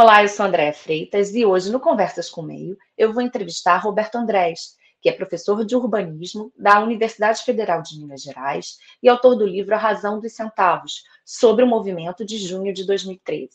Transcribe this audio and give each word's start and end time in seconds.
Olá, 0.00 0.22
eu 0.22 0.28
sou 0.28 0.46
Andréa 0.46 0.72
Freitas 0.72 1.34
e 1.34 1.44
hoje 1.44 1.72
no 1.72 1.80
Conversas 1.80 2.30
com 2.30 2.40
o 2.40 2.44
Meio 2.44 2.78
eu 2.96 3.12
vou 3.12 3.20
entrevistar 3.20 3.78
Roberto 3.78 4.14
Andrés, 4.14 4.76
que 5.02 5.08
é 5.08 5.12
professor 5.12 5.64
de 5.64 5.74
urbanismo 5.74 6.52
da 6.56 6.78
Universidade 6.78 7.42
Federal 7.42 7.82
de 7.82 7.98
Minas 7.98 8.22
Gerais 8.22 8.78
e 9.02 9.08
autor 9.08 9.34
do 9.34 9.44
livro 9.44 9.74
A 9.74 9.76
Razão 9.76 10.20
dos 10.20 10.34
Centavos, 10.34 11.02
sobre 11.24 11.64
o 11.64 11.66
movimento 11.66 12.24
de 12.24 12.38
junho 12.38 12.72
de 12.72 12.86
2013. 12.86 13.48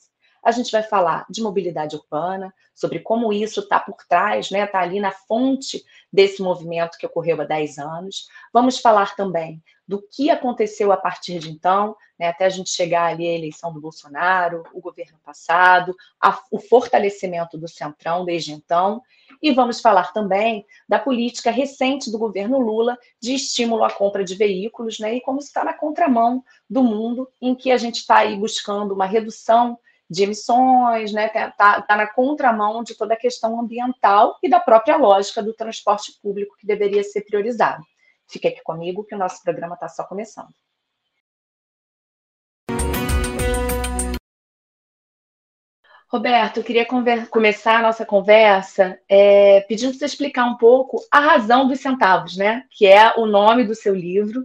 A 0.43 0.51
gente 0.51 0.69
vai 0.69 0.83
falar 0.83 1.25
de 1.29 1.41
mobilidade 1.41 1.95
urbana, 1.95 2.53
sobre 2.75 2.99
como 2.99 3.31
isso 3.31 3.61
está 3.61 3.79
por 3.79 3.95
trás, 4.09 4.51
né? 4.51 4.65
Está 4.65 4.81
ali 4.81 4.99
na 4.99 5.11
fonte 5.11 5.81
desse 6.11 6.41
movimento 6.41 6.97
que 6.97 7.05
ocorreu 7.05 7.39
há 7.39 7.45
10 7.45 7.77
anos. 7.77 8.27
Vamos 8.51 8.79
falar 8.79 9.15
também 9.15 9.63
do 9.87 10.01
que 10.01 10.29
aconteceu 10.29 10.91
a 10.91 10.97
partir 10.97 11.39
de 11.39 11.51
então, 11.51 11.95
né, 12.17 12.27
até 12.27 12.45
a 12.45 12.49
gente 12.49 12.69
chegar 12.69 13.05
ali 13.05 13.27
à 13.27 13.33
eleição 13.33 13.73
do 13.73 13.81
Bolsonaro, 13.81 14.63
o 14.73 14.79
governo 14.79 15.17
passado, 15.23 15.95
a, 16.21 16.39
o 16.51 16.59
fortalecimento 16.59 17.57
do 17.57 17.67
Centrão 17.67 18.23
desde 18.23 18.53
então. 18.53 19.01
E 19.41 19.51
vamos 19.51 19.81
falar 19.81 20.13
também 20.13 20.65
da 20.87 20.99
política 20.99 21.51
recente 21.51 22.11
do 22.11 22.17
governo 22.17 22.59
Lula 22.59 22.97
de 23.21 23.33
estímulo 23.33 23.83
à 23.83 23.91
compra 23.91 24.23
de 24.23 24.35
veículos, 24.35 24.99
né, 24.99 25.15
e 25.15 25.21
como 25.21 25.39
está 25.39 25.63
na 25.63 25.73
contramão 25.73 26.43
do 26.69 26.83
mundo 26.83 27.27
em 27.41 27.53
que 27.53 27.71
a 27.71 27.77
gente 27.77 27.97
está 27.97 28.19
aí 28.19 28.37
buscando 28.37 28.93
uma 28.93 29.05
redução 29.05 29.77
de 30.09 30.23
emissões, 30.23 31.11
né? 31.11 31.25
Está 31.25 31.81
tá 31.81 31.95
na 31.95 32.05
contramão 32.05 32.83
de 32.83 32.95
toda 32.95 33.15
a 33.15 33.17
questão 33.17 33.59
ambiental 33.59 34.37
e 34.43 34.49
da 34.49 34.59
própria 34.59 34.95
lógica 34.95 35.41
do 35.41 35.53
transporte 35.53 36.13
público 36.21 36.55
que 36.57 36.67
deveria 36.67 37.03
ser 37.03 37.21
priorizado. 37.21 37.83
Fique 38.33 38.47
aqui 38.47 38.63
comigo 38.63 39.03
que 39.03 39.13
o 39.13 39.17
nosso 39.17 39.43
programa 39.43 39.75
está 39.75 39.87
só 39.87 40.03
começando. 40.03 40.49
Roberto, 46.09 46.57
eu 46.57 46.63
queria 46.63 46.85
começar 47.29 47.77
a 47.77 47.81
nossa 47.83 48.03
conversa 48.05 48.99
é, 49.07 49.61
pedindo 49.61 49.91
para 49.91 49.99
você 49.99 50.05
explicar 50.05 50.45
um 50.45 50.57
pouco 50.57 50.99
a 51.11 51.19
razão 51.19 51.67
dos 51.67 51.79
centavos, 51.79 52.35
né? 52.35 52.65
Que 52.71 52.87
é 52.87 53.13
o 53.17 53.27
nome 53.27 53.65
do 53.65 53.75
seu 53.75 53.93
livro 53.93 54.43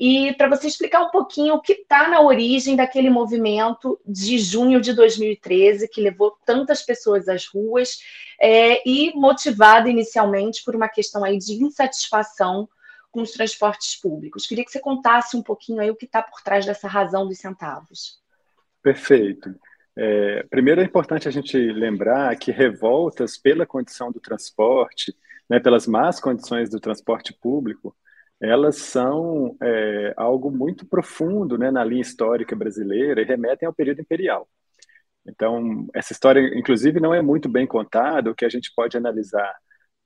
e 0.00 0.32
para 0.34 0.48
você 0.48 0.66
explicar 0.66 1.02
um 1.02 1.10
pouquinho 1.10 1.54
o 1.54 1.60
que 1.60 1.72
está 1.72 2.08
na 2.08 2.22
origem 2.22 2.76
daquele 2.76 3.10
movimento 3.10 4.00
de 4.06 4.38
junho 4.38 4.80
de 4.80 4.94
2013, 4.94 5.88
que 5.88 6.00
levou 6.00 6.38
tantas 6.46 6.82
pessoas 6.82 7.28
às 7.28 7.46
ruas 7.46 7.98
é, 8.40 8.88
e 8.88 9.12
motivado 9.14 9.88
inicialmente 9.88 10.62
por 10.64 10.74
uma 10.74 10.88
questão 10.88 11.24
aí 11.24 11.36
de 11.36 11.62
insatisfação 11.62 12.68
com 13.10 13.22
os 13.22 13.32
transportes 13.32 14.00
públicos. 14.00 14.46
Queria 14.46 14.64
que 14.64 14.70
você 14.70 14.80
contasse 14.80 15.36
um 15.36 15.42
pouquinho 15.42 15.80
aí 15.80 15.90
o 15.90 15.96
que 15.96 16.06
está 16.06 16.22
por 16.22 16.42
trás 16.42 16.66
dessa 16.66 16.86
razão 16.86 17.26
dos 17.26 17.38
centavos. 17.38 18.20
Perfeito. 18.82 19.54
É, 19.96 20.44
primeiro 20.48 20.80
é 20.80 20.84
importante 20.84 21.26
a 21.26 21.30
gente 21.30 21.56
lembrar 21.56 22.36
que 22.36 22.52
revoltas 22.52 23.36
pela 23.36 23.66
condição 23.66 24.12
do 24.12 24.20
transporte, 24.20 25.14
né, 25.50 25.58
pelas 25.58 25.86
más 25.86 26.20
condições 26.20 26.70
do 26.70 26.78
transporte 26.78 27.32
público, 27.32 27.96
elas 28.40 28.76
são 28.76 29.56
é, 29.60 30.14
algo 30.16 30.50
muito 30.50 30.86
profundo 30.86 31.58
né, 31.58 31.70
na 31.70 31.82
linha 31.82 32.02
histórica 32.02 32.54
brasileira 32.54 33.20
e 33.20 33.24
remetem 33.24 33.66
ao 33.66 33.74
período 33.74 34.00
imperial. 34.00 34.48
Então, 35.26 35.86
essa 35.92 36.12
história, 36.12 36.40
inclusive, 36.56 37.00
não 37.00 37.12
é 37.12 37.20
muito 37.20 37.48
bem 37.48 37.66
contada, 37.66 38.30
o 38.30 38.34
que 38.34 38.44
a 38.44 38.48
gente 38.48 38.72
pode 38.74 38.96
analisar 38.96 39.52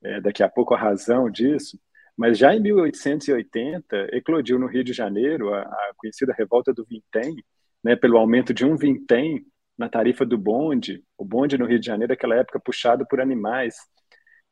é, 0.03 0.21
daqui 0.21 0.43
a 0.43 0.49
pouco 0.49 0.75
a 0.75 0.79
razão 0.79 1.31
disso, 1.31 1.79
mas 2.17 2.39
já 2.39 2.55
em 2.55 2.61
1880, 2.61 4.09
eclodiu 4.13 4.59
no 4.59 4.67
Rio 4.67 4.85
de 4.85 4.93
Janeiro 4.93 5.53
a, 5.55 5.61
a 5.63 5.93
conhecida 5.97 6.35
revolta 6.37 6.73
do 6.73 6.85
vintém, 6.85 7.35
né, 7.83 7.97
pelo 7.97 8.19
aumento 8.19 8.55
de 8.55 8.65
um 8.65 8.77
vintém 8.77 9.45
na 9.77 9.89
tarifa 9.89 10.25
do 10.25 10.39
bonde, 10.39 11.03
o 11.17 11.25
bonde 11.25 11.59
no 11.59 11.67
Rio 11.67 11.81
de 11.81 11.87
Janeiro, 11.87 12.13
naquela 12.13 12.37
época, 12.37 12.61
puxado 12.61 13.07
por 13.07 13.21
animais. 13.21 13.75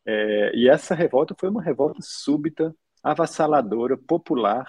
É, 0.07 0.53
e 0.55 0.69
essa 0.69 0.95
revolta 0.95 1.35
foi 1.39 1.49
uma 1.49 1.63
revolta 1.63 2.01
súbita, 2.03 2.75
avassaladora, 3.03 3.97
popular. 3.97 4.67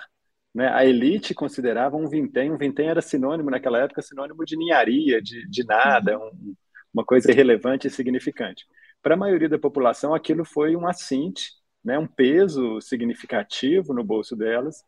Né? 0.54 0.68
A 0.68 0.86
elite 0.86 1.34
considerava 1.34 1.96
um 1.96 2.08
vintém, 2.08 2.52
um 2.52 2.58
vintém 2.58 2.88
era 2.90 3.02
sinônimo 3.02 3.50
naquela 3.50 3.80
época, 3.80 4.02
sinônimo 4.02 4.46
de 4.46 4.58
ninharia, 4.58 5.22
de, 5.22 5.48
de 5.50 5.64
nada, 5.66 6.20
um, 6.20 6.56
uma 6.94 7.06
coisa 7.06 7.32
irrelevante 7.32 7.88
e 7.88 7.90
significante. 7.90 8.66
Para 9.02 9.16
a 9.16 9.18
maioria 9.18 9.50
da 9.50 9.58
população, 9.58 10.14
aquilo 10.14 10.46
foi 10.46 10.76
um 10.76 10.88
assinte, 10.88 11.52
né, 11.84 11.98
um 11.98 12.08
peso 12.08 12.80
significativo 12.80 13.94
no 13.94 14.04
bolso 14.04 14.36
delas, 14.36 14.84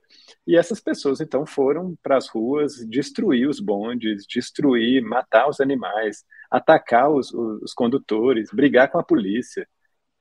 e 0.45 0.55
essas 0.55 0.79
pessoas 0.79 1.19
então 1.19 1.45
foram 1.45 1.97
para 2.03 2.17
as 2.17 2.27
ruas 2.27 2.85
destruir 2.87 3.49
os 3.49 3.59
bondes, 3.59 4.25
destruir, 4.27 5.01
matar 5.01 5.49
os 5.49 5.59
animais, 5.59 6.23
atacar 6.51 7.09
os, 7.11 7.33
os 7.33 7.73
condutores, 7.73 8.49
brigar 8.53 8.91
com 8.91 8.99
a 8.99 9.03
polícia. 9.03 9.67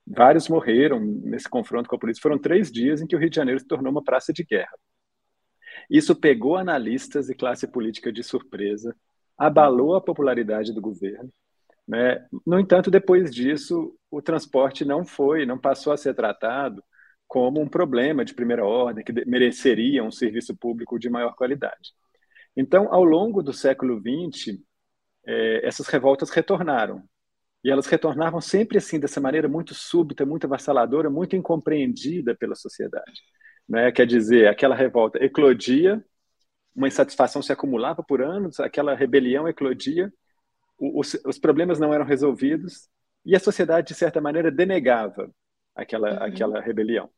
Vários 0.07 0.49
morreram 0.49 0.99
nesse 1.01 1.49
confronto 1.49 1.89
com 1.89 1.97
a 1.97 1.99
polícia. 1.99 2.23
Foram 2.23 2.39
três 2.39 2.73
dias 2.73 3.01
em 3.01 3.07
que 3.07 3.15
o 3.15 3.19
Rio 3.19 3.31
de 3.31 3.37
Janeiro 3.37 3.61
se 3.61 3.67
tornou 3.67 3.93
uma 3.93 4.03
praça 4.03 4.33
de 4.33 4.43
guerra. 4.43 4.77
Isso 5.91 6.17
pegou 6.17 6.57
analistas 6.57 7.29
e 7.29 7.35
classe 7.35 7.67
política 7.67 8.13
de 8.13 8.23
surpresa, 8.23 8.97
abalou 9.37 9.95
a 9.95 10.01
popularidade 10.01 10.73
do 10.73 10.81
governo. 10.81 11.31
Né? 11.93 12.27
No 12.47 12.59
entanto, 12.59 12.91
depois 12.91 13.31
disso, 13.31 13.95
o 14.11 14.23
transporte 14.23 14.83
não 14.83 15.05
foi, 15.05 15.45
não 15.45 15.59
passou 15.59 15.93
a 15.93 15.97
ser 15.99 16.15
tratado 16.15 16.83
como 17.29 17.61
um 17.61 17.69
problema 17.69 18.25
de 18.25 18.33
primeira 18.33 18.65
ordem, 18.65 19.05
que 19.05 19.13
mereceria 19.27 20.03
um 20.03 20.11
serviço 20.11 20.57
público 20.57 20.99
de 20.99 21.11
maior 21.11 21.35
qualidade. 21.35 21.93
Então, 22.57 22.89
ao 22.93 23.05
longo 23.05 23.43
do 23.43 23.53
século 23.53 24.01
XX, 24.01 24.59
é, 25.27 25.67
essas 25.67 25.87
revoltas 25.87 26.31
retornaram. 26.31 27.05
E 27.63 27.71
elas 27.71 27.87
retornavam 27.87 28.41
sempre 28.41 28.79
assim, 28.79 28.99
dessa 28.99 29.21
maneira 29.21 29.47
muito 29.47 29.75
súbita, 29.75 30.25
muito 30.25 30.47
avassaladora, 30.47 31.11
muito 31.11 31.37
incompreendida 31.37 32.35
pela 32.35 32.55
sociedade. 32.55 33.21
Né? 33.69 33.93
Quer 33.93 34.07
dizer, 34.07 34.49
aquela 34.49 34.75
revolta 34.75 35.23
eclodia, 35.23 36.03
uma 36.75 36.89
insatisfação 36.89 37.43
se 37.43 37.53
acumulava 37.53 38.03
por 38.03 38.23
anos, 38.23 38.61
aquela 38.61 38.95
rebelião 38.95 39.47
eclodia, 39.47 40.11
os, 40.83 41.15
os 41.25 41.39
problemas 41.39 41.79
não 41.79 41.95
eram 41.95 42.05
resolvidos 42.05 42.89
e 43.25 43.37
a 43.37 43.41
sociedade, 43.41 43.89
de 43.89 43.95
certa 43.95 44.21
maneira, 44.21 44.51
denegava 44.51 45.31
aquela, 45.75 46.11
uhum. 46.11 46.23
aquela 46.25 46.61
rebelião. 46.61 47.09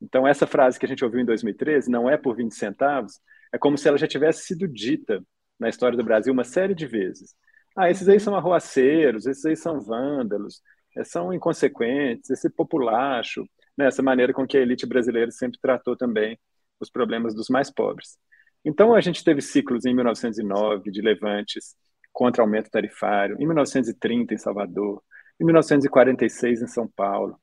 Então, 0.00 0.26
essa 0.26 0.46
frase 0.46 0.78
que 0.78 0.86
a 0.86 0.88
gente 0.88 1.04
ouviu 1.04 1.20
em 1.20 1.24
2013, 1.24 1.90
não 1.90 2.08
é 2.08 2.16
por 2.16 2.34
20 2.34 2.54
centavos, 2.54 3.20
é 3.52 3.58
como 3.58 3.76
se 3.76 3.86
ela 3.86 3.98
já 3.98 4.08
tivesse 4.08 4.44
sido 4.44 4.66
dita 4.66 5.22
na 5.58 5.68
história 5.68 5.96
do 5.96 6.02
Brasil 6.02 6.32
uma 6.32 6.42
série 6.42 6.74
de 6.74 6.86
vezes. 6.86 7.34
Ah, 7.76 7.90
esses 7.90 8.08
aí 8.08 8.18
são 8.18 8.34
arruaceiros, 8.34 9.26
esses 9.26 9.44
aí 9.44 9.56
são 9.56 9.80
vândalos, 9.80 10.60
eh, 10.96 11.04
são 11.04 11.32
inconsequentes, 11.32 12.30
esse 12.30 12.50
populacho, 12.50 13.44
né, 13.76 13.86
essa 13.86 14.02
maneira 14.02 14.32
com 14.32 14.46
que 14.46 14.56
a 14.56 14.60
elite 14.60 14.86
brasileira 14.86 15.30
sempre 15.30 15.58
tratou 15.60 15.96
também 15.96 16.38
os 16.80 16.90
problemas 16.90 17.34
dos 17.34 17.48
mais 17.48 17.70
pobres. 17.70 18.18
Então, 18.64 18.94
a 18.94 19.00
gente 19.00 19.22
teve 19.24 19.40
ciclos 19.40 19.84
em 19.84 19.94
1909 19.94 20.90
de 20.90 21.00
levantes 21.00 21.76
contra 22.12 22.42
aumento 22.42 22.70
tarifário, 22.70 23.36
em 23.40 23.46
1930 23.46 24.34
em 24.34 24.38
Salvador, 24.38 25.02
em 25.40 25.44
1946 25.44 26.62
em 26.62 26.66
São 26.66 26.86
Paulo, 26.86 27.38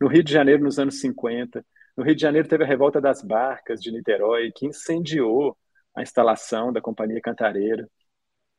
no 0.00 0.08
Rio 0.08 0.22
de 0.22 0.32
Janeiro 0.32 0.62
nos 0.62 0.78
anos 0.78 1.00
50. 1.00 1.64
No 1.96 2.04
Rio 2.04 2.14
de 2.14 2.22
Janeiro 2.22 2.48
teve 2.48 2.64
a 2.64 2.66
revolta 2.66 3.00
das 3.00 3.22
barcas 3.22 3.80
de 3.80 3.92
Niterói, 3.92 4.50
que 4.54 4.66
incendiou 4.66 5.56
a 5.94 6.02
instalação 6.02 6.72
da 6.72 6.80
Companhia 6.80 7.20
Cantareira. 7.20 7.88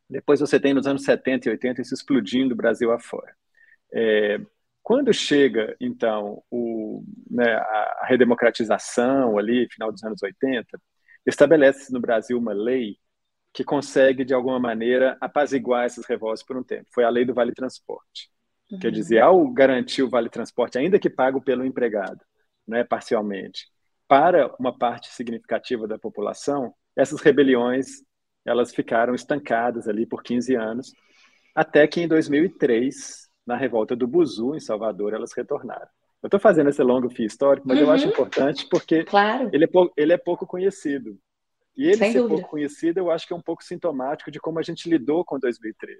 Depois 0.09 0.39
você 0.39 0.59
tem 0.59 0.73
nos 0.73 0.85
anos 0.85 1.03
70 1.03 1.47
e 1.47 1.51
80 1.51 1.81
isso 1.81 1.93
explodindo 1.93 2.55
Brasil 2.55 2.91
afora. 2.91 3.33
É, 3.93 4.39
quando 4.83 5.13
chega, 5.13 5.75
então, 5.79 6.43
o, 6.51 7.03
né, 7.29 7.53
a 7.55 8.05
redemocratização 8.07 9.37
ali, 9.37 9.67
final 9.71 9.91
dos 9.91 10.03
anos 10.03 10.21
80, 10.21 10.65
estabelece 11.25 11.93
no 11.93 11.99
Brasil 11.99 12.37
uma 12.37 12.53
lei 12.53 12.97
que 13.53 13.63
consegue, 13.63 14.23
de 14.23 14.33
alguma 14.33 14.59
maneira, 14.59 15.17
apaziguar 15.19 15.85
essas 15.85 16.05
revoltas 16.05 16.43
por 16.43 16.57
um 16.57 16.63
tempo. 16.63 16.87
Foi 16.93 17.03
a 17.03 17.09
lei 17.09 17.25
do 17.25 17.33
Vale 17.33 17.53
Transporte. 17.53 18.29
Uhum. 18.71 18.79
Quer 18.79 18.91
dizer, 18.91 19.19
ao 19.19 19.47
garantir 19.51 20.03
o 20.03 20.09
Vale 20.09 20.29
Transporte, 20.29 20.77
ainda 20.77 20.99
que 20.99 21.09
pago 21.09 21.41
pelo 21.41 21.65
empregado, 21.65 22.23
né, 22.67 22.83
parcialmente, 22.83 23.67
para 24.07 24.53
uma 24.59 24.77
parte 24.77 25.09
significativa 25.09 25.87
da 25.87 25.99
população, 25.99 26.73
essas 26.95 27.21
rebeliões 27.21 28.03
elas 28.45 28.73
ficaram 28.73 29.13
estancadas 29.13 29.87
ali 29.87 30.05
por 30.05 30.23
15 30.23 30.55
anos, 30.55 30.93
até 31.53 31.85
que 31.85 32.01
em 32.01 32.07
2003, 32.07 33.29
na 33.45 33.55
revolta 33.55 33.95
do 33.95 34.07
Buzu, 34.07 34.55
em 34.55 34.59
Salvador, 34.59 35.13
elas 35.13 35.31
retornaram. 35.33 35.87
Eu 36.23 36.27
estou 36.27 36.39
fazendo 36.39 36.69
esse 36.69 36.81
longo 36.81 37.09
fio 37.09 37.25
histórico, 37.25 37.67
mas 37.67 37.77
uhum. 37.77 37.85
eu 37.85 37.91
acho 37.91 38.05
uhum. 38.05 38.11
importante 38.11 38.67
porque 38.69 39.03
claro. 39.03 39.49
ele, 39.51 39.65
é 39.65 39.69
ele 39.97 40.13
é 40.13 40.17
pouco 40.17 40.45
conhecido. 40.45 41.17
E 41.75 41.87
ele 41.87 41.97
Sem 41.97 42.11
ser 42.11 42.19
dúvida. 42.19 42.35
pouco 42.35 42.51
conhecido, 42.51 42.99
eu 42.99 43.11
acho 43.11 43.25
que 43.25 43.33
é 43.33 43.35
um 43.35 43.41
pouco 43.41 43.63
sintomático 43.63 44.29
de 44.29 44.39
como 44.39 44.59
a 44.59 44.61
gente 44.61 44.89
lidou 44.89 45.23
com 45.23 45.39
2013. 45.39 45.99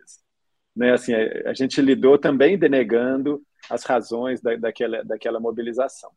Né? 0.75 0.93
Assim, 0.93 1.13
a 1.13 1.53
gente 1.53 1.81
lidou 1.81 2.17
também 2.17 2.57
denegando 2.57 3.41
as 3.69 3.83
razões 3.83 4.41
da, 4.41 4.55
daquela, 4.55 5.03
daquela 5.03 5.39
mobilização. 5.39 6.11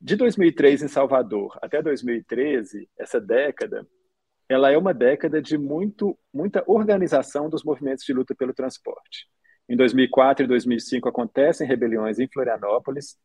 De 0.00 0.14
2003 0.14 0.82
em 0.82 0.88
Salvador 0.88 1.58
até 1.62 1.82
2013, 1.82 2.88
essa 2.98 3.20
década, 3.20 3.86
ela 4.48 4.70
é 4.70 4.76
uma 4.76 4.92
década 4.92 5.40
de 5.40 5.56
muito, 5.56 6.16
muita 6.32 6.62
organização 6.66 7.48
dos 7.48 7.64
movimentos 7.64 8.04
de 8.04 8.12
luta 8.12 8.34
pelo 8.34 8.54
transporte. 8.54 9.26
Em 9.68 9.76
2004 9.76 10.44
e 10.44 10.48
2005 10.48 11.08
acontecem 11.08 11.66
rebeliões 11.66 12.18
em 12.18 12.28
Florianópolis, 12.28 13.16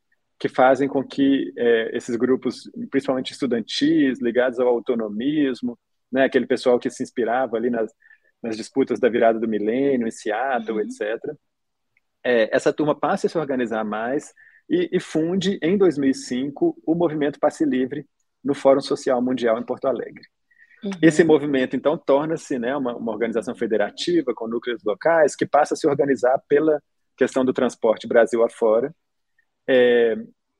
que 0.41 0.49
fazem 0.49 0.87
com 0.87 1.03
que 1.03 1.53
é, 1.55 1.95
esses 1.95 2.15
grupos, 2.15 2.67
principalmente 2.89 3.31
estudantis, 3.31 4.19
ligados 4.19 4.59
ao 4.59 4.67
autonomismo, 4.67 5.77
né, 6.11 6.23
aquele 6.23 6.47
pessoal 6.47 6.79
que 6.79 6.89
se 6.89 7.03
inspirava 7.03 7.57
ali 7.57 7.69
nas, 7.69 7.91
nas 8.41 8.57
disputas 8.57 8.99
da 8.99 9.07
virada 9.07 9.39
do 9.39 9.47
milênio, 9.47 10.07
em 10.07 10.11
Seattle, 10.11 10.79
uhum. 10.79 10.83
etc., 10.83 11.35
é, 12.23 12.55
essa 12.55 12.73
turma 12.73 12.99
passa 12.99 13.27
a 13.27 13.29
se 13.29 13.37
organizar 13.37 13.83
mais 13.83 14.33
e, 14.67 14.89
e, 14.91 14.99
funde, 14.99 15.59
em 15.61 15.77
2005, 15.77 16.75
o 16.87 16.95
movimento 16.95 17.39
Passe 17.39 17.63
Livre 17.63 18.03
no 18.43 18.55
Fórum 18.55 18.81
Social 18.81 19.21
Mundial 19.21 19.59
em 19.59 19.63
Porto 19.63 19.85
Alegre. 19.85 20.23
Uhum. 20.83 20.91
Esse 21.03 21.23
movimento, 21.23 21.75
então, 21.75 21.95
torna-se 21.95 22.57
né, 22.57 22.75
uma, 22.75 22.95
uma 22.95 23.11
organização 23.11 23.53
federativa 23.53 24.33
com 24.33 24.47
núcleos 24.47 24.83
locais 24.83 25.35
que 25.35 25.45
passa 25.45 25.75
a 25.75 25.77
se 25.77 25.87
organizar 25.87 26.41
pela 26.47 26.81
questão 27.15 27.45
do 27.45 27.53
transporte 27.53 28.07
Brasil 28.07 28.43
afora. 28.43 28.91
É, 29.67 30.15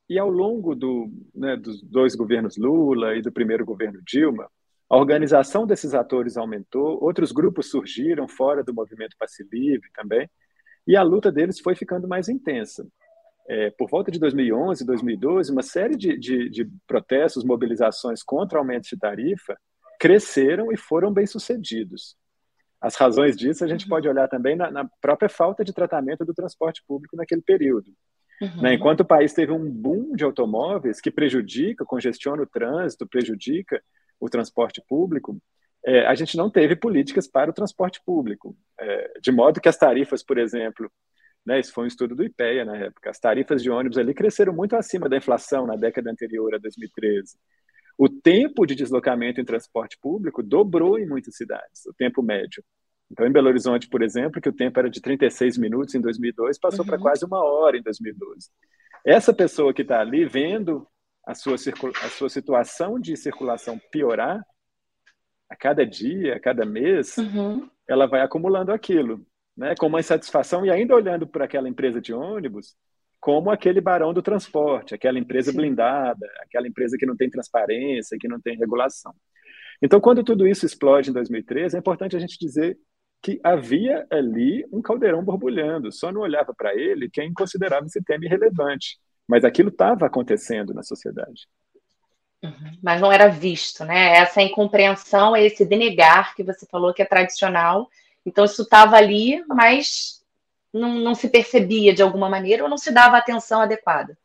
e 0.09 0.19
ao 0.19 0.29
longo 0.29 0.75
do, 0.75 1.09
né, 1.33 1.55
dos 1.55 1.81
dois 1.81 2.15
governos 2.15 2.57
Lula 2.57 3.15
e 3.15 3.21
do 3.21 3.31
primeiro 3.31 3.65
governo 3.65 4.01
Dilma, 4.05 4.49
a 4.89 4.97
organização 4.97 5.65
desses 5.65 5.93
atores 5.93 6.35
aumentou, 6.35 7.01
outros 7.01 7.31
grupos 7.31 7.69
surgiram 7.69 8.27
fora 8.27 8.63
do 8.63 8.73
movimento 8.73 9.15
Passe 9.17 9.47
Livre 9.51 9.89
também, 9.93 10.29
e 10.85 10.97
a 10.97 11.03
luta 11.03 11.31
deles 11.31 11.59
foi 11.59 11.75
ficando 11.75 12.07
mais 12.07 12.27
intensa. 12.27 12.85
É, 13.47 13.69
por 13.71 13.89
volta 13.89 14.11
de 14.11 14.19
2011, 14.19 14.85
2012, 14.85 15.51
uma 15.51 15.61
série 15.61 15.95
de, 15.95 16.17
de, 16.17 16.49
de 16.49 16.69
protestos, 16.87 17.43
mobilizações 17.43 18.21
contra 18.21 18.59
aumentos 18.59 18.89
de 18.89 18.97
tarifa 18.97 19.57
cresceram 19.99 20.71
e 20.71 20.77
foram 20.77 21.13
bem-sucedidos. 21.13 22.15
As 22.81 22.95
razões 22.95 23.37
disso 23.37 23.63
a 23.63 23.67
gente 23.67 23.83
uhum. 23.83 23.89
pode 23.89 24.09
olhar 24.09 24.27
também 24.27 24.55
na, 24.55 24.71
na, 24.71 24.89
própria 24.99 25.29
falta 25.29 25.63
de 25.63 25.71
tratamento 25.71 26.25
do 26.25 26.33
transporte 26.33 26.83
público 26.87 27.15
naquele 27.15 27.41
período. 27.41 27.93
Uhum. 28.41 28.61
Né? 28.61 28.73
Enquanto 28.73 29.01
o 29.01 29.05
país 29.05 29.33
teve 29.33 29.51
um 29.51 29.69
boom 29.69 30.15
de 30.15 30.23
automóveis 30.23 30.99
que 30.99 31.11
prejudica, 31.11 31.85
congestiona 31.85 32.41
o 32.41 32.47
trânsito, 32.47 33.07
prejudica 33.07 33.81
o 34.19 34.29
transporte 34.29 34.81
público, 34.87 35.39
é, 35.85 36.05
a 36.05 36.15
gente 36.15 36.35
não 36.35 36.49
teve 36.49 36.75
políticas 36.75 37.27
para 37.27 37.49
o 37.49 37.53
transporte 37.53 38.01
público. 38.05 38.55
É, 38.79 39.19
de 39.21 39.31
modo 39.31 39.61
que 39.61 39.69
as 39.69 39.77
tarifas, 39.77 40.23
por 40.23 40.37
exemplo, 40.37 40.91
né, 41.45 41.59
isso 41.59 41.73
foi 41.73 41.85
um 41.85 41.87
estudo 41.87 42.15
do 42.15 42.23
IPEA 42.23 42.65
na 42.65 42.77
época, 42.77 43.09
as 43.09 43.19
tarifas 43.19 43.63
de 43.63 43.69
ônibus 43.69 43.97
ali 43.97 44.13
cresceram 44.13 44.53
muito 44.53 44.75
acima 44.75 45.09
da 45.09 45.17
inflação 45.17 45.65
na 45.65 45.75
década 45.75 46.11
anterior 46.11 46.53
a 46.53 46.57
2013. 46.57 47.37
O 47.97 48.09
tempo 48.09 48.65
de 48.65 48.75
deslocamento 48.75 49.39
em 49.39 49.45
transporte 49.45 49.97
público 50.01 50.41
dobrou 50.41 50.97
em 50.97 51.07
muitas 51.07 51.35
cidades, 51.35 51.85
o 51.87 51.93
tempo 51.93 52.21
médio. 52.23 52.63
Então, 53.11 53.27
em 53.27 53.31
Belo 53.31 53.49
Horizonte, 53.49 53.89
por 53.89 54.01
exemplo, 54.01 54.39
que 54.39 54.47
o 54.47 54.53
tempo 54.53 54.79
era 54.79 54.89
de 54.89 55.01
36 55.01 55.57
minutos 55.57 55.93
em 55.93 55.99
2002, 55.99 56.57
passou 56.57 56.79
uhum. 56.79 56.85
para 56.85 56.97
quase 56.97 57.25
uma 57.25 57.43
hora 57.43 57.77
em 57.77 57.83
2012. 57.83 58.49
Essa 59.05 59.33
pessoa 59.33 59.73
que 59.73 59.81
está 59.81 59.99
ali 59.99 60.25
vendo 60.25 60.87
a 61.25 61.35
sua, 61.35 61.55
a 61.55 62.09
sua 62.09 62.29
situação 62.29 62.99
de 62.99 63.17
circulação 63.17 63.79
piorar, 63.91 64.41
a 65.49 65.55
cada 65.55 65.85
dia, 65.85 66.35
a 66.35 66.39
cada 66.39 66.65
mês, 66.65 67.17
uhum. 67.17 67.69
ela 67.85 68.07
vai 68.07 68.21
acumulando 68.21 68.71
aquilo, 68.71 69.25
né, 69.57 69.75
com 69.77 69.87
uma 69.87 69.99
insatisfação 69.99 70.65
e 70.65 70.71
ainda 70.71 70.95
olhando 70.95 71.27
para 71.27 71.43
aquela 71.43 71.67
empresa 71.67 71.99
de 71.99 72.13
ônibus 72.13 72.75
como 73.19 73.51
aquele 73.51 73.81
barão 73.81 74.13
do 74.13 74.21
transporte, 74.21 74.95
aquela 74.95 75.19
empresa 75.19 75.51
Sim. 75.51 75.57
blindada, 75.57 76.25
aquela 76.41 76.67
empresa 76.67 76.97
que 76.97 77.05
não 77.05 77.15
tem 77.15 77.29
transparência, 77.29 78.17
que 78.19 78.27
não 78.27 78.39
tem 78.41 78.57
regulação. 78.57 79.13
Então, 79.81 79.99
quando 79.99 80.23
tudo 80.23 80.47
isso 80.47 80.65
explode 80.65 81.09
em 81.09 81.13
2013, 81.13 81.75
é 81.75 81.79
importante 81.79 82.15
a 82.15 82.19
gente 82.19 82.37
dizer 82.39 82.77
que 83.21 83.39
havia 83.43 84.05
ali 84.09 84.65
um 84.71 84.81
caldeirão 84.81 85.23
borbulhando, 85.23 85.91
só 85.91 86.11
não 86.11 86.21
olhava 86.21 86.53
para 86.53 86.75
ele 86.75 87.09
quem 87.09 87.33
considerava 87.33 87.85
esse 87.85 88.01
tema 88.03 88.25
irrelevante. 88.25 88.97
Mas 89.27 89.45
aquilo 89.45 89.69
estava 89.69 90.07
acontecendo 90.07 90.73
na 90.73 90.81
sociedade. 90.81 91.47
Uhum. 92.43 92.79
Mas 92.81 92.99
não 92.99 93.11
era 93.11 93.27
visto, 93.27 93.85
né? 93.85 94.17
Essa 94.17 94.41
incompreensão, 94.41 95.35
esse 95.37 95.63
denegar 95.63 96.35
que 96.35 96.43
você 96.43 96.65
falou 96.65 96.93
que 96.93 97.01
é 97.01 97.05
tradicional. 97.05 97.87
Então, 98.25 98.43
isso 98.43 98.63
estava 98.63 98.95
ali, 98.95 99.43
mas 99.47 100.21
não, 100.73 100.95
não 100.95 101.13
se 101.13 101.29
percebia 101.29 101.93
de 101.93 102.01
alguma 102.01 102.29
maneira 102.29 102.63
ou 102.63 102.69
não 102.69 102.77
se 102.77 102.91
dava 102.91 103.17
atenção 103.17 103.61
adequada. 103.61 104.17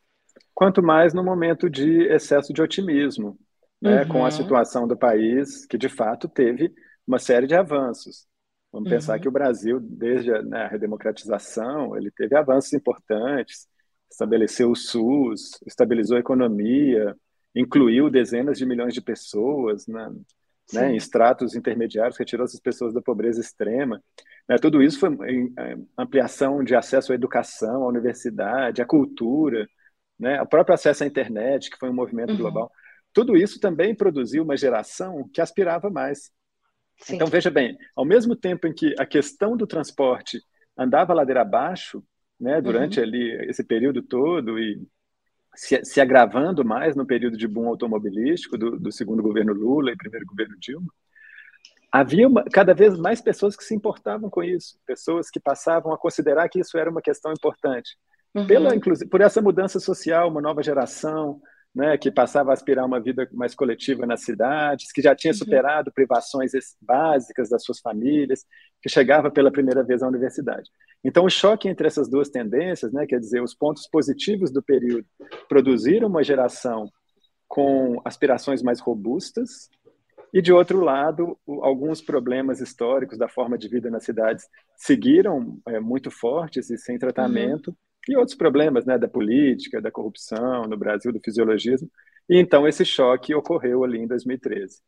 Quanto 0.55 0.81
mais 0.81 1.13
no 1.13 1.23
momento 1.23 1.69
de 1.69 2.07
excesso 2.07 2.51
de 2.51 2.61
otimismo, 2.61 3.37
né, 3.79 4.01
uhum. 4.01 4.07
com 4.07 4.25
a 4.25 4.31
situação 4.31 4.87
do 4.87 4.97
país, 4.97 5.67
que 5.67 5.77
de 5.77 5.87
fato 5.87 6.27
teve 6.27 6.73
uma 7.07 7.19
série 7.19 7.45
de 7.45 7.55
avanços. 7.55 8.25
Vamos 8.71 8.89
uhum. 8.89 8.95
pensar 8.95 9.19
que 9.19 9.27
o 9.27 9.31
Brasil, 9.31 9.79
desde 9.79 10.31
a, 10.33 10.41
né, 10.41 10.63
a 10.63 10.67
redemocratização, 10.67 11.95
ele 11.95 12.11
teve 12.11 12.35
avanços 12.35 12.73
importantes, 12.73 13.67
estabeleceu 14.11 14.71
o 14.71 14.75
SUS, 14.75 15.59
estabilizou 15.65 16.17
a 16.17 16.19
economia, 16.19 17.15
incluiu 17.55 18.09
dezenas 18.09 18.57
de 18.57 18.65
milhões 18.65 18.93
de 18.93 19.01
pessoas 19.01 19.87
né, 19.87 20.09
né, 20.73 20.91
em 20.91 20.95
estratos 20.95 21.55
intermediários, 21.55 22.17
retirou 22.17 22.45
essas 22.45 22.59
pessoas 22.59 22.93
da 22.93 23.01
pobreza 23.01 23.39
extrema. 23.39 24.01
Né, 24.47 24.57
tudo 24.57 24.81
isso 24.81 24.99
foi 24.99 25.09
em, 25.29 25.53
em 25.57 25.87
ampliação 25.97 26.63
de 26.63 26.75
acesso 26.75 27.11
à 27.11 27.15
educação, 27.15 27.83
à 27.83 27.87
universidade, 27.87 28.81
à 28.81 28.85
cultura, 28.85 29.67
né, 30.19 30.41
o 30.41 30.47
próprio 30.47 30.73
acesso 30.73 31.03
à 31.03 31.07
internet, 31.07 31.69
que 31.69 31.77
foi 31.77 31.89
um 31.89 31.93
movimento 31.93 32.31
uhum. 32.31 32.37
global. 32.37 32.71
Tudo 33.13 33.35
isso 33.35 33.59
também 33.59 33.95
produziu 33.95 34.43
uma 34.43 34.57
geração 34.57 35.27
que 35.33 35.41
aspirava 35.41 35.89
mais. 35.89 36.31
Sim. 36.97 37.15
Então, 37.15 37.27
veja 37.27 37.49
bem, 37.49 37.77
ao 37.95 38.05
mesmo 38.05 38.35
tempo 38.35 38.67
em 38.67 38.73
que 38.73 38.95
a 38.97 39.05
questão 39.05 39.55
do 39.55 39.67
transporte 39.67 40.41
andava 40.77 41.13
ladeira 41.13 41.41
abaixo, 41.41 42.03
né, 42.39 42.61
durante 42.61 42.99
uhum. 42.99 43.05
ali 43.05 43.31
esse 43.49 43.63
período 43.63 44.01
todo 44.01 44.59
e 44.59 44.79
se, 45.55 45.83
se, 45.83 45.99
agravando 45.99 46.63
mais 46.63 46.95
no 46.95 47.05
período 47.05 47.35
de 47.35 47.47
boom 47.47 47.67
automobilístico 47.67 48.57
do, 48.57 48.79
do 48.79 48.91
segundo 48.91 49.23
governo 49.23 49.53
Lula 49.53 49.91
e 49.91 49.97
primeiro 49.97 50.25
governo 50.27 50.55
Dilma, 50.59 50.87
havia 51.91 52.27
uma, 52.27 52.43
cada 52.43 52.75
vez 52.75 52.97
mais 52.97 53.21
pessoas 53.21 53.55
que 53.55 53.63
se 53.63 53.73
importavam 53.73 54.29
com 54.29 54.43
isso, 54.43 54.77
pessoas 54.85 55.31
que 55.31 55.39
passavam 55.39 55.91
a 55.91 55.97
considerar 55.97 56.47
que 56.47 56.59
isso 56.59 56.77
era 56.77 56.89
uma 56.89 57.01
questão 57.01 57.31
importante. 57.31 57.97
Uhum. 58.35 58.45
Pela, 58.45 58.75
inclusive, 58.75 59.09
por 59.09 59.21
essa 59.21 59.41
mudança 59.41 59.79
social, 59.79 60.29
uma 60.29 60.41
nova 60.41 60.61
geração, 60.61 61.41
né, 61.77 61.95
que 61.95 62.09
passava 62.09 62.49
a 62.49 62.53
aspirar 62.53 62.83
uma 62.87 62.99
vida 62.99 63.29
mais 63.31 63.53
coletiva 63.53 64.03
nas 64.07 64.23
cidades, 64.23 64.91
que 64.91 64.99
já 64.99 65.15
tinha 65.15 65.31
uhum. 65.31 65.37
superado 65.37 65.91
privações 65.93 66.51
básicas 66.81 67.49
das 67.49 67.63
suas 67.63 67.79
famílias, 67.79 68.43
que 68.81 68.89
chegava 68.89 69.29
pela 69.29 69.51
primeira 69.51 69.83
vez 69.83 70.01
à 70.01 70.07
universidade. 70.07 70.71
Então, 71.03 71.23
o 71.23 71.29
choque 71.29 71.69
entre 71.69 71.85
essas 71.85 72.09
duas 72.09 72.29
tendências, 72.29 72.91
né, 72.91 73.05
quer 73.05 73.19
dizer, 73.19 73.43
os 73.43 73.53
pontos 73.53 73.87
positivos 73.87 74.51
do 74.51 74.63
período 74.63 75.05
produziram 75.47 76.07
uma 76.07 76.23
geração 76.23 76.89
com 77.47 78.01
aspirações 78.03 78.63
mais 78.63 78.79
robustas, 78.79 79.69
e, 80.33 80.41
de 80.41 80.51
outro 80.51 80.81
lado, 80.83 81.37
alguns 81.61 82.01
problemas 82.01 82.59
históricos 82.59 83.17
da 83.17 83.29
forma 83.29 83.57
de 83.57 83.69
vida 83.69 83.89
nas 83.89 84.03
cidades 84.03 84.45
seguiram 84.75 85.57
é, 85.67 85.79
muito 85.79 86.11
fortes 86.11 86.69
e 86.69 86.77
sem 86.77 86.97
tratamento, 86.97 87.67
uhum. 87.69 87.75
E 88.07 88.15
outros 88.15 88.35
problemas 88.35 88.85
né, 88.85 88.97
da 88.97 89.07
política, 89.07 89.81
da 89.81 89.91
corrupção 89.91 90.63
no 90.63 90.77
Brasil, 90.77 91.11
do 91.11 91.19
fisiologismo. 91.19 91.89
E 92.29 92.37
então 92.37 92.67
esse 92.67 92.83
choque 92.83 93.33
ocorreu 93.33 93.83
ali 93.83 93.99
em 93.99 94.07
2013. 94.07 94.81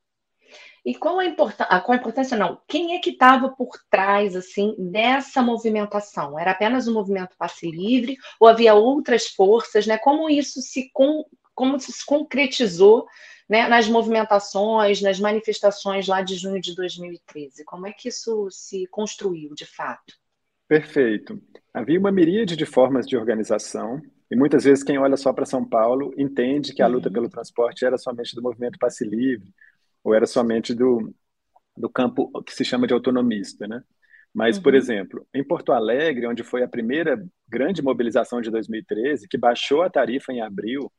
E 0.85 0.95
qual 0.95 1.19
a, 1.19 1.25
importância, 1.25 1.65
qual 1.81 1.91
a 1.91 1.95
importância, 1.99 2.37
não, 2.37 2.61
quem 2.67 2.95
é 2.95 2.99
que 2.99 3.11
estava 3.11 3.49
por 3.49 3.69
trás, 3.89 4.35
assim, 4.35 4.75
dessa 4.77 5.41
movimentação? 5.41 6.39
Era 6.39 6.51
apenas 6.51 6.87
um 6.87 6.93
movimento 6.93 7.35
passe 7.37 7.69
livre 7.69 8.17
ou 8.39 8.47
havia 8.47 8.73
outras 8.73 9.27
forças, 9.27 9.85
né? 9.85 9.97
Como 9.97 10.29
isso 10.29 10.61
se, 10.61 10.89
com, 10.93 11.25
como 11.53 11.75
isso 11.75 11.91
se 11.91 12.05
concretizou 12.05 13.05
né, 13.47 13.67
nas 13.67 13.87
movimentações, 13.87 15.01
nas 15.01 15.19
manifestações 15.19 16.07
lá 16.07 16.21
de 16.21 16.35
junho 16.35 16.61
de 16.61 16.73
2013? 16.75 17.65
Como 17.65 17.85
é 17.85 17.91
que 17.91 18.07
isso 18.07 18.47
se 18.49 18.87
construiu, 18.87 19.53
de 19.53 19.65
fato? 19.65 20.13
Perfeito. 20.67 21.41
Havia 21.73 21.99
uma 21.99 22.11
miríade 22.11 22.55
de 22.55 22.65
formas 22.65 23.05
de 23.05 23.15
organização, 23.15 24.01
e 24.29 24.35
muitas 24.35 24.63
vezes 24.63 24.83
quem 24.83 24.97
olha 24.97 25.17
só 25.17 25.33
para 25.33 25.45
São 25.45 25.67
Paulo 25.67 26.13
entende 26.17 26.73
que 26.73 26.81
a 26.81 26.87
luta 26.87 27.07
uhum. 27.09 27.13
pelo 27.13 27.29
transporte 27.29 27.85
era 27.85 27.97
somente 27.97 28.35
do 28.35 28.41
movimento 28.41 28.79
passe 28.79 29.05
livre, 29.05 29.53
ou 30.03 30.13
era 30.13 30.25
somente 30.25 30.73
do, 30.73 31.13
do 31.75 31.89
campo 31.89 32.31
que 32.43 32.53
se 32.53 32.63
chama 32.65 32.87
de 32.87 32.93
autonomista, 32.93 33.67
né? 33.67 33.83
Mas, 34.33 34.57
uhum. 34.57 34.63
por 34.63 34.75
exemplo, 34.75 35.27
em 35.33 35.43
Porto 35.43 35.71
Alegre, 35.71 36.27
onde 36.27 36.43
foi 36.43 36.63
a 36.63 36.67
primeira 36.67 37.23
grande 37.47 37.81
mobilização 37.81 38.41
de 38.41 38.51
2013, 38.51 39.27
que 39.27 39.37
baixou 39.37 39.81
a 39.81 39.89
tarifa 39.89 40.31
em 40.31 40.41
abril, 40.41 40.91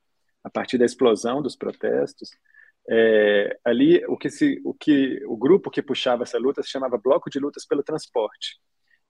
a 0.43 0.51
partir 0.51 0.79
da 0.79 0.85
explosão 0.85 1.41
dos 1.41 1.55
protestos, 1.55 2.31
é, 2.89 3.57
ali 3.65 4.05
o 4.07 4.17
que, 4.17 4.31
se, 4.31 4.61
o 4.65 4.75
que 4.75 5.23
o 5.27 5.37
grupo 5.37 5.71
que 5.71 5.83
puxava 5.83 6.25
essa 6.25 6.39
luta 6.39 6.63
se 6.63 6.71
chamava 6.71 6.99
Bloco 6.99 7.31
de 7.31 7.39
Lutas 7.39 7.65
pelo 7.65 7.83
Transporte. 7.85 8.59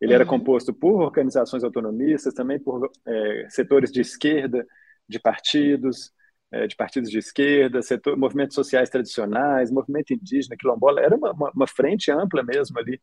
Ele 0.01 0.13
uhum. 0.13 0.15
era 0.17 0.27
composto 0.27 0.73
por 0.73 1.03
organizações 1.03 1.63
autonomistas, 1.63 2.33
também 2.33 2.59
por 2.59 2.91
é, 3.07 3.47
setores 3.49 3.93
de 3.93 4.01
esquerda, 4.01 4.67
de 5.09 5.19
partidos, 5.21 6.13
é, 6.53 6.67
de 6.67 6.75
partidos 6.75 7.11
de 7.11 7.19
esquerda, 7.19 7.83
setor, 7.83 8.17
movimentos 8.17 8.55
sociais 8.55 8.89
tradicionais, 8.89 9.71
movimento 9.71 10.13
indígena, 10.13 10.57
quilombola, 10.59 11.01
era 11.01 11.17
uma, 11.17 11.33
uma, 11.33 11.51
uma, 11.55 11.67
frente 11.67 12.11
ampla 12.11 12.43
mesmo 12.43 12.79
ali 12.79 13.01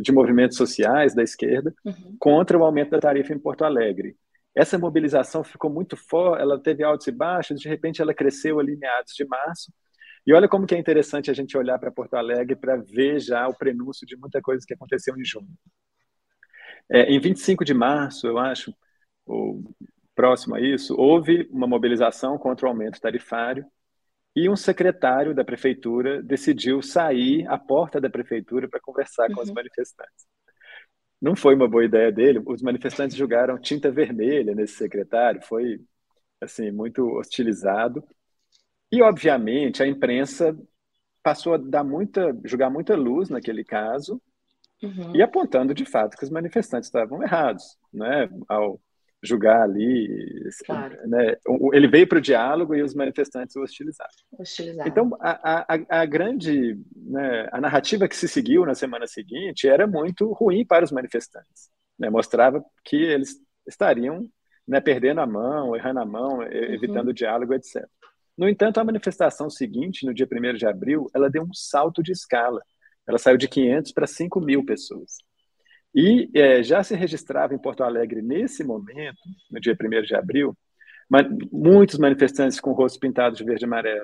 de 0.00 0.12
movimentos 0.12 0.56
sociais 0.56 1.14
da 1.14 1.22
esquerda 1.22 1.74
uhum. 1.84 2.16
contra 2.18 2.56
o 2.58 2.64
aumento 2.64 2.90
da 2.90 2.98
tarifa 2.98 3.32
em 3.34 3.38
Porto 3.38 3.64
Alegre. 3.64 4.16
Essa 4.54 4.78
mobilização 4.78 5.44
ficou 5.44 5.70
muito 5.70 5.96
forte, 5.96 6.42
ela 6.42 6.60
teve 6.60 6.82
altos 6.82 7.06
e 7.06 7.12
baixos, 7.12 7.60
de 7.60 7.68
repente 7.68 8.00
ela 8.02 8.14
cresceu 8.14 8.58
ali 8.58 8.76
meados 8.76 9.12
de 9.14 9.24
março. 9.26 9.72
E 10.26 10.32
olha 10.32 10.48
como 10.48 10.66
que 10.66 10.74
é 10.74 10.78
interessante 10.78 11.30
a 11.30 11.34
gente 11.34 11.56
olhar 11.56 11.78
para 11.78 11.92
Porto 11.92 12.14
Alegre 12.14 12.56
para 12.56 12.76
ver 12.76 13.20
já 13.20 13.46
o 13.48 13.54
prenúncio 13.54 14.06
de 14.06 14.16
muita 14.16 14.42
coisa 14.42 14.64
que 14.66 14.74
aconteceu 14.74 15.16
em 15.16 15.24
junho. 15.24 15.48
É, 16.90 17.02
em 17.12 17.20
25 17.20 17.64
de 17.64 17.74
março, 17.74 18.26
eu 18.26 18.38
acho, 18.38 18.74
ou 19.26 19.62
próximo 20.14 20.54
a 20.56 20.60
isso, 20.60 20.96
houve 20.96 21.48
uma 21.50 21.66
mobilização 21.66 22.38
contra 22.38 22.66
o 22.66 22.68
aumento 22.68 23.00
tarifário 23.00 23.64
e 24.34 24.48
um 24.48 24.56
secretário 24.56 25.34
da 25.34 25.44
prefeitura 25.44 26.22
decidiu 26.22 26.80
sair 26.80 27.46
à 27.48 27.58
porta 27.58 28.00
da 28.00 28.08
prefeitura 28.08 28.68
para 28.68 28.80
conversar 28.80 29.28
uhum. 29.28 29.36
com 29.36 29.42
os 29.42 29.48
uhum. 29.48 29.54
manifestantes. 29.54 30.26
Não 31.20 31.34
foi 31.34 31.54
uma 31.54 31.68
boa 31.68 31.84
ideia 31.84 32.12
dele. 32.12 32.40
Os 32.46 32.62
manifestantes 32.62 33.16
jogaram 33.16 33.58
tinta 33.58 33.90
vermelha 33.90 34.54
nesse 34.54 34.74
secretário, 34.74 35.42
foi 35.42 35.80
assim 36.40 36.70
muito 36.70 37.04
hostilizado. 37.18 38.02
E 38.90 39.02
obviamente 39.02 39.82
a 39.82 39.86
imprensa 39.86 40.56
passou 41.22 41.54
a 41.54 41.58
dar 41.58 41.84
muita, 41.84 42.36
jogar 42.44 42.70
muita 42.70 42.96
luz 42.96 43.28
naquele 43.28 43.64
caso 43.64 44.22
uhum. 44.82 45.14
e 45.14 45.22
apontando 45.22 45.74
de 45.74 45.84
fato 45.84 46.16
que 46.16 46.24
os 46.24 46.30
manifestantes 46.30 46.88
estavam 46.88 47.22
errados, 47.22 47.76
né? 47.92 48.28
Ao 48.48 48.80
julgar 49.22 49.62
ali. 49.62 50.08
Claro. 50.64 50.96
Né? 51.08 51.36
Ele 51.72 51.88
veio 51.88 52.06
para 52.06 52.18
o 52.18 52.22
diálogo 52.22 52.74
e 52.74 52.82
os 52.82 52.94
manifestantes 52.94 53.56
o 53.56 53.62
hostilizaram. 53.62 54.10
hostilizaram. 54.38 54.88
Então, 54.88 55.10
a, 55.20 55.74
a, 55.74 56.00
a 56.02 56.06
grande 56.06 56.78
né, 56.94 57.48
a 57.52 57.60
narrativa 57.60 58.08
que 58.08 58.16
se 58.16 58.28
seguiu 58.28 58.64
na 58.64 58.74
semana 58.74 59.06
seguinte 59.06 59.68
era 59.68 59.86
muito 59.86 60.32
ruim 60.32 60.64
para 60.64 60.84
os 60.84 60.92
manifestantes. 60.92 61.70
Né? 61.98 62.10
Mostrava 62.10 62.62
que 62.84 62.96
eles 62.96 63.36
estariam 63.66 64.28
né, 64.66 64.80
perdendo 64.80 65.20
a 65.20 65.26
mão, 65.26 65.74
errando 65.74 66.00
a 66.00 66.06
mão, 66.06 66.38
uhum. 66.38 66.52
evitando 66.52 67.08
o 67.08 67.14
diálogo, 67.14 67.54
etc. 67.54 67.84
No 68.36 68.48
entanto, 68.48 68.78
a 68.78 68.84
manifestação 68.84 69.50
seguinte, 69.50 70.06
no 70.06 70.14
dia 70.14 70.28
1 70.30 70.54
de 70.54 70.66
abril, 70.66 71.10
ela 71.12 71.28
deu 71.28 71.42
um 71.42 71.52
salto 71.52 72.02
de 72.02 72.12
escala. 72.12 72.62
Ela 73.08 73.18
saiu 73.18 73.38
de 73.38 73.48
500 73.48 73.92
para 73.92 74.06
5 74.06 74.40
mil 74.40 74.64
pessoas. 74.64 75.16
E 75.94 76.30
é, 76.34 76.62
já 76.62 76.82
se 76.82 76.94
registrava 76.94 77.54
em 77.54 77.58
Porto 77.58 77.82
Alegre, 77.82 78.20
nesse 78.20 78.62
momento, 78.62 79.18
no 79.50 79.58
dia 79.58 79.76
1 79.80 80.02
de 80.02 80.14
abril, 80.14 80.56
muitos 81.50 81.98
manifestantes 81.98 82.60
com 82.60 82.70
o 82.70 82.74
rosto 82.74 83.00
pintado 83.00 83.34
de 83.34 83.42
verde 83.42 83.64
e 83.64 83.66
amarelo, 83.66 84.02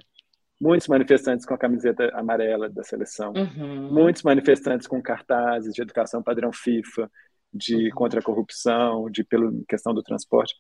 muitos 0.61 0.89
manifestantes 0.89 1.45
com 1.45 1.53
a 1.53 1.59
camiseta 1.59 2.11
amarela 2.15 2.71
da 2.71 2.83
seleção, 2.83 3.33
uhum. 3.35 3.93
muitos 3.93 4.23
manifestantes 4.23 4.87
com 4.87 5.03
cartazes 5.03 5.75
de 5.75 5.83
educação 5.83 6.23
padrão 6.23 6.51
FIFA, 6.53 7.11
de 7.53 7.89
uhum. 7.89 7.91
contra 7.91 8.21
a 8.21 8.23
corrupção, 8.23 9.11
de 9.11 9.23
pela 9.23 9.53
questão 9.69 9.93
do 9.93 10.03
transporte. 10.03 10.55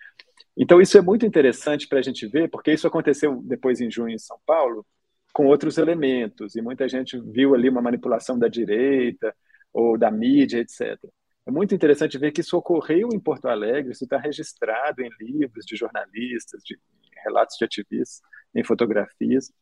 Então 0.56 0.80
isso 0.80 0.96
é 0.98 1.00
muito 1.00 1.24
interessante 1.24 1.88
para 1.88 1.98
a 1.98 2.02
gente 2.02 2.26
ver, 2.26 2.50
porque 2.50 2.72
isso 2.72 2.86
aconteceu 2.86 3.42
depois 3.42 3.80
em 3.80 3.90
junho 3.90 4.14
em 4.14 4.18
São 4.18 4.38
Paulo, 4.46 4.86
com 5.34 5.46
outros 5.46 5.78
elementos, 5.78 6.54
e 6.54 6.62
muita 6.62 6.88
gente 6.88 7.20
viu 7.20 7.56
ali 7.56 7.68
uma 7.68 7.82
manipulação 7.82 8.38
da 8.38 8.46
direita, 8.46 9.34
ou 9.72 9.98
da 9.98 10.08
mídia, 10.08 10.60
etc. 10.60 10.96
É 11.44 11.50
muito 11.50 11.74
interessante 11.74 12.16
ver 12.16 12.30
que 12.30 12.40
isso 12.40 12.56
ocorreu 12.56 13.08
em 13.12 13.18
Porto 13.18 13.48
Alegre, 13.48 13.92
isso 13.92 14.04
está 14.04 14.16
registrado 14.16 15.02
em 15.02 15.10
livros 15.20 15.66
de 15.66 15.76
jornalistas, 15.76 16.62
de 16.62 16.78
relatos 17.24 17.56
de 17.58 17.64
ativistas, 17.64 18.22
em 18.54 18.62
fotografias. 18.62 19.52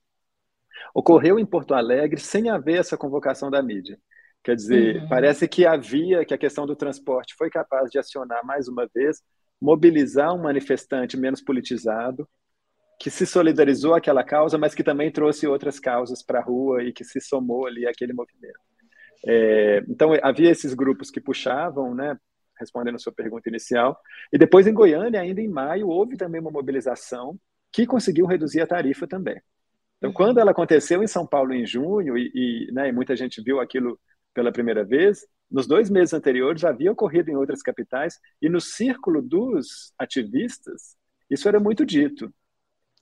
Ocorreu 0.94 1.38
em 1.38 1.46
Porto 1.46 1.72
Alegre 1.72 2.20
sem 2.20 2.50
haver 2.50 2.78
essa 2.78 2.96
convocação 2.96 3.50
da 3.50 3.62
mídia. 3.62 3.98
Quer 4.44 4.54
dizer, 4.54 5.02
uhum. 5.02 5.08
parece 5.08 5.48
que 5.48 5.64
havia, 5.64 6.24
que 6.26 6.34
a 6.34 6.38
questão 6.38 6.66
do 6.66 6.76
transporte 6.76 7.34
foi 7.38 7.48
capaz 7.48 7.90
de 7.90 7.98
acionar 7.98 8.44
mais 8.44 8.68
uma 8.68 8.86
vez, 8.94 9.22
mobilizar 9.58 10.34
um 10.34 10.42
manifestante 10.42 11.16
menos 11.16 11.40
politizado, 11.40 12.28
que 13.02 13.10
se 13.10 13.26
solidarizou 13.26 13.94
àquela 13.94 14.22
causa, 14.22 14.56
mas 14.56 14.76
que 14.76 14.84
também 14.84 15.10
trouxe 15.10 15.44
outras 15.44 15.80
causas 15.80 16.22
para 16.22 16.38
a 16.38 16.42
rua 16.42 16.84
e 16.84 16.92
que 16.92 17.02
se 17.02 17.20
somou 17.20 17.66
ali 17.66 17.84
àquele 17.84 18.12
movimento. 18.12 18.60
É, 19.26 19.82
então, 19.88 20.12
havia 20.22 20.48
esses 20.48 20.72
grupos 20.72 21.10
que 21.10 21.20
puxavam, 21.20 21.96
né, 21.96 22.16
respondendo 22.56 22.94
a 22.94 23.00
sua 23.00 23.12
pergunta 23.12 23.48
inicial, 23.48 23.98
e 24.32 24.38
depois 24.38 24.68
em 24.68 24.72
Goiânia, 24.72 25.20
ainda 25.20 25.40
em 25.40 25.48
maio, 25.48 25.88
houve 25.88 26.16
também 26.16 26.40
uma 26.40 26.52
mobilização 26.52 27.36
que 27.72 27.86
conseguiu 27.86 28.24
reduzir 28.24 28.60
a 28.60 28.68
tarifa 28.68 29.04
também. 29.04 29.40
Então, 29.98 30.10
uhum. 30.10 30.14
quando 30.14 30.38
ela 30.38 30.52
aconteceu 30.52 31.02
em 31.02 31.08
São 31.08 31.26
Paulo 31.26 31.52
em 31.52 31.66
junho, 31.66 32.16
e, 32.16 32.30
e, 32.32 32.72
né, 32.72 32.88
e 32.88 32.92
muita 32.92 33.16
gente 33.16 33.42
viu 33.42 33.58
aquilo 33.58 33.98
pela 34.32 34.52
primeira 34.52 34.84
vez, 34.84 35.26
nos 35.50 35.66
dois 35.66 35.90
meses 35.90 36.14
anteriores 36.14 36.60
já 36.60 36.68
havia 36.68 36.92
ocorrido 36.92 37.32
em 37.32 37.36
outras 37.36 37.62
capitais, 37.62 38.16
e 38.40 38.48
no 38.48 38.60
círculo 38.60 39.20
dos 39.20 39.92
ativistas, 39.98 40.94
isso 41.28 41.48
era 41.48 41.58
muito 41.58 41.84
dito. 41.84 42.32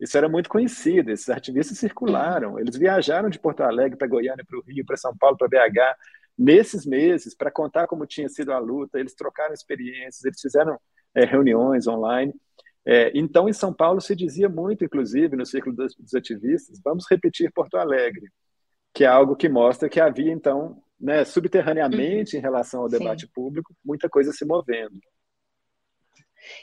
Isso 0.00 0.16
era 0.16 0.28
muito 0.28 0.48
conhecido, 0.48 1.10
esses 1.10 1.28
ativistas 1.28 1.78
circularam, 1.78 2.58
eles 2.58 2.76
viajaram 2.76 3.28
de 3.28 3.38
Porto 3.38 3.60
Alegre 3.60 3.98
para 3.98 4.08
Goiânia, 4.08 4.44
para 4.48 4.58
o 4.58 4.62
Rio, 4.62 4.84
para 4.86 4.96
São 4.96 5.14
Paulo, 5.14 5.36
para 5.36 5.46
BH, 5.46 5.94
nesses 6.38 6.86
meses, 6.86 7.34
para 7.34 7.50
contar 7.50 7.86
como 7.86 8.06
tinha 8.06 8.28
sido 8.28 8.50
a 8.50 8.58
luta, 8.58 8.98
eles 8.98 9.14
trocaram 9.14 9.52
experiências, 9.52 10.24
eles 10.24 10.40
fizeram 10.40 10.80
é, 11.14 11.26
reuniões 11.26 11.86
online. 11.86 12.32
É, 12.82 13.12
então, 13.14 13.46
em 13.46 13.52
São 13.52 13.74
Paulo 13.74 14.00
se 14.00 14.16
dizia 14.16 14.48
muito, 14.48 14.82
inclusive, 14.82 15.36
no 15.36 15.44
círculo 15.44 15.76
dos, 15.76 15.94
dos, 15.94 16.14
ativistas, 16.14 16.80
vamos 16.82 17.04
repetir 17.10 17.52
Porto 17.52 17.76
Alegre, 17.76 18.26
que 18.94 19.04
é 19.04 19.06
algo 19.06 19.36
que 19.36 19.50
mostra 19.50 19.88
que 19.88 20.00
havia, 20.00 20.32
então, 20.32 20.82
né, 20.98 21.26
subterraneamente, 21.26 22.38
em 22.38 22.40
relação 22.40 22.80
ao 22.80 22.88
debate 22.88 23.26
Sim. 23.26 23.32
público, 23.34 23.74
muita 23.84 24.08
coisa 24.08 24.32
se 24.32 24.46
movendo. 24.46 24.98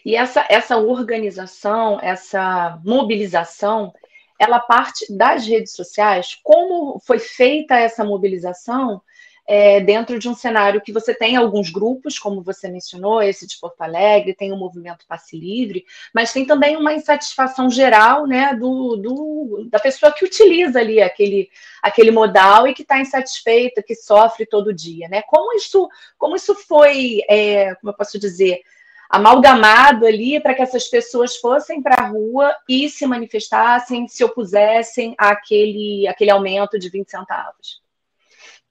E 0.06 0.16
essa, 0.16 0.46
essa 0.50 0.78
organização, 0.78 2.00
essa 2.02 2.80
mobilização, 2.84 3.94
ela 4.40 4.60
parte 4.60 5.12
das 5.16 5.46
redes 5.46 5.74
sociais. 5.74 6.38
Como 6.44 7.00
foi 7.00 7.20
feita 7.20 7.76
essa 7.76 8.04
mobilização 8.04 9.02
é, 9.48 9.80
dentro 9.80 10.20
de 10.20 10.28
um 10.28 10.36
cenário 10.36 10.82
que 10.82 10.92
você 10.92 11.14
tem 11.14 11.38
alguns 11.38 11.70
grupos, 11.70 12.20
como 12.20 12.44
você 12.44 12.68
mencionou, 12.68 13.22
esse 13.22 13.48
de 13.48 13.58
Porto 13.58 13.82
Alegre, 13.82 14.36
tem 14.36 14.52
o 14.52 14.58
movimento 14.58 15.06
Passe 15.08 15.40
Livre, 15.40 15.86
mas 16.14 16.34
tem 16.34 16.46
também 16.46 16.76
uma 16.76 16.94
insatisfação 16.94 17.70
geral 17.70 18.28
né, 18.28 18.54
do, 18.54 18.98
do 18.98 19.68
da 19.72 19.80
pessoa 19.80 20.12
que 20.12 20.26
utiliza 20.26 20.80
ali 20.80 21.02
aquele, 21.02 21.50
aquele 21.82 22.12
modal 22.12 22.68
e 22.68 22.74
que 22.74 22.82
está 22.82 23.00
insatisfeita, 23.00 23.82
que 23.82 23.96
sofre 23.96 24.46
todo 24.46 24.74
dia. 24.74 25.08
Né? 25.08 25.22
Como, 25.22 25.54
isso, 25.54 25.88
como 26.18 26.36
isso 26.36 26.54
foi, 26.54 27.22
é, 27.30 27.74
como 27.76 27.92
eu 27.92 27.98
posso 27.98 28.20
dizer, 28.20 28.62
amalgamado 29.10 30.06
ali 30.06 30.40
para 30.42 30.54
que 30.54 30.62
essas 30.62 30.88
pessoas 30.88 31.38
fossem 31.38 31.82
para 31.82 32.04
a 32.04 32.08
rua 32.08 32.54
e 32.68 32.90
se 32.90 33.06
manifestassem, 33.06 34.08
se 34.08 34.24
opusessem 34.24 35.16
àquele, 35.18 36.08
àquele 36.08 36.32
aumento 36.32 36.78
de 36.78 36.90
20 36.90 37.10
centavos. 37.10 37.82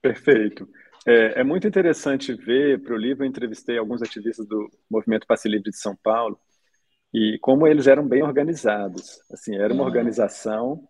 Perfeito. 0.01 0.69
É, 1.07 1.41
é 1.41 1.45
muito 1.45 1.67
interessante 1.67 2.35
ver, 2.35 2.83
para 2.83 2.95
o 2.95 2.99
livro 2.99 3.25
eu 3.25 3.29
entrevistei 3.29 3.79
alguns 3.79 4.03
ativistas 4.03 4.47
do 4.47 4.69
Movimento 4.91 5.27
Passe 5.27 5.49
Livre 5.49 5.71
de 5.71 5.77
São 5.77 5.97
Paulo 5.97 6.39
e 7.15 7.39
como 7.41 7.67
eles 7.67 7.87
eram 7.87 8.07
bem 8.07 8.23
organizados. 8.23 9.21
Assim, 9.31 9.57
era 9.57 9.73
uma 9.73 9.83
uhum. 9.83 9.89
organização, 9.89 10.83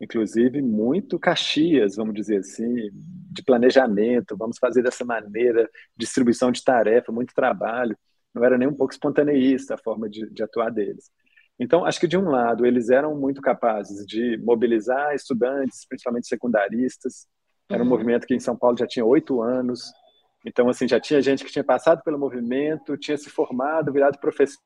inclusive, 0.00 0.62
muito 0.62 1.18
caxias, 1.18 1.96
vamos 1.96 2.14
dizer 2.14 2.38
assim, 2.38 2.90
de 3.30 3.42
planejamento, 3.42 4.36
vamos 4.36 4.58
fazer 4.58 4.82
dessa 4.82 5.04
maneira, 5.04 5.68
distribuição 5.96 6.50
de 6.50 6.62
tarefa, 6.62 7.12
muito 7.12 7.34
trabalho 7.34 7.96
não 8.34 8.44
era 8.44 8.58
nem 8.58 8.68
um 8.68 8.74
pouco 8.74 8.92
espontaneísta 8.92 9.74
a 9.74 9.78
forma 9.78 10.08
de, 10.08 10.28
de 10.30 10.42
atuar 10.42 10.70
deles. 10.70 11.10
Então, 11.58 11.84
acho 11.84 12.00
que 12.00 12.08
de 12.08 12.18
um 12.18 12.28
lado, 12.28 12.66
eles 12.66 12.90
eram 12.90 13.16
muito 13.16 13.40
capazes 13.40 14.04
de 14.04 14.36
mobilizar 14.38 15.14
estudantes, 15.14 15.86
principalmente 15.86 16.26
secundaristas. 16.26 17.28
Era 17.70 17.82
um 17.82 17.84
uhum. 17.84 17.90
movimento 17.90 18.26
que 18.26 18.34
em 18.34 18.40
São 18.40 18.56
Paulo 18.56 18.76
já 18.76 18.86
tinha 18.86 19.04
oito 19.04 19.40
anos. 19.40 19.92
Então, 20.44 20.68
assim, 20.68 20.88
já 20.88 20.98
tinha 20.98 21.22
gente 21.22 21.44
que 21.44 21.52
tinha 21.52 21.64
passado 21.64 22.02
pelo 22.02 22.18
movimento, 22.18 22.96
tinha 22.96 23.16
se 23.16 23.30
formado, 23.30 23.92
virado 23.92 24.18
professor 24.18 24.58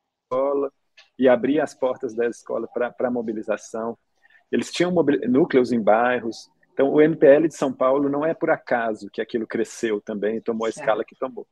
e 1.19 1.29
abria 1.29 1.63
as 1.63 1.75
portas 1.75 2.15
da 2.15 2.27
escola 2.27 2.67
para 2.67 2.95
a 2.99 3.11
mobilização. 3.11 3.97
Eles 4.51 4.73
tinham 4.73 4.91
núcleos 5.29 5.73
em 5.73 5.81
bairros. 5.81 6.51
Então, 6.73 6.91
o 6.91 7.03
MPL 7.03 7.49
de 7.49 7.55
São 7.55 7.73
Paulo 7.73 8.09
não 8.09 8.25
é 8.25 8.33
por 8.33 8.51
acaso 8.51 9.11
que 9.13 9.21
aquilo 9.21 9.47
cresceu 9.47 10.01
também, 10.01 10.41
tomou 10.41 10.67
a 10.67 10.71
escala 10.71 11.05
que 11.05 11.17
tomou. 11.17 11.47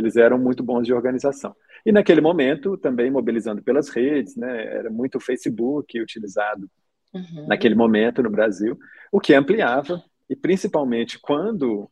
Eles 0.00 0.16
eram 0.16 0.38
muito 0.38 0.62
bons 0.62 0.86
de 0.86 0.92
organização. 0.92 1.54
E 1.84 1.92
naquele 1.92 2.20
momento, 2.20 2.76
também 2.76 3.10
mobilizando 3.10 3.62
pelas 3.62 3.88
redes, 3.88 4.36
né, 4.36 4.64
era 4.64 4.90
muito 4.90 5.16
o 5.16 5.20
Facebook 5.20 6.00
utilizado 6.00 6.68
uhum. 7.14 7.46
naquele 7.46 7.74
momento 7.74 8.22
no 8.22 8.30
Brasil, 8.30 8.78
o 9.12 9.20
que 9.20 9.34
ampliava, 9.34 10.02
e 10.28 10.34
principalmente 10.34 11.18
quando 11.20 11.90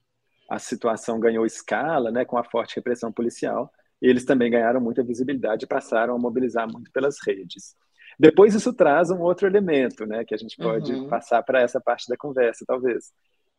a 0.51 0.59
situação 0.59 1.21
ganhou 1.21 1.45
escala, 1.45 2.11
né, 2.11 2.25
com 2.25 2.39
a 2.39 2.45
forte 2.45 2.77
repressão 2.77 3.13
policial, 3.13 3.71
eles 4.01 4.25
também 4.25 4.51
ganharam 4.51 4.81
muita 4.81 5.03
visibilidade 5.03 5.65
e 5.65 5.69
passaram 5.69 6.15
a 6.15 6.19
mobilizar 6.19 6.67
muito 6.71 6.91
pelas 6.91 7.17
redes. 7.27 7.75
Depois 8.19 8.55
isso 8.55 8.73
traz 8.73 9.11
um 9.11 9.21
outro 9.21 9.47
elemento, 9.47 10.07
né, 10.07 10.25
que 10.25 10.35
a 10.35 10.39
gente 10.39 10.57
pode 10.57 10.93
uhum. 10.93 11.09
passar 11.09 11.43
para 11.43 11.61
essa 11.61 11.81
parte 11.81 12.09
da 12.09 12.17
conversa, 12.17 12.65
talvez, 12.67 13.13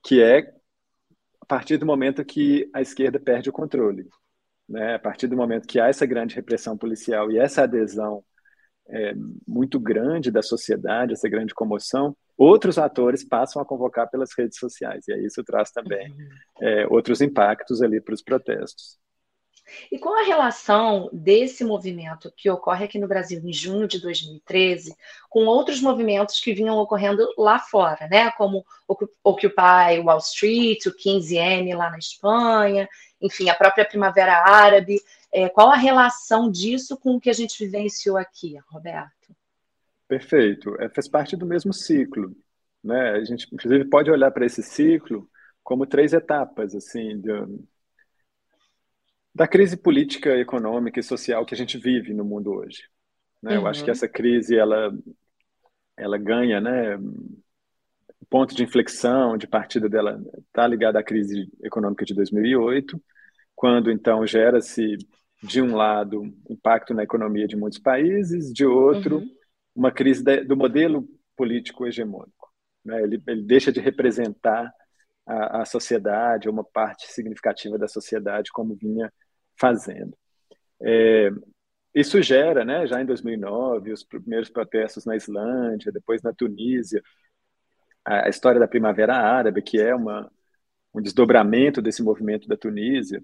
que 0.04 0.22
é 0.22 0.54
partir 1.50 1.78
do 1.78 1.86
momento 1.86 2.24
que 2.24 2.70
a 2.72 2.80
esquerda 2.80 3.20
perde 3.20 3.50
o 3.50 3.54
controle. 3.54 4.08
Né? 4.70 4.96
A 4.96 5.00
partir 5.00 5.28
do 5.28 5.36
momento 5.36 5.68
que 5.68 5.80
há 5.80 5.88
essa 5.88 6.06
grande 6.06 6.36
repressão 6.36 6.78
policial 6.78 7.32
e 7.32 7.40
essa 7.40 7.64
adesão 7.64 8.24
é, 8.88 9.14
muito 9.48 9.80
grande 9.80 10.32
da 10.32 10.44
sociedade, 10.44 11.14
essa 11.14 11.28
grande 11.28 11.54
comoção, 11.54 12.16
outros 12.38 12.78
atores 12.78 13.24
passam 13.24 13.62
a 13.62 13.66
convocar 13.66 14.10
pelas 14.10 14.30
redes 14.38 14.60
sociais. 14.60 15.08
E 15.08 15.14
aí 15.14 15.26
isso 15.26 15.44
traz 15.44 15.72
também 15.72 16.12
uhum. 16.12 16.30
é, 16.62 16.88
outros 16.88 17.20
impactos 17.20 17.82
ali 17.82 18.00
para 18.00 18.14
os 18.14 18.22
protestos. 18.22 19.00
E 19.92 20.00
qual 20.00 20.16
a 20.16 20.24
relação 20.24 21.10
desse 21.14 21.64
movimento 21.64 22.32
que 22.36 22.50
ocorre 22.50 22.86
aqui 22.86 22.98
no 22.98 23.08
Brasil 23.08 23.40
em 23.44 23.54
junho 23.54 23.88
de 23.88 24.02
2013 24.02 24.96
com 25.30 25.46
outros 25.46 25.82
movimentos 25.82 26.40
que 26.40 26.54
vinham 26.54 26.78
ocorrendo 26.78 27.28
lá 27.38 27.60
fora, 27.60 28.08
né? 28.10 28.32
Como 28.32 28.66
Occupy 29.24 30.00
Wall 30.04 30.18
Street, 30.20 30.86
o 30.88 30.96
15M 30.96 31.76
lá 31.76 31.90
na 31.92 31.98
Espanha, 31.98 32.90
enfim, 33.22 33.50
a 33.50 33.56
própria 33.56 33.86
Primavera 33.86 34.44
Árabe. 34.46 35.02
É, 35.32 35.48
qual 35.50 35.70
a 35.70 35.76
relação 35.76 36.50
disso 36.50 36.98
com 36.98 37.16
o 37.16 37.20
que 37.20 37.30
a 37.30 37.34
gente 37.34 37.64
vivenciou 37.64 38.18
aqui, 38.18 38.58
Roberto? 38.68 39.36
Perfeito. 40.08 40.76
É, 40.82 40.90
faz 40.90 41.08
parte 41.08 41.36
do 41.36 41.46
mesmo 41.46 41.74
ciclo. 41.74 42.36
Né? 42.84 43.12
A 43.12 43.24
gente, 43.24 43.48
inclusive, 43.54 43.86
pode 43.86 44.10
olhar 44.10 44.32
para 44.32 44.46
esse 44.46 44.64
ciclo 44.64 45.30
como 45.64 45.86
três 45.86 46.14
etapas, 46.14 46.74
assim, 46.74 47.20
de, 47.22 47.30
da 49.36 49.48
crise 49.48 49.78
política, 49.78 50.36
econômica 50.38 51.00
e 51.00 51.04
social 51.04 51.46
que 51.46 51.54
a 51.54 51.58
gente 51.58 51.78
vive 51.78 52.14
no 52.14 52.26
mundo 52.26 52.52
hoje. 52.52 52.84
Né? 53.42 53.52
Uhum. 53.52 53.58
Eu 53.58 53.68
acho 53.68 53.84
que 53.84 53.90
uhum. 53.90 53.96
essa 53.96 54.08
crise, 54.08 54.58
ela, 54.58 54.92
ela 55.96 56.18
ganha, 56.18 56.60
né, 56.60 56.98
ponto 58.30 58.56
de 58.56 58.64
inflexão, 58.64 59.38
de 59.38 59.48
partida 59.48 59.90
dela 59.90 60.22
está 60.48 60.68
ligada 60.68 61.00
à 61.00 61.04
crise 61.04 61.50
econômica 61.64 62.06
de 62.06 62.14
2008, 62.14 63.02
quando 63.56 63.92
então 63.92 64.26
gera-se 64.26 64.98
de 65.42 65.62
um 65.62 65.76
lado, 65.76 66.24
impacto 66.50 66.94
na 66.94 67.04
economia 67.04 67.48
de 67.48 67.56
muitos 67.56 67.80
países, 67.80 68.54
de 68.54 68.66
outro, 68.66 69.18
uhum. 69.20 69.30
uma 69.76 69.92
crise 69.92 70.24
do 70.44 70.56
modelo 70.56 71.08
político 71.36 71.88
hegemônico. 71.88 72.52
Né? 72.84 73.02
Ele, 73.02 73.22
ele, 73.26 73.42
deixa 73.44 73.72
de 73.72 73.80
representar 73.80 74.72
a, 75.26 75.62
a 75.62 75.66
sociedade, 75.66 76.50
uma 76.50 76.64
parte 76.64 77.08
significativa 77.08 77.78
da 77.78 77.88
sociedade, 77.88 78.52
como 78.52 78.76
vinha 78.76 79.12
fazendo. 79.58 80.16
É, 80.82 81.32
isso 81.94 82.22
gera, 82.22 82.64
né, 82.64 82.86
já 82.86 83.02
em 83.02 83.06
2009, 83.06 83.92
os 83.92 84.04
primeiros 84.04 84.50
protestos 84.50 85.06
na 85.06 85.16
Islândia, 85.16 85.92
depois 85.92 86.22
na 86.22 86.34
Tunísia, 86.34 87.02
a, 88.10 88.26
a 88.26 88.30
história 88.30 88.60
da 88.60 88.68
Primavera 88.68 89.16
Árabe, 89.16 89.62
que 89.62 89.80
é 89.80 89.94
uma, 89.94 90.30
um 90.94 91.02
desdobramento 91.02 91.82
desse 91.82 92.02
movimento 92.02 92.48
da 92.48 92.58
Tunísia, 92.58 93.24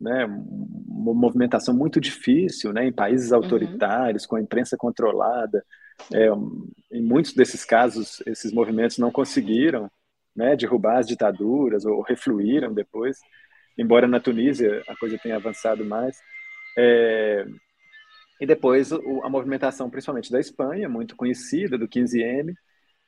né, 0.00 0.26
uma 0.26 1.14
movimentação 1.14 1.72
muito 1.72 2.00
difícil, 2.00 2.72
né, 2.72 2.86
em 2.86 2.92
países 2.92 3.30
uhum. 3.30 3.36
autoritários, 3.36 4.24
uhum. 4.24 4.28
com 4.30 4.36
a 4.36 4.40
imprensa 4.40 4.76
controlada. 4.76 5.64
É, 6.12 6.26
em 6.90 7.02
muitos 7.02 7.32
desses 7.32 7.64
casos, 7.64 8.20
esses 8.26 8.52
movimentos 8.52 8.98
não 8.98 9.12
conseguiram 9.12 9.88
né, 10.34 10.56
derrubar 10.56 10.98
as 10.98 11.06
ditaduras 11.06 11.84
ou 11.84 12.02
refluíram 12.02 12.74
depois, 12.74 13.18
embora 13.78 14.08
na 14.08 14.18
Tunísia 14.18 14.82
a 14.88 14.96
coisa 14.96 15.16
tenha 15.22 15.36
avançado 15.36 15.84
mais. 15.84 16.18
É, 16.76 17.46
e 18.40 18.46
depois 18.46 18.92
a 18.92 19.28
movimentação, 19.28 19.88
principalmente 19.88 20.32
da 20.32 20.40
Espanha, 20.40 20.88
muito 20.88 21.14
conhecida, 21.14 21.78
do 21.78 21.86
15M, 21.86 22.52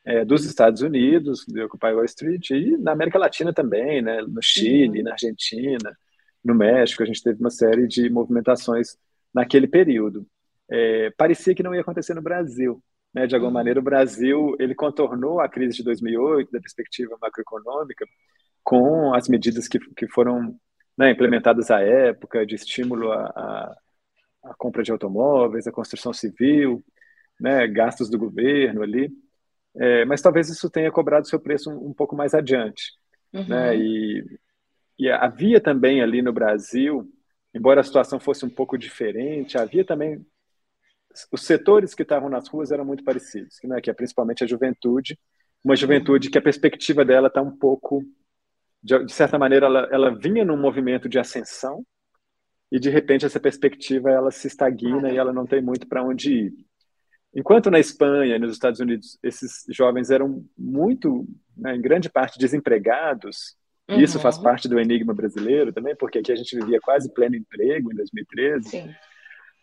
é, 0.06 0.25
dos 0.25 0.44
Estados 0.44 0.82
Unidos, 0.82 1.44
do 1.46 1.64
Occupy 1.64 1.88
Wall 1.88 2.04
Street, 2.04 2.50
e 2.50 2.76
na 2.78 2.92
América 2.92 3.18
Latina 3.18 3.52
também, 3.52 4.00
né, 4.00 4.22
no 4.22 4.40
Chile, 4.40 5.00
uhum. 5.00 5.04
na 5.04 5.12
Argentina, 5.12 5.98
no 6.44 6.54
México, 6.54 7.02
a 7.02 7.06
gente 7.06 7.22
teve 7.22 7.40
uma 7.40 7.50
série 7.50 7.88
de 7.88 8.08
movimentações 8.08 8.96
naquele 9.34 9.66
período. 9.66 10.25
É, 10.70 11.10
parecia 11.10 11.54
que 11.54 11.62
não 11.62 11.75
ia 11.75 11.80
acontecer 11.80 12.14
no 12.14 12.22
Brasil. 12.22 12.82
Né? 13.12 13.26
De 13.26 13.34
alguma 13.34 13.50
uhum. 13.50 13.54
maneira, 13.54 13.80
o 13.80 13.82
Brasil 13.82 14.54
ele 14.60 14.75
contornou 14.75 15.40
a 15.40 15.49
crise 15.49 15.78
de 15.78 15.82
2008, 15.82 16.52
da 16.52 16.60
perspectiva 16.60 17.19
macroeconômica, 17.21 18.06
com 18.62 19.12
as 19.12 19.28
medidas 19.28 19.66
que, 19.66 19.78
que 19.97 20.06
foram 20.08 20.56
né, 20.97 21.10
implementadas 21.10 21.71
à 21.71 21.80
época, 21.80 22.47
de 22.47 22.54
estímulo 22.54 23.10
à, 23.10 23.76
à, 24.45 24.54
compra 24.56 24.82
de 24.82 24.92
automóveis, 24.92 25.66
à 25.66 25.73
construção 25.73 26.12
civil, 26.12 26.82
né, 27.40 27.66
gastos 27.66 28.08
do 28.08 28.19
governo 28.19 28.82
ali. 28.82 29.10
É, 29.78 30.04
mas 30.04 30.23
talvez 30.23 30.49
isso 30.49 30.71
tenha 30.71 30.91
cobrado 30.91 31.28
seu 31.28 31.39
preço 31.39 31.71
um, 31.71 31.89
um 31.89 31.93
pouco 31.93 32.17
mais 32.17 32.34
adiante. 32.34 32.93
Uhum. 33.32 33.47
Né? 33.47 33.76
E 33.76 34.39
e 34.99 35.10
havia 35.10 35.60
também 35.60 36.02
ali 36.02 36.23
no 36.23 36.32
Brasil, 36.32 37.06
embora 37.54 37.80
a 37.80 37.84
situação 37.84 38.19
fosse 38.19 38.47
um 38.47 38.50
pouco 38.50 38.78
diferente, 38.78 39.58
havia 39.58 39.84
também 39.84 40.25
os 41.30 41.43
setores 41.43 41.95
que 41.95 42.02
estavam 42.02 42.28
nas 42.28 42.49
ruas 42.49 42.71
eram 42.71 42.84
muito 42.84 43.04
parecidos, 43.04 43.58
né? 43.65 43.80
que 43.80 43.91
é 43.91 43.95
principalmente 43.95 44.43
a 44.43 44.47
juventude, 44.47 45.19
uma 45.62 45.76
juventude 45.76 46.30
que 46.30 46.39
a 46.39 46.43
perspectiva 46.43 47.04
dela 47.04 47.28
está 47.28 47.43
um 47.43 47.54
pouco, 47.56 48.02
de, 48.82 49.04
de 49.04 49.12
certa 49.12 49.39
maneira, 49.39 49.67
ela, 49.67 49.89
ela, 49.91 50.15
vinha 50.15 50.45
num 50.45 50.56
movimento 50.56 51.08
de 51.08 51.19
ascensão 51.19 51.84
e 52.71 52.78
de 52.78 52.89
repente 52.91 53.26
essa 53.26 53.41
perspectiva 53.41 54.10
ela 54.10 54.30
se 54.30 54.47
estagna 54.47 55.10
e 55.10 55.17
ela 55.17 55.32
não 55.32 55.47
tem 55.47 55.60
muito 55.60 55.86
para 55.86 56.04
onde 56.04 56.32
ir. 56.32 56.52
Enquanto 57.36 57.70
na 57.70 57.78
Espanha 57.78 58.36
e 58.36 58.38
nos 58.38 58.52
Estados 58.52 58.80
Unidos 58.80 59.18
esses 59.22 59.64
jovens 59.68 60.10
eram 60.10 60.44
muito, 60.58 61.25
né, 61.56 61.76
em 61.76 61.80
grande 61.80 62.08
parte, 62.08 62.38
desempregados, 62.38 63.56
Uhum. 63.88 64.00
Isso 64.00 64.18
faz 64.18 64.36
parte 64.36 64.68
do 64.68 64.80
enigma 64.80 65.14
brasileiro 65.14 65.72
também, 65.72 65.94
porque 65.94 66.18
aqui 66.18 66.32
a 66.32 66.36
gente 66.36 66.56
vivia 66.56 66.80
quase 66.80 67.12
pleno 67.12 67.36
emprego 67.36 67.92
em 67.92 67.94
2013. 67.94 68.68
Sim. 68.68 68.94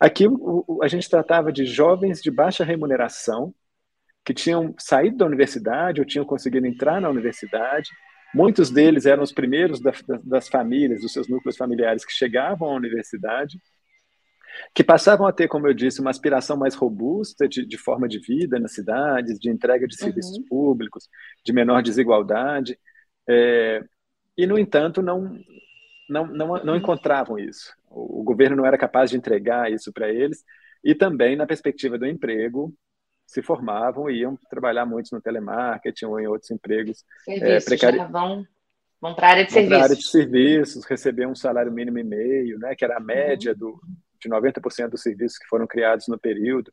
Aqui 0.00 0.26
o, 0.26 0.80
a 0.82 0.88
gente 0.88 1.08
tratava 1.08 1.52
de 1.52 1.66
jovens 1.66 2.22
de 2.22 2.30
baixa 2.30 2.64
remuneração 2.64 3.54
que 4.24 4.32
tinham 4.32 4.74
saído 4.78 5.18
da 5.18 5.26
universidade 5.26 6.00
ou 6.00 6.06
tinham 6.06 6.24
conseguido 6.24 6.66
entrar 6.66 7.00
na 7.00 7.10
universidade. 7.10 7.90
Muitos 8.34 8.70
deles 8.70 9.04
eram 9.04 9.22
os 9.22 9.32
primeiros 9.32 9.80
da, 9.80 9.92
das 10.24 10.48
famílias, 10.48 11.02
dos 11.02 11.12
seus 11.12 11.28
núcleos 11.28 11.56
familiares 11.56 12.04
que 12.04 12.12
chegavam 12.12 12.70
à 12.70 12.74
universidade, 12.74 13.58
que 14.74 14.84
passavam 14.84 15.26
a 15.26 15.32
ter, 15.32 15.48
como 15.48 15.66
eu 15.66 15.74
disse, 15.74 16.00
uma 16.00 16.10
aspiração 16.10 16.56
mais 16.56 16.74
robusta 16.74 17.48
de, 17.48 17.64
de 17.64 17.78
forma 17.78 18.08
de 18.08 18.18
vida 18.18 18.58
nas 18.58 18.72
cidades, 18.72 19.38
de 19.38 19.50
entrega 19.50 19.86
de 19.86 19.96
serviços 19.96 20.36
uhum. 20.38 20.44
públicos, 20.48 21.08
de 21.44 21.52
menor 21.52 21.82
desigualdade. 21.82 22.78
É, 23.28 23.82
e, 24.36 24.46
no 24.46 24.58
entanto, 24.58 25.00
não, 25.02 25.38
não, 26.08 26.26
não, 26.26 26.64
não 26.64 26.76
encontravam 26.76 27.38
isso. 27.38 27.72
O, 27.88 28.20
o 28.20 28.22
governo 28.24 28.56
não 28.56 28.66
era 28.66 28.78
capaz 28.78 29.10
de 29.10 29.16
entregar 29.16 29.70
isso 29.70 29.92
para 29.92 30.08
eles, 30.08 30.44
e 30.82 30.94
também, 30.94 31.36
na 31.36 31.46
perspectiva 31.46 31.96
do 31.96 32.06
emprego, 32.06 32.74
se 33.26 33.42
formavam 33.42 34.10
e 34.10 34.20
iam 34.20 34.38
trabalhar 34.50 34.84
muitos 34.84 35.10
no 35.10 35.20
telemarketing 35.20 36.04
ou 36.04 36.20
em 36.20 36.26
outros 36.26 36.50
empregos 36.50 37.04
é, 37.26 37.58
precari... 37.60 37.98
vão, 38.10 38.44
vão 39.00 39.14
para 39.14 39.28
a 39.28 39.30
área 39.30 39.46
de 39.46 39.52
serviços. 39.52 39.68
Para 39.70 39.78
a 39.78 39.84
área 39.84 39.96
de 39.96 40.06
serviços, 40.06 40.84
receber 40.84 41.26
um 41.26 41.34
salário 41.34 41.72
mínimo 41.72 41.98
e 41.98 42.04
meio, 42.04 42.58
né, 42.58 42.74
que 42.74 42.84
era 42.84 42.98
a 42.98 43.00
média 43.00 43.52
uhum. 43.52 43.58
do, 43.58 43.80
de 44.28 44.34
90% 44.34 44.90
dos 44.90 45.02
serviços 45.02 45.38
que 45.38 45.46
foram 45.46 45.66
criados 45.66 46.08
no 46.08 46.18
período. 46.18 46.72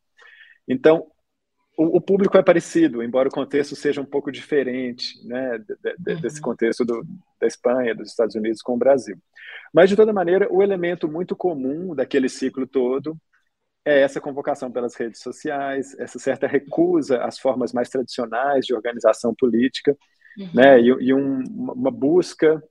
Então, 0.67 1.07
o, 1.77 1.97
o, 1.97 2.01
público 2.01 2.37
é 2.37 2.43
parecido, 2.43 3.01
embora 3.01 3.29
o 3.29 3.31
contexto 3.31 3.75
seja 3.75 4.01
um 4.01 4.05
pouco 4.05 4.31
diferente, 4.31 5.25
né, 5.25 5.57
de, 5.57 5.75
de, 5.97 6.13
uhum. 6.13 6.21
desse 6.21 6.41
contexto 6.41 6.85
do, 6.85 7.05
da 7.39 7.47
Espanha, 7.47 7.95
dos 7.95 8.09
Estados 8.09 8.35
Unidos 8.35 8.61
com 8.61 8.73
o 8.73 8.77
Brasil. 8.77 9.17
Mas, 9.73 9.89
de 9.89 9.95
toda 9.95 10.13
maneira, 10.13 10.47
o 10.51 10.61
elemento 10.61 11.07
muito 11.07 11.35
comum 11.35 11.95
daquele 11.95 12.29
ciclo 12.29 12.67
todo 12.67 13.17
é 13.83 14.01
essa 14.01 14.21
convocação 14.21 14.71
pelas 14.71 14.95
redes 14.95 15.21
sociais, 15.21 15.97
essa 15.97 16.19
certa 16.19 16.45
recusa 16.45 17.23
às 17.23 17.39
formas 17.39 17.73
mais 17.73 17.89
tradicionais 17.89 18.65
de 18.65 18.75
organização 18.75 19.33
política, 19.33 19.97
uhum. 20.37 20.49
né, 20.53 20.79
e, 20.79 20.87
e 20.87 21.13
um, 21.13 21.41
uma 21.47 21.91
busca, 21.91 22.61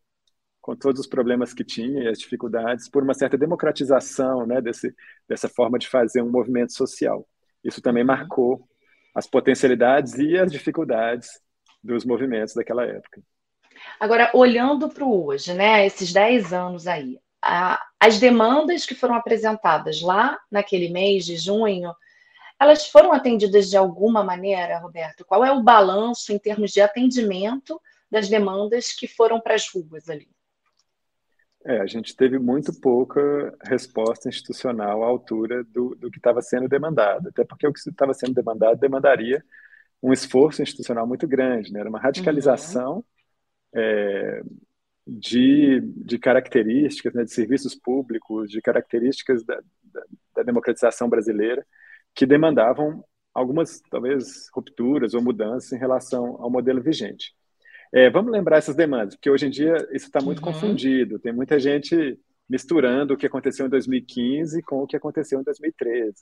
com 0.60 0.76
todos 0.76 1.00
os 1.00 1.06
problemas 1.06 1.54
que 1.54 1.64
tinha 1.64 2.04
e 2.04 2.08
as 2.08 2.18
dificuldades, 2.18 2.88
por 2.88 3.02
uma 3.02 3.14
certa 3.14 3.36
democratização 3.38 4.46
né, 4.46 4.60
desse, 4.60 4.94
dessa 5.28 5.48
forma 5.48 5.78
de 5.78 5.88
fazer 5.88 6.22
um 6.22 6.30
movimento 6.30 6.72
social. 6.72 7.26
Isso 7.64 7.80
também 7.80 8.02
uhum. 8.02 8.08
marcou 8.08 8.68
as 9.14 9.26
potencialidades 9.26 10.14
e 10.14 10.36
as 10.38 10.52
dificuldades 10.52 11.28
dos 11.82 12.04
movimentos 12.04 12.54
daquela 12.54 12.84
época. 12.84 13.22
Agora, 13.98 14.30
olhando 14.34 14.88
para 14.88 15.04
o 15.04 15.26
hoje, 15.26 15.54
né, 15.54 15.86
esses 15.86 16.12
10 16.12 16.52
anos 16.52 16.86
aí, 16.86 17.18
a, 17.42 17.82
as 17.98 18.18
demandas 18.18 18.84
que 18.84 18.94
foram 18.94 19.14
apresentadas 19.14 20.02
lá 20.02 20.38
naquele 20.50 20.90
mês 20.90 21.24
de 21.24 21.36
junho, 21.36 21.94
elas 22.60 22.86
foram 22.86 23.12
atendidas 23.12 23.70
de 23.70 23.76
alguma 23.76 24.22
maneira, 24.22 24.78
Roberto? 24.78 25.24
Qual 25.24 25.42
é 25.42 25.50
o 25.50 25.62
balanço 25.62 26.32
em 26.32 26.38
termos 26.38 26.70
de 26.72 26.82
atendimento 26.82 27.80
das 28.10 28.28
demandas 28.28 28.92
que 28.92 29.08
foram 29.08 29.40
para 29.40 29.54
as 29.54 29.66
ruas 29.68 30.10
ali? 30.10 30.28
É, 31.64 31.80
a 31.80 31.86
gente 31.86 32.16
teve 32.16 32.38
muito 32.38 32.72
pouca 32.80 33.54
resposta 33.62 34.28
institucional 34.28 35.04
à 35.04 35.06
altura 35.06 35.62
do, 35.64 35.94
do 35.94 36.10
que 36.10 36.16
estava 36.18 36.40
sendo 36.40 36.68
demandado, 36.68 37.28
até 37.28 37.44
porque 37.44 37.66
o 37.66 37.72
que 37.72 37.80
estava 37.80 38.14
sendo 38.14 38.34
demandado 38.34 38.78
demandaria 38.78 39.44
um 40.02 40.12
esforço 40.12 40.62
institucional 40.62 41.06
muito 41.06 41.28
grande, 41.28 41.72
né? 41.72 41.80
era 41.80 41.88
uma 41.88 42.00
radicalização 42.00 42.96
uhum. 42.96 43.04
é, 43.74 44.42
de, 45.06 45.80
de 45.80 46.18
características, 46.18 47.12
né, 47.12 47.24
de 47.24 47.32
serviços 47.32 47.74
públicos, 47.74 48.50
de 48.50 48.62
características 48.62 49.44
da, 49.44 49.60
da, 49.84 50.02
da 50.36 50.42
democratização 50.42 51.08
brasileira, 51.08 51.66
que 52.14 52.24
demandavam 52.24 53.04
algumas, 53.34 53.80
talvez, 53.90 54.48
rupturas 54.52 55.14
ou 55.14 55.22
mudanças 55.22 55.72
em 55.72 55.78
relação 55.78 56.36
ao 56.42 56.50
modelo 56.50 56.82
vigente. 56.82 57.34
É, 57.92 58.08
vamos 58.08 58.30
lembrar 58.30 58.58
essas 58.58 58.76
demandas, 58.76 59.16
porque 59.16 59.30
hoje 59.30 59.46
em 59.46 59.50
dia 59.50 59.74
isso 59.92 60.06
está 60.06 60.20
muito 60.20 60.38
uhum. 60.38 60.52
confundido. 60.52 61.18
Tem 61.18 61.32
muita 61.32 61.58
gente 61.58 62.18
misturando 62.48 63.14
o 63.14 63.16
que 63.16 63.26
aconteceu 63.26 63.66
em 63.66 63.68
2015 63.68 64.62
com 64.62 64.82
o 64.82 64.86
que 64.86 64.96
aconteceu 64.96 65.40
em 65.40 65.44
2013, 65.44 66.14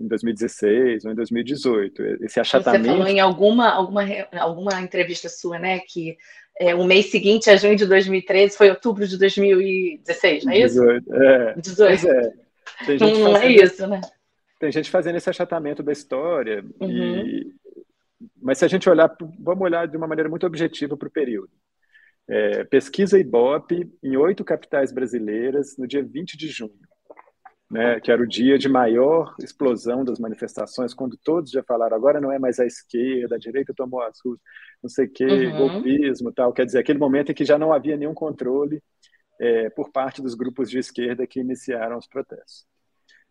em 0.00 0.06
2016 0.06 1.04
ou 1.04 1.12
em 1.12 1.14
2018. 1.14 2.02
Esse 2.22 2.40
achatamento. 2.40 2.84
Você 2.84 2.90
falou 2.90 3.06
em 3.06 3.20
alguma, 3.20 3.70
alguma, 3.70 4.02
alguma 4.32 4.80
entrevista 4.80 5.28
sua, 5.28 5.58
né, 5.58 5.80
que 5.80 6.16
é, 6.58 6.74
o 6.74 6.84
mês 6.84 7.10
seguinte 7.10 7.50
a 7.50 7.56
junho 7.56 7.76
de 7.76 7.86
2013 7.86 8.56
foi 8.56 8.70
outubro 8.70 9.06
de 9.06 9.18
2016, 9.18 10.44
não 10.44 10.52
é 10.52 10.58
isso? 10.58 10.80
18. 10.80 11.14
É. 11.14 11.54
18. 11.60 12.08
É. 12.08 12.44
Não, 12.98 13.18
não 13.18 13.36
é 13.36 13.52
isso, 13.52 13.86
né? 13.86 14.00
Tem 14.58 14.72
gente 14.72 14.90
fazendo 14.90 15.16
esse 15.16 15.30
achatamento 15.30 15.82
da 15.82 15.92
história 15.92 16.64
uhum. 16.80 16.88
e 16.90 17.52
mas 18.40 18.58
se 18.58 18.64
a 18.64 18.68
gente 18.68 18.88
olhar, 18.88 19.14
vamos 19.38 19.62
olhar 19.62 19.86
de 19.86 19.96
uma 19.96 20.06
maneira 20.06 20.28
muito 20.28 20.46
objetiva 20.46 20.96
para 20.96 21.08
o 21.08 21.12
período. 21.12 21.50
É, 22.26 22.64
pesquisa 22.64 23.18
Ibope 23.18 23.92
em 24.02 24.16
oito 24.16 24.44
capitais 24.44 24.92
brasileiras 24.92 25.76
no 25.76 25.86
dia 25.86 26.02
20 26.02 26.38
de 26.38 26.48
junho, 26.48 26.78
né, 27.70 28.00
que 28.00 28.10
era 28.10 28.22
o 28.22 28.26
dia 28.26 28.56
de 28.56 28.68
maior 28.68 29.34
explosão 29.40 30.04
das 30.04 30.18
manifestações, 30.18 30.94
quando 30.94 31.18
todos 31.18 31.50
já 31.50 31.62
falaram, 31.62 31.96
agora 31.96 32.20
não 32.20 32.32
é 32.32 32.38
mais 32.38 32.58
a 32.58 32.64
esquerda, 32.64 33.34
a 33.34 33.38
direita 33.38 33.74
tomou 33.74 34.02
as 34.02 34.18
ruas, 34.24 34.38
não 34.82 34.88
sei 34.88 35.06
o 35.06 35.10
quê, 35.10 35.26
uhum. 35.26 35.56
golpismo 35.56 36.32
tal. 36.32 36.52
Quer 36.52 36.64
dizer, 36.64 36.78
aquele 36.78 36.98
momento 36.98 37.30
em 37.30 37.34
que 37.34 37.44
já 37.44 37.58
não 37.58 37.72
havia 37.72 37.96
nenhum 37.96 38.14
controle 38.14 38.82
é, 39.38 39.68
por 39.70 39.90
parte 39.90 40.22
dos 40.22 40.34
grupos 40.34 40.70
de 40.70 40.78
esquerda 40.78 41.26
que 41.26 41.40
iniciaram 41.40 41.98
os 41.98 42.06
protestos. 42.06 42.66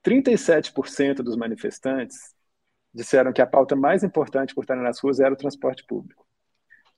37% 0.05 1.23
dos 1.23 1.35
manifestantes 1.35 2.35
disseram 2.93 3.33
que 3.33 3.41
a 3.41 3.47
pauta 3.47 3.75
mais 3.75 4.03
importante 4.03 4.53
por 4.53 4.63
estarem 4.63 4.83
nas 4.83 4.99
ruas 4.99 5.19
era 5.19 5.33
o 5.33 5.37
transporte 5.37 5.83
público. 5.85 6.25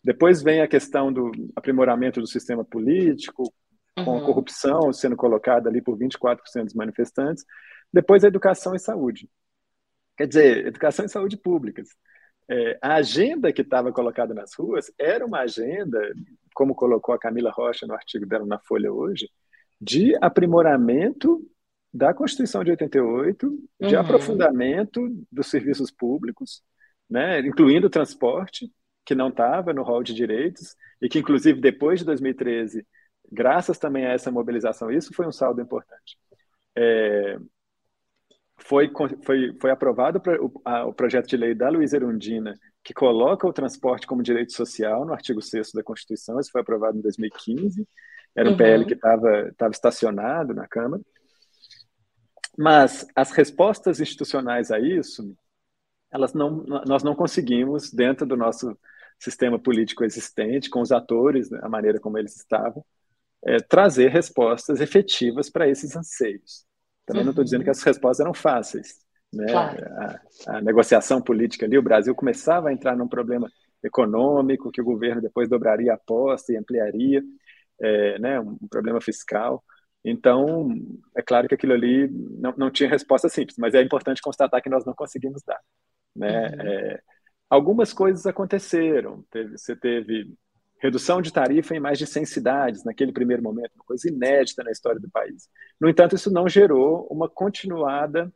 Depois 0.04 0.44
vem 0.44 0.62
a 0.62 0.68
questão 0.68 1.12
do 1.12 1.32
aprimoramento 1.56 2.20
do 2.20 2.28
sistema 2.28 2.64
político, 2.64 3.52
com 3.96 4.12
a 4.12 4.14
uhum. 4.16 4.26
corrupção 4.26 4.92
sendo 4.92 5.16
colocada 5.16 5.70
ali 5.70 5.82
por 5.82 5.98
24% 5.98 6.66
dos 6.66 6.74
manifestantes. 6.74 7.46
Depois 7.92 8.24
a 8.24 8.28
educação 8.28 8.76
e 8.76 8.80
saúde. 8.80 9.30
Quer 10.18 10.28
dizer, 10.28 10.68
educação 10.68 11.06
e 11.06 11.10
saúde 11.10 11.38
públicas. 11.38 11.90
É, 12.48 12.78
a 12.82 12.96
agenda 12.96 13.52
que 13.52 13.62
estava 13.62 13.92
colocada 13.92 14.34
nas 14.34 14.54
ruas 14.54 14.92
era 15.00 15.26
uma 15.26 15.40
agenda, 15.40 16.00
como 16.54 16.76
colocou 16.76 17.16
a 17.16 17.20
Camila 17.20 17.52
Rocha 17.52 17.88
no 17.88 17.94
artigo 17.94 18.26
dela 18.26 18.46
na 18.46 18.60
Folha 18.60 18.92
hoje, 18.94 19.30
de 19.82 20.16
aprimoramento 20.22 21.42
da 21.96 22.14
Constituição 22.14 22.62
de 22.62 22.72
88, 22.72 23.50
de 23.80 23.96
uhum. 23.96 24.02
aprofundamento 24.02 25.08
dos 25.32 25.48
serviços 25.48 25.90
públicos, 25.90 26.62
né, 27.10 27.40
incluindo 27.40 27.88
o 27.88 27.90
transporte, 27.90 28.70
que 29.06 29.16
não 29.16 29.30
estava 29.30 29.72
no 29.72 29.82
rol 29.82 30.04
de 30.04 30.14
direitos, 30.14 30.76
e 31.02 31.08
que, 31.08 31.20
inclusive, 31.20 31.62
depois 31.62 32.00
de 32.00 32.06
2013, 32.06 32.86
graças 33.32 33.80
também 33.80 34.06
a 34.06 34.12
essa 34.12 34.30
mobilização, 34.30 34.92
isso 34.92 35.14
foi 35.14 35.26
um 35.26 35.32
saldo 35.32 35.62
importante. 35.62 36.18
É, 36.76 37.38
foi, 38.58 38.92
foi, 39.24 39.56
foi 39.58 39.72
aprovado 39.72 40.22
o, 40.42 40.62
a, 40.66 40.86
o 40.86 40.94
projeto 40.94 41.28
de 41.28 41.38
lei 41.38 41.56
da 41.56 41.70
Luísa 41.70 41.96
Erundina, 41.96 42.60
que 42.84 42.94
coloca 42.94 43.48
o 43.48 43.54
transporte 43.54 44.06
como 44.06 44.22
direito 44.22 44.52
social 44.52 45.06
no 45.06 45.14
artigo 45.14 45.42
6 45.42 45.72
da 45.72 45.84
Constituição, 45.84 46.42
isso 46.42 46.52
foi 46.52 46.60
aprovado 46.60 46.98
em 46.98 47.02
2015, 47.02 47.88
era 48.36 48.50
um 48.50 48.52
uhum. 48.52 48.58
PL 48.58 48.86
que 48.86 48.96
estava 48.96 49.72
estacionado 49.72 50.54
na 50.54 50.68
Câmara, 50.68 51.02
mas 52.58 53.06
as 53.16 53.32
respostas 53.32 54.00
institucionais 54.00 54.72
a 54.72 54.80
isso, 54.80 55.36
elas 56.12 56.34
não, 56.34 56.64
nós 56.88 57.04
não 57.04 57.16
conseguimos, 57.16 57.92
dentro 57.92 58.26
do 58.26 58.38
nosso 58.38 58.78
sistema 59.20 59.60
político 59.60 60.04
existente, 60.04 60.70
com 60.70 60.82
os 60.82 60.92
atores, 60.92 61.50
né, 61.50 61.60
a 61.62 61.70
maneira 61.70 62.00
como 62.00 62.18
eles 62.18 62.36
estavam, 62.36 62.84
é, 63.46 63.58
trazer 63.58 64.10
respostas 64.10 64.82
efetivas 64.82 65.50
para 65.50 65.68
esses 65.68 65.96
anseios. 65.96 66.66
Também 67.06 67.22
uhum. 67.22 67.26
não 67.26 67.32
estou 67.32 67.44
dizendo 67.44 67.64
que 67.64 67.70
as 67.70 67.84
respostas 67.84 68.22
eram 68.22 68.34
fáceis. 68.34 68.96
Né? 69.32 69.46
Claro. 69.52 69.86
A, 69.86 70.58
a, 70.58 70.62
negociação 70.62 71.22
política 71.22 71.66
ali, 71.66 71.78
o 71.78 71.84
Brasil 71.84 72.16
começava 72.16 72.70
a 72.70 72.74
entrar 72.74 72.96
num 72.96 73.08
problema 73.08 73.52
econômico, 73.84 74.72
que 74.72 74.82
o 74.82 74.86
governo 74.86 75.22
depois 75.22 75.48
dobraria 75.48 75.92
a 75.92 75.96
aposta 75.96 76.52
e 76.52 76.58
ampliaria, 76.58 77.22
é, 77.80 78.18
né, 78.20 78.40
um 78.40 78.68
problema 78.70 79.00
fiscal. 79.00 79.64
Então, 80.08 80.70
é 81.18 81.22
claro 81.24 81.48
que 81.48 81.56
aquilo 81.56 81.74
ali 81.74 82.08
não, 82.08 82.54
não 82.56 82.70
tinha 82.70 82.88
resposta 82.88 83.28
simples, 83.28 83.58
mas 83.58 83.74
é 83.74 83.82
importante 83.82 84.22
constatar 84.22 84.62
que 84.62 84.70
nós 84.70 84.86
não 84.86 84.94
conseguimos 84.94 85.42
dar. 85.44 85.60
Né? 86.16 86.48
Uhum. 86.48 86.62
É, 86.62 87.02
algumas 87.50 87.92
coisas 87.92 88.28
aconteceram. 88.28 89.26
Teve, 89.32 89.58
você 89.58 89.76
teve 89.76 90.32
redução 90.80 91.24
de 91.24 91.34
tarifa 91.34 91.76
em 91.76 91.80
mais 91.80 91.98
de 91.98 92.06
100 92.06 92.26
cidades 92.26 92.84
naquele 92.84 93.12
primeiro 93.12 93.42
momento, 93.42 93.72
uma 93.74 93.84
coisa 93.84 94.08
inédita 94.08 94.64
na 94.64 94.70
história 94.70 95.02
do 95.02 95.10
país. 95.10 95.50
No 95.82 95.90
entanto, 95.90 96.16
isso 96.16 96.32
não 96.32 96.48
gerou 96.48 97.08
uma 97.10 97.28
continuada 97.28 98.32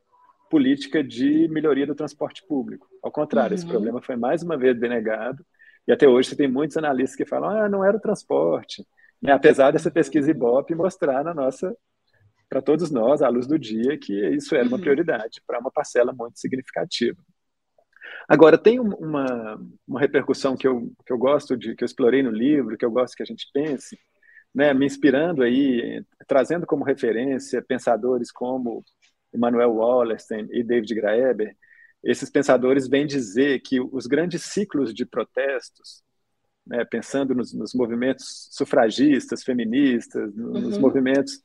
política 0.49 1.03
de 1.03 1.47
melhoria 1.49 1.85
do 1.85 1.93
transporte 1.93 2.43
público. 2.47 2.87
Ao 3.03 3.11
contrário, 3.11 3.51
uhum. 3.51 3.55
esse 3.55 3.67
problema 3.67 4.01
foi 4.01 4.15
mais 4.15 4.41
uma 4.41 4.57
vez 4.57 4.79
denegado, 4.79 5.45
e 5.87 5.91
até 5.91 6.07
hoje 6.07 6.29
você 6.29 6.35
tem 6.35 6.47
muitos 6.47 6.77
analistas 6.77 7.15
que 7.15 7.25
falam: 7.25 7.49
ah, 7.49 7.69
não 7.69 7.85
era 7.85 7.95
o 7.95 8.01
transporte, 8.01 8.83
né? 9.21 9.31
Apesar 9.31 9.71
dessa 9.71 9.91
pesquisa 9.91 10.31
Ibope 10.31 10.75
mostrar 10.75 11.23
na 11.23 11.33
nossa, 11.33 11.75
para 12.49 12.61
todos 12.61 12.89
nós, 12.89 13.21
à 13.21 13.29
luz 13.29 13.45
do 13.45 13.59
dia, 13.59 13.97
que 13.97 14.13
isso 14.35 14.55
era 14.55 14.67
uma 14.67 14.77
uhum. 14.77 14.81
prioridade 14.81 15.41
para 15.45 15.59
uma 15.59 15.71
parcela 15.71 16.11
muito 16.11 16.39
significativa. 16.39 17.21
Agora, 18.27 18.57
tem 18.57 18.79
uma, 18.79 19.59
uma 19.87 19.99
repercussão 19.99 20.55
que 20.57 20.67
eu, 20.67 20.91
que 21.05 21.13
eu 21.13 21.17
gosto 21.17 21.55
de, 21.55 21.75
que 21.75 21.83
eu 21.83 21.85
explorei 21.85 22.23
no 22.23 22.31
livro, 22.31 22.77
que 22.77 22.85
eu 22.85 22.91
gosto 22.91 23.15
que 23.15 23.23
a 23.23 23.25
gente 23.25 23.47
pense, 23.53 23.99
né, 24.53 24.73
me 24.73 24.85
inspirando 24.85 25.43
aí, 25.43 26.03
trazendo 26.27 26.65
como 26.65 26.83
referência 26.83 27.61
pensadores 27.61 28.31
como 28.31 28.83
Emmanuel 29.33 29.73
Wallerstein 29.73 30.47
e 30.51 30.63
David 30.63 30.95
Graeber, 30.95 31.55
esses 32.03 32.29
pensadores 32.29 32.87
vêm 32.87 33.05
dizer 33.05 33.59
que 33.59 33.79
os 33.79 34.07
grandes 34.07 34.43
ciclos 34.43 34.93
de 34.93 35.05
protestos 35.05 36.01
né, 36.69 36.85
pensando 36.85 37.33
nos, 37.33 37.53
nos, 37.53 37.73
movimentos 37.73 38.47
sufragistas, 38.51 39.43
feministas, 39.43 40.33
nos 40.35 40.75
uhum. 40.75 40.81
movimentos 40.81 41.41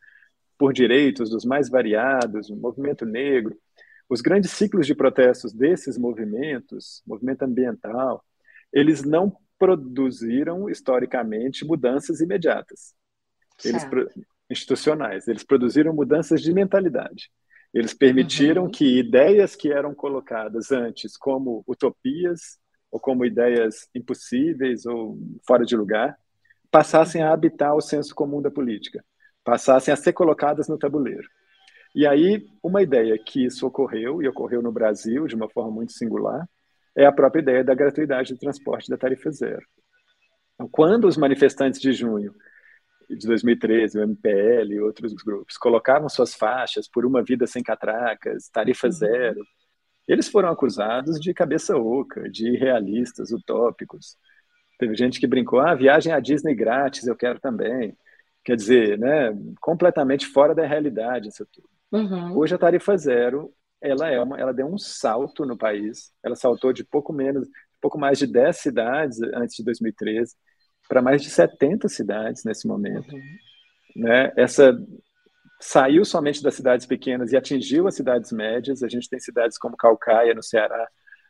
por 0.59 0.73
direitos 0.73 1.31
dos 1.31 1.45
mais 1.45 1.69
variados, 1.69 2.51
o 2.51 2.57
movimento 2.57 3.05
negro, 3.07 3.57
os 4.09 4.21
grandes 4.21 4.51
ciclos 4.51 4.87
de 4.87 4.95
protestos 4.95 5.53
desses 5.53 5.97
movimentos, 5.97 7.03
movimento 7.07 7.43
ambiental, 7.43 8.23
eles 8.73 9.03
não 9.03 9.35
produziram 9.59 10.69
historicamente 10.69 11.65
mudanças 11.65 12.21
imediatas. 12.21 12.95
Eles 13.65 13.87
institucionais, 14.51 15.27
eles 15.27 15.43
produziram 15.43 15.95
mudanças 15.95 16.43
de 16.43 16.53
mentalidade. 16.53 17.31
Eles 17.73 17.95
permitiram 17.95 18.65
uhum. 18.65 18.71
que 18.71 18.99
ideias 18.99 19.57
que 19.57 19.73
eram 19.73 19.95
colocadas 19.95 20.71
antes 20.71 21.17
como 21.17 21.65
utopias 21.67 22.59
ou 22.95 23.01
como 23.01 23.25
ideias 23.25 23.89
impossíveis 23.93 24.87
ou 24.87 25.19
fora 25.45 25.65
de 25.65 25.77
lugar, 25.77 26.17
passassem 26.71 27.25
a 27.25 27.33
habitar 27.33 27.75
o 27.75 27.81
senso 27.81 28.15
comum 28.15 28.41
da 28.41 28.53
política, 28.53 29.05
passassem 29.43 29.93
a 29.93 29.97
ser 29.97 30.13
colocadas 30.13 30.69
no 30.69 30.79
tabuleiro. 30.79 31.29
E 31.93 32.07
aí, 32.07 32.47
uma 32.63 32.83
ideia 32.83 33.19
que 33.19 33.45
isso 33.45 33.67
ocorreu, 33.67 34.23
e 34.23 34.29
ocorreu 34.29 34.63
no 34.63 34.71
Brasil 34.71 35.27
de 35.27 35.35
uma 35.35 35.51
forma 35.51 35.73
muito 35.73 35.93
singular, 35.93 36.49
é 36.97 37.05
a 37.05 37.11
própria 37.11 37.41
ideia 37.41 37.65
da 37.65 37.75
gratuidade 37.75 38.33
do 38.33 38.39
transporte 38.39 38.89
da 38.89 38.97
tarifa 38.97 39.29
zero. 39.33 39.67
Então, 40.55 40.69
quando 40.69 41.09
os 41.09 41.17
manifestantes 41.17 41.81
de 41.81 41.93
junho 41.93 42.33
de 43.11 43.27
2013, 43.27 43.99
o 43.99 44.03
MPL 44.05 44.73
e 44.73 44.81
outros 44.81 45.13
grupos, 45.15 45.57
colocavam 45.57 46.09
suas 46.09 46.33
faixas 46.33 46.89
por 46.89 47.05
uma 47.05 47.25
vida 47.25 47.45
sem 47.45 47.61
catracas, 47.61 48.49
tarifa 48.51 48.87
uhum. 48.87 48.93
zero, 48.93 49.41
eles 50.07 50.29
foram 50.29 50.51
acusados 50.51 51.19
de 51.21 51.33
cabeça 51.33 51.77
oca, 51.77 52.29
de 52.29 52.49
irrealistas, 52.49 53.31
utópicos. 53.31 54.17
Teve 54.79 54.95
gente 54.95 55.21
que 55.21 55.27
brincou, 55.27 55.61
ah, 55.61 55.75
viagem 55.75 56.13
à 56.13 56.21
Disney 56.21 56.55
grátis, 56.55 57.07
eu 57.07 57.17
quero 57.17 57.41
também. 57.41 57.97
Quer 58.45 58.57
dizer, 58.57 58.99
né, 58.99 59.33
completamente 59.61 60.27
fora 60.27 60.55
da 60.55 60.67
realidade 60.67 61.29
isso 61.29 61.47
tudo. 61.51 61.69
Uhum. 61.93 62.37
Hoje 62.37 62.55
a 62.55 62.59
tarifa 62.59 62.97
zero, 62.97 63.53
ela 63.81 64.11
é 64.11 64.21
uma, 64.21 64.39
ela 64.39 64.53
deu 64.53 64.67
um 64.67 64.77
salto 64.77 65.47
no 65.47 65.57
país. 65.57 66.13
Ela 66.23 66.35
saltou 66.35 66.73
de 66.73 66.85
pouco 66.85 67.13
menos, 67.13 67.49
pouco 67.81 67.99
mais 67.99 68.19
de 68.19 68.27
10 68.27 68.57
cidades 68.57 69.23
antes 69.35 69.57
de 69.57 69.65
2013 69.65 70.35
para 70.89 71.01
mais 71.01 71.23
de 71.23 71.31
70 71.31 71.89
cidades 71.89 72.45
nesse 72.45 72.67
momento. 72.67 73.15
Uhum. 73.15 73.37
Né? 73.97 74.33
Essa 74.37 74.77
saiu 75.65 76.05
somente 76.05 76.43
das 76.43 76.55
cidades 76.55 76.85
pequenas 76.85 77.33
e 77.33 77.37
atingiu 77.37 77.89
as 77.89 77.95
cidades 77.95 78.31
médias. 78.31 78.83
A 78.83 78.89
gente 78.89 79.09
tem 79.09 79.19
cidades 79.19 79.57
como 79.57 79.79
Calcaia, 79.79 80.35
no 80.35 80.43
Ceará, 80.43 80.87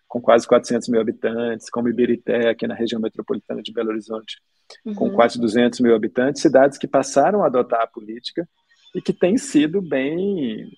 com 0.09 0.21
quase 0.21 0.45
400 0.45 0.89
mil 0.89 1.01
habitantes, 1.01 1.71
como 1.71 1.89
Ibirité, 1.89 2.49
aqui 2.49 2.67
na 2.67 2.75
região 2.75 3.01
metropolitana 3.01 3.63
de 3.63 3.73
Belo 3.73 3.91
Horizonte, 3.91 4.41
uhum. 4.85 4.95
com 4.95 5.11
quase 5.11 5.41
200 5.41 5.79
mil 5.79 5.95
habitantes, 5.95 6.43
cidades 6.43 6.77
que 6.77 6.89
passaram 6.89 7.45
a 7.45 7.47
adotar 7.47 7.83
a 7.83 7.87
política 7.87 8.49
e 8.93 9.01
que 9.01 9.13
têm 9.13 9.39
sido 9.39 9.81
bem 9.81 10.69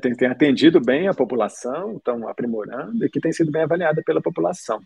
tem, 0.00 0.16
tem, 0.16 0.28
atendido 0.28 0.80
bem 0.80 1.08
a 1.08 1.14
população, 1.14 1.96
estão 1.96 2.28
aprimorando 2.28 3.04
e 3.04 3.10
que 3.10 3.20
tem 3.20 3.32
sido 3.32 3.50
bem 3.50 3.62
avaliada 3.62 4.02
pela 4.06 4.22
população. 4.22 4.80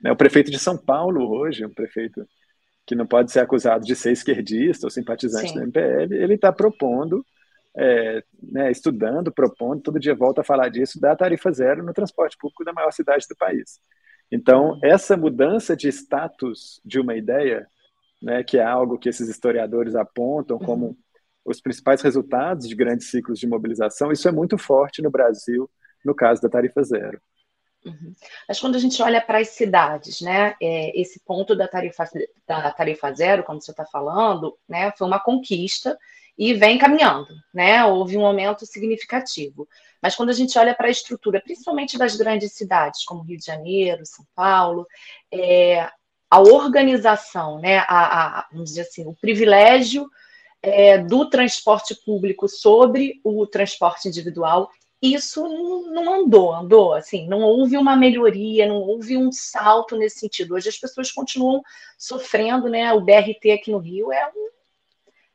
Né, 0.00 0.10
o 0.10 0.16
prefeito 0.16 0.50
de 0.50 0.58
São 0.58 0.76
Paulo 0.76 1.30
hoje, 1.30 1.66
um 1.66 1.72
prefeito 1.72 2.26
que 2.86 2.94
não 2.94 3.06
pode 3.06 3.32
ser 3.32 3.40
acusado 3.40 3.84
de 3.84 3.96
ser 3.96 4.12
esquerdista 4.12 4.86
ou 4.86 4.90
simpatizante 4.90 5.48
Sim. 5.48 5.54
do 5.54 5.62
MPL, 5.62 6.14
ele 6.14 6.34
está 6.34 6.52
propondo, 6.52 7.24
é, 7.76 8.22
né, 8.42 8.70
estudando, 8.70 9.32
propondo, 9.32 9.82
todo 9.82 10.00
dia 10.00 10.14
volta 10.14 10.42
a 10.42 10.44
falar 10.44 10.68
disso, 10.68 11.00
da 11.00 11.16
tarifa 11.16 11.50
zero 11.50 11.82
no 11.82 11.92
transporte 11.92 12.36
público 12.38 12.64
da 12.64 12.72
maior 12.72 12.92
cidade 12.92 13.26
do 13.28 13.36
país. 13.36 13.80
Então, 14.30 14.78
essa 14.82 15.16
mudança 15.16 15.76
de 15.76 15.88
status 15.88 16.80
de 16.84 17.00
uma 17.00 17.14
ideia, 17.14 17.66
né, 18.22 18.42
que 18.42 18.58
é 18.58 18.64
algo 18.64 18.98
que 18.98 19.08
esses 19.08 19.28
historiadores 19.28 19.94
apontam 19.94 20.58
como 20.58 20.86
uhum. 20.86 20.96
os 21.44 21.60
principais 21.60 22.02
resultados 22.02 22.68
de 22.68 22.74
grandes 22.74 23.10
ciclos 23.10 23.38
de 23.38 23.46
mobilização, 23.46 24.12
isso 24.12 24.28
é 24.28 24.32
muito 24.32 24.58
forte 24.58 25.02
no 25.02 25.10
Brasil, 25.10 25.70
no 26.04 26.14
caso 26.14 26.42
da 26.42 26.48
tarifa 26.48 26.82
zero. 26.82 27.20
Uhum. 27.84 28.14
Mas 28.48 28.58
quando 28.58 28.76
a 28.76 28.78
gente 28.78 29.00
olha 29.02 29.20
para 29.20 29.38
as 29.38 29.48
cidades, 29.48 30.20
né, 30.20 30.54
é, 30.60 30.98
esse 30.98 31.20
ponto 31.20 31.54
da 31.54 31.68
tarifa, 31.68 32.04
da 32.46 32.70
tarifa 32.70 33.12
zero, 33.12 33.44
como 33.44 33.60
você 33.60 33.70
está 33.70 33.84
falando, 33.84 34.56
né, 34.68 34.90
foi 34.96 35.06
uma 35.06 35.20
conquista 35.20 35.98
e 36.36 36.52
vem 36.52 36.78
caminhando, 36.78 37.28
né? 37.52 37.84
Houve 37.84 38.16
um 38.18 38.26
aumento 38.26 38.66
significativo. 38.66 39.68
Mas 40.02 40.16
quando 40.16 40.30
a 40.30 40.32
gente 40.32 40.58
olha 40.58 40.74
para 40.74 40.88
a 40.88 40.90
estrutura, 40.90 41.40
principalmente 41.40 41.96
das 41.96 42.16
grandes 42.16 42.52
cidades, 42.52 43.04
como 43.04 43.22
Rio 43.22 43.38
de 43.38 43.46
Janeiro, 43.46 44.04
São 44.04 44.26
Paulo, 44.34 44.86
é, 45.32 45.88
a 46.28 46.40
organização, 46.40 47.60
né, 47.60 47.78
a, 47.86 48.40
a, 48.40 48.48
vamos 48.50 48.70
dizer 48.70 48.82
assim, 48.82 49.06
o 49.06 49.14
privilégio 49.14 50.10
é, 50.60 50.98
do 50.98 51.28
transporte 51.30 51.94
público 52.04 52.48
sobre 52.48 53.20
o 53.22 53.46
transporte 53.46 54.08
individual 54.08 54.68
isso 55.12 55.46
não 55.90 56.22
andou, 56.22 56.54
andou, 56.54 56.94
assim, 56.94 57.26
não 57.28 57.40
houve 57.40 57.76
uma 57.76 57.94
melhoria, 57.94 58.66
não 58.66 58.76
houve 58.76 59.16
um 59.16 59.30
salto 59.30 59.96
nesse 59.96 60.20
sentido. 60.20 60.54
Hoje 60.54 60.68
as 60.70 60.78
pessoas 60.78 61.12
continuam 61.12 61.62
sofrendo, 61.98 62.68
né? 62.68 62.92
O 62.92 63.02
BRT 63.02 63.50
aqui 63.52 63.70
no 63.70 63.78
Rio 63.78 64.10
é, 64.10 64.26
um, 64.28 64.48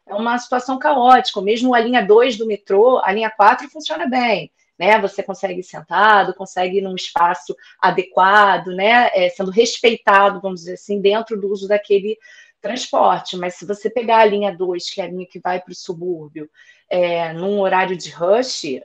é 0.07 0.15
uma 0.15 0.37
situação 0.39 0.79
caótica. 0.79 1.41
Mesmo 1.41 1.75
a 1.75 1.79
linha 1.79 2.01
2 2.01 2.37
do 2.37 2.47
metrô, 2.47 2.99
a 3.03 3.11
linha 3.11 3.29
4 3.29 3.69
funciona 3.69 4.07
bem. 4.07 4.51
Né, 4.77 4.97
você 4.97 5.21
consegue 5.21 5.61
sentado, 5.61 6.33
consegue 6.33 6.77
ir 6.77 6.81
num 6.81 6.95
espaço 6.95 7.53
adequado, 7.81 8.67
né, 8.67 9.11
é, 9.13 9.27
sendo 9.27 9.51
respeitado, 9.51 10.39
vamos 10.39 10.61
dizer 10.61 10.75
assim, 10.75 11.01
dentro 11.01 11.37
do 11.37 11.51
uso 11.51 11.67
daquele 11.67 12.17
transporte. 12.61 13.35
Mas 13.35 13.55
se 13.55 13.65
você 13.65 13.89
pegar 13.89 14.19
a 14.19 14.25
linha 14.25 14.55
2, 14.55 14.89
que 14.89 15.01
é 15.01 15.03
a 15.03 15.07
linha 15.09 15.27
que 15.29 15.37
vai 15.37 15.59
para 15.59 15.73
o 15.73 15.75
subúrbio, 15.75 16.49
é, 16.89 17.33
num 17.33 17.59
horário 17.59 17.97
de 17.97 18.09
rush, 18.09 18.79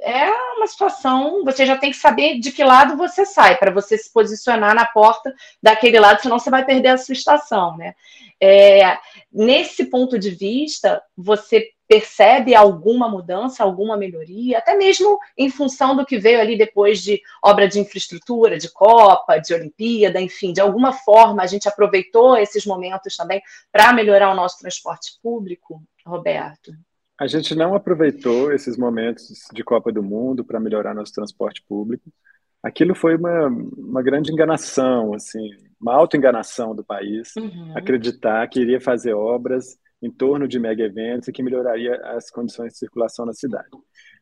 é 0.00 0.30
uma 0.56 0.66
situação, 0.66 1.44
você 1.44 1.66
já 1.66 1.76
tem 1.76 1.90
que 1.90 1.96
saber 1.96 2.38
de 2.38 2.52
que 2.52 2.62
lado 2.62 2.96
você 2.96 3.24
sai, 3.24 3.56
para 3.56 3.70
você 3.70 3.98
se 3.98 4.12
posicionar 4.12 4.74
na 4.74 4.86
porta 4.86 5.34
daquele 5.62 5.98
lado, 5.98 6.20
senão 6.20 6.38
você 6.38 6.50
vai 6.50 6.64
perder 6.64 6.88
a 6.88 6.98
sua 6.98 7.12
estação, 7.12 7.76
né? 7.76 7.94
É, 8.40 8.96
nesse 9.32 9.86
ponto 9.86 10.18
de 10.18 10.30
vista, 10.30 11.02
você 11.16 11.70
percebe 11.88 12.54
alguma 12.54 13.08
mudança, 13.08 13.64
alguma 13.64 13.96
melhoria, 13.96 14.58
até 14.58 14.76
mesmo 14.76 15.18
em 15.36 15.50
função 15.50 15.96
do 15.96 16.04
que 16.04 16.18
veio 16.18 16.38
ali 16.38 16.56
depois 16.56 17.02
de 17.02 17.20
obra 17.42 17.66
de 17.66 17.80
infraestrutura, 17.80 18.58
de 18.58 18.70
Copa, 18.70 19.38
de 19.38 19.54
Olimpíada, 19.54 20.20
enfim, 20.20 20.52
de 20.52 20.60
alguma 20.60 20.92
forma 20.92 21.42
a 21.42 21.46
gente 21.46 21.66
aproveitou 21.66 22.36
esses 22.36 22.66
momentos 22.66 23.16
também 23.16 23.42
para 23.72 23.92
melhorar 23.92 24.30
o 24.30 24.36
nosso 24.36 24.58
transporte 24.58 25.18
público, 25.22 25.82
Roberto? 26.06 26.72
A 27.18 27.26
gente 27.26 27.54
não 27.54 27.74
aproveitou 27.74 28.52
esses 28.52 28.76
momentos 28.76 29.28
de 29.52 29.64
Copa 29.64 29.90
do 29.90 30.02
Mundo 30.02 30.44
para 30.44 30.60
melhorar 30.60 30.94
nosso 30.94 31.12
transporte 31.12 31.62
público. 31.68 32.12
Aquilo 32.62 32.94
foi 32.94 33.16
uma, 33.16 33.48
uma 33.48 34.02
grande 34.02 34.32
enganação, 34.32 35.12
assim, 35.14 35.50
uma 35.80 35.94
auto-enganação 35.94 36.74
do 36.74 36.84
país, 36.84 37.34
uhum. 37.36 37.76
acreditar 37.76 38.46
que 38.48 38.60
iria 38.60 38.80
fazer 38.80 39.14
obras 39.14 39.76
em 40.00 40.10
torno 40.10 40.46
de 40.46 40.60
mega 40.60 40.84
eventos 40.84 41.28
e 41.28 41.32
que 41.32 41.42
melhoraria 41.42 41.96
as 42.16 42.30
condições 42.30 42.72
de 42.72 42.78
circulação 42.78 43.26
na 43.26 43.32
cidade. 43.32 43.68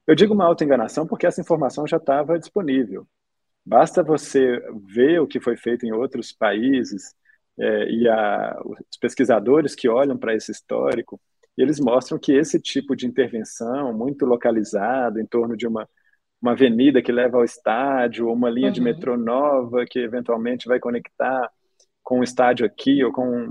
Eu 0.06 0.14
digo 0.14 0.32
uma 0.32 0.46
auto-enganação 0.46 1.06
porque 1.06 1.26
essa 1.26 1.40
informação 1.40 1.86
já 1.86 1.98
estava 1.98 2.38
disponível. 2.38 3.06
Basta 3.64 4.02
você 4.02 4.58
ver 4.86 5.20
o 5.20 5.26
que 5.26 5.40
foi 5.40 5.56
feito 5.56 5.84
em 5.84 5.92
outros 5.92 6.32
países 6.32 7.14
é, 7.58 7.90
e 7.90 8.08
a, 8.08 8.58
os 8.64 8.98
pesquisadores 8.98 9.74
que 9.74 9.88
olham 9.88 10.16
para 10.16 10.34
esse 10.34 10.52
histórico 10.52 11.20
e 11.56 11.62
eles 11.62 11.80
mostram 11.80 12.18
que 12.18 12.32
esse 12.32 12.60
tipo 12.60 12.94
de 12.94 13.06
intervenção, 13.06 13.92
muito 13.92 14.26
localizada, 14.26 15.20
em 15.20 15.26
torno 15.26 15.56
de 15.56 15.66
uma, 15.66 15.88
uma 16.40 16.52
avenida 16.52 17.02
que 17.02 17.10
leva 17.10 17.38
ao 17.38 17.44
estádio, 17.44 18.26
ou 18.28 18.34
uma 18.34 18.50
linha 18.50 18.68
uhum. 18.68 18.72
de 18.72 18.80
metrô 18.80 19.16
nova 19.16 19.84
que 19.88 19.98
eventualmente 19.98 20.68
vai 20.68 20.78
conectar 20.78 21.50
com 22.06 22.20
o 22.20 22.22
estádio 22.22 22.64
aqui 22.64 23.02
ou 23.02 23.10
com 23.10 23.48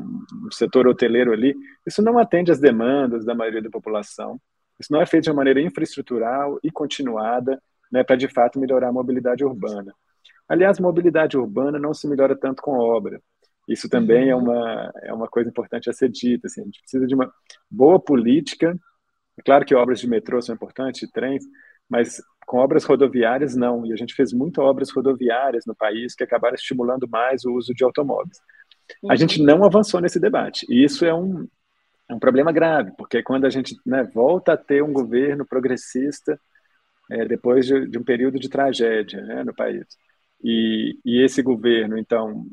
o 0.48 0.52
setor 0.52 0.88
hoteleiro 0.88 1.34
ali, 1.34 1.54
isso 1.86 2.02
não 2.02 2.18
atende 2.18 2.54
às 2.54 2.60
demandas 2.60 3.26
da 3.26 3.36
maioria 3.36 3.62
da 3.62 3.70
população. 3.70 4.40
Isso 4.80 4.94
não 4.94 5.02
é 5.02 5.06
feito 5.06 5.26
de 5.26 5.30
uma 5.30 5.36
maneira 5.38 5.60
infraestrutural 5.60 6.58
e 6.64 6.72
continuada 6.72 7.62
né, 7.92 8.02
para, 8.02 8.16
de 8.16 8.30
fato, 8.30 8.58
melhorar 8.58 8.90
a 8.90 8.94
mobilidade 8.94 9.44
urbana. 9.44 9.94
Aliás, 10.48 10.80
mobilidade 10.80 11.38
urbana 11.38 11.78
não 11.78 11.94
se 11.94 12.08
melhora 12.08 12.34
tanto 12.34 12.62
com 12.62 12.78
obra. 12.78 13.22
Isso 13.68 13.90
também 13.90 14.30
é 14.30 14.36
uhum. 14.36 14.44
uma, 14.44 14.94
é 15.04 15.14
uma 15.14 15.28
coisa 15.28 15.50
importante 15.50 15.90
a 15.90 15.94
ser 15.94 16.10
dita. 16.10 16.48
Assim, 16.48 16.62
a 16.62 16.66
gente 16.66 16.82
precisa 16.82 17.08
de 17.08 17.16
uma 17.16 17.32
boa 17.70 18.00
política. 18.00 18.78
É 19.38 19.42
claro 19.42 19.66
que 19.66 19.76
obras 19.76 20.00
de 20.00 20.08
metrô 20.08 20.42
são 20.42 20.56
importantes, 20.56 21.10
trens, 21.12 21.44
mas 21.90 22.22
com 22.46 22.58
obras 22.58 22.84
rodoviárias, 22.84 23.56
não. 23.56 23.86
E 23.86 23.92
a 23.92 23.96
gente 23.96 24.14
fez 24.14 24.32
muitas 24.32 24.64
obras 24.64 24.92
rodoviárias 24.92 25.66
no 25.66 25.76
país 25.76 26.14
que 26.14 26.24
acabaram 26.24 26.56
estimulando 26.56 27.08
mais 27.08 27.44
o 27.44 27.54
uso 27.54 27.74
de 27.74 27.84
automóveis. 27.84 28.38
Uhum. 29.02 29.12
A 29.12 29.16
gente 29.16 29.42
não 29.42 29.64
avançou 29.64 30.00
nesse 30.00 30.20
debate. 30.20 30.66
E 30.70 30.84
isso 30.84 31.04
é 31.06 31.14
um, 31.14 31.48
é 32.10 32.14
um 32.14 32.20
problema 32.20 32.52
grave, 32.52 32.92
porque 32.98 33.24
quando 33.24 33.46
a 33.46 33.50
gente 33.50 33.76
né, 33.86 34.04
volta 34.04 34.54
a 34.54 34.58
ter 34.58 34.84
um 34.84 34.94
governo 34.94 35.46
progressista, 35.46 36.40
é, 37.10 37.26
depois 37.26 37.66
de, 37.66 37.88
de, 37.88 37.98
um 37.98 38.04
período 38.04 38.40
de 38.40 38.50
tragédia 38.50 39.22
né, 39.24 39.44
no 39.44 39.54
país, 39.54 39.86
e, 40.44 41.00
e 41.04 41.24
esse 41.24 41.42
governo, 41.42 41.98
então, 41.98 42.46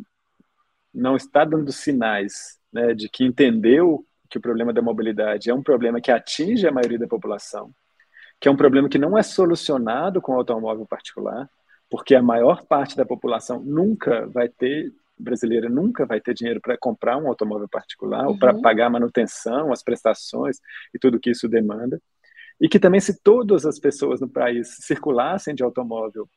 não 0.94 1.16
está 1.16 1.44
dando 1.44 1.72
sinais 1.72 2.58
né, 2.72 2.94
de 2.94 3.08
que 3.08 3.24
entendeu 3.24 4.04
que 4.28 4.38
o 4.38 4.40
problema 4.40 4.72
da 4.72 4.82
mobilidade 4.82 5.50
é 5.50 5.54
um 5.54 5.62
problema 5.62 6.00
que 6.00 6.10
atinge 6.10 6.66
a 6.66 6.72
maioria 6.72 6.98
da 6.98 7.06
população, 7.06 7.70
que 8.40 8.48
é 8.48 8.50
um 8.50 8.56
problema 8.56 8.88
que 8.88 8.98
não 8.98 9.16
é 9.16 9.22
solucionado 9.22 10.20
com 10.20 10.32
o 10.32 10.36
automóvel 10.36 10.86
particular, 10.86 11.48
porque 11.90 12.14
a 12.14 12.22
maior 12.22 12.64
parte 12.64 12.96
da 12.96 13.04
população 13.04 13.60
nunca 13.60 14.26
vai 14.26 14.48
ter 14.48 14.92
brasileira 15.18 15.68
nunca 15.68 16.04
vai 16.04 16.20
ter 16.20 16.34
dinheiro 16.34 16.60
para 16.60 16.76
comprar 16.76 17.16
um 17.16 17.28
automóvel 17.28 17.68
particular 17.68 18.24
uhum. 18.24 18.32
ou 18.32 18.38
para 18.38 18.58
pagar 18.60 18.86
a 18.86 18.90
manutenção, 18.90 19.72
as 19.72 19.82
prestações 19.82 20.58
e 20.92 20.98
tudo 20.98 21.20
que 21.20 21.30
isso 21.30 21.48
demanda. 21.48 22.00
E 22.60 22.68
que 22.68 22.78
também, 22.78 23.00
se 23.00 23.22
todas 23.22 23.64
as 23.64 23.78
pessoas 23.78 24.20
no 24.20 24.28
país 24.28 24.76
circulassem 24.80 25.54
de 25.54 25.62
automóvel, 25.62 26.28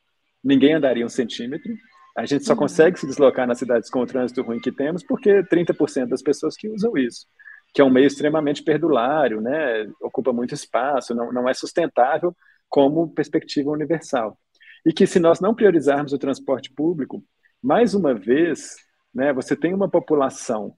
ninguém 0.42 0.74
andaria 0.74 1.04
um 1.04 1.08
centímetro, 1.08 1.72
a 2.16 2.24
gente 2.24 2.44
só 2.46 2.56
consegue 2.56 2.98
se 2.98 3.06
deslocar 3.06 3.46
nas 3.46 3.58
cidades 3.58 3.90
com 3.90 4.00
o 4.00 4.06
trânsito 4.06 4.42
ruim 4.42 4.58
que 4.58 4.72
temos 4.72 5.04
porque 5.04 5.42
30% 5.44 6.08
das 6.08 6.22
pessoas 6.22 6.56
que 6.56 6.68
usam 6.68 6.96
isso, 6.96 7.26
que 7.74 7.80
é 7.82 7.84
um 7.84 7.90
meio 7.90 8.06
extremamente 8.06 8.62
perdulário, 8.62 9.42
né? 9.42 9.86
ocupa 10.00 10.32
muito 10.32 10.54
espaço, 10.54 11.14
não, 11.14 11.30
não 11.30 11.46
é 11.46 11.52
sustentável 11.52 12.34
como 12.70 13.12
perspectiva 13.12 13.70
universal. 13.70 14.38
E 14.84 14.92
que 14.92 15.06
se 15.06 15.20
nós 15.20 15.40
não 15.40 15.54
priorizarmos 15.54 16.12
o 16.12 16.18
transporte 16.18 16.72
público, 16.72 17.22
mais 17.62 17.94
uma 17.94 18.14
vez, 18.14 18.76
né, 19.14 19.32
você 19.32 19.54
tem 19.54 19.74
uma 19.74 19.90
população, 19.90 20.74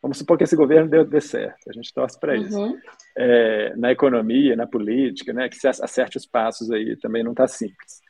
vamos 0.00 0.18
supor 0.18 0.38
que 0.38 0.44
esse 0.44 0.54
governo 0.54 0.88
dê, 0.88 1.04
dê 1.04 1.20
certo, 1.20 1.68
a 1.68 1.72
gente 1.72 1.92
torce 1.92 2.18
para 2.20 2.36
isso, 2.36 2.58
uhum. 2.58 2.78
é, 3.16 3.74
na 3.76 3.90
economia, 3.90 4.54
na 4.54 4.66
política, 4.66 5.32
né, 5.32 5.48
que 5.48 5.56
se 5.56 5.66
acerte 5.66 6.16
os 6.16 6.26
passos 6.26 6.70
aí, 6.70 6.96
também 6.98 7.24
não 7.24 7.32
está 7.32 7.48
simples. 7.48 8.00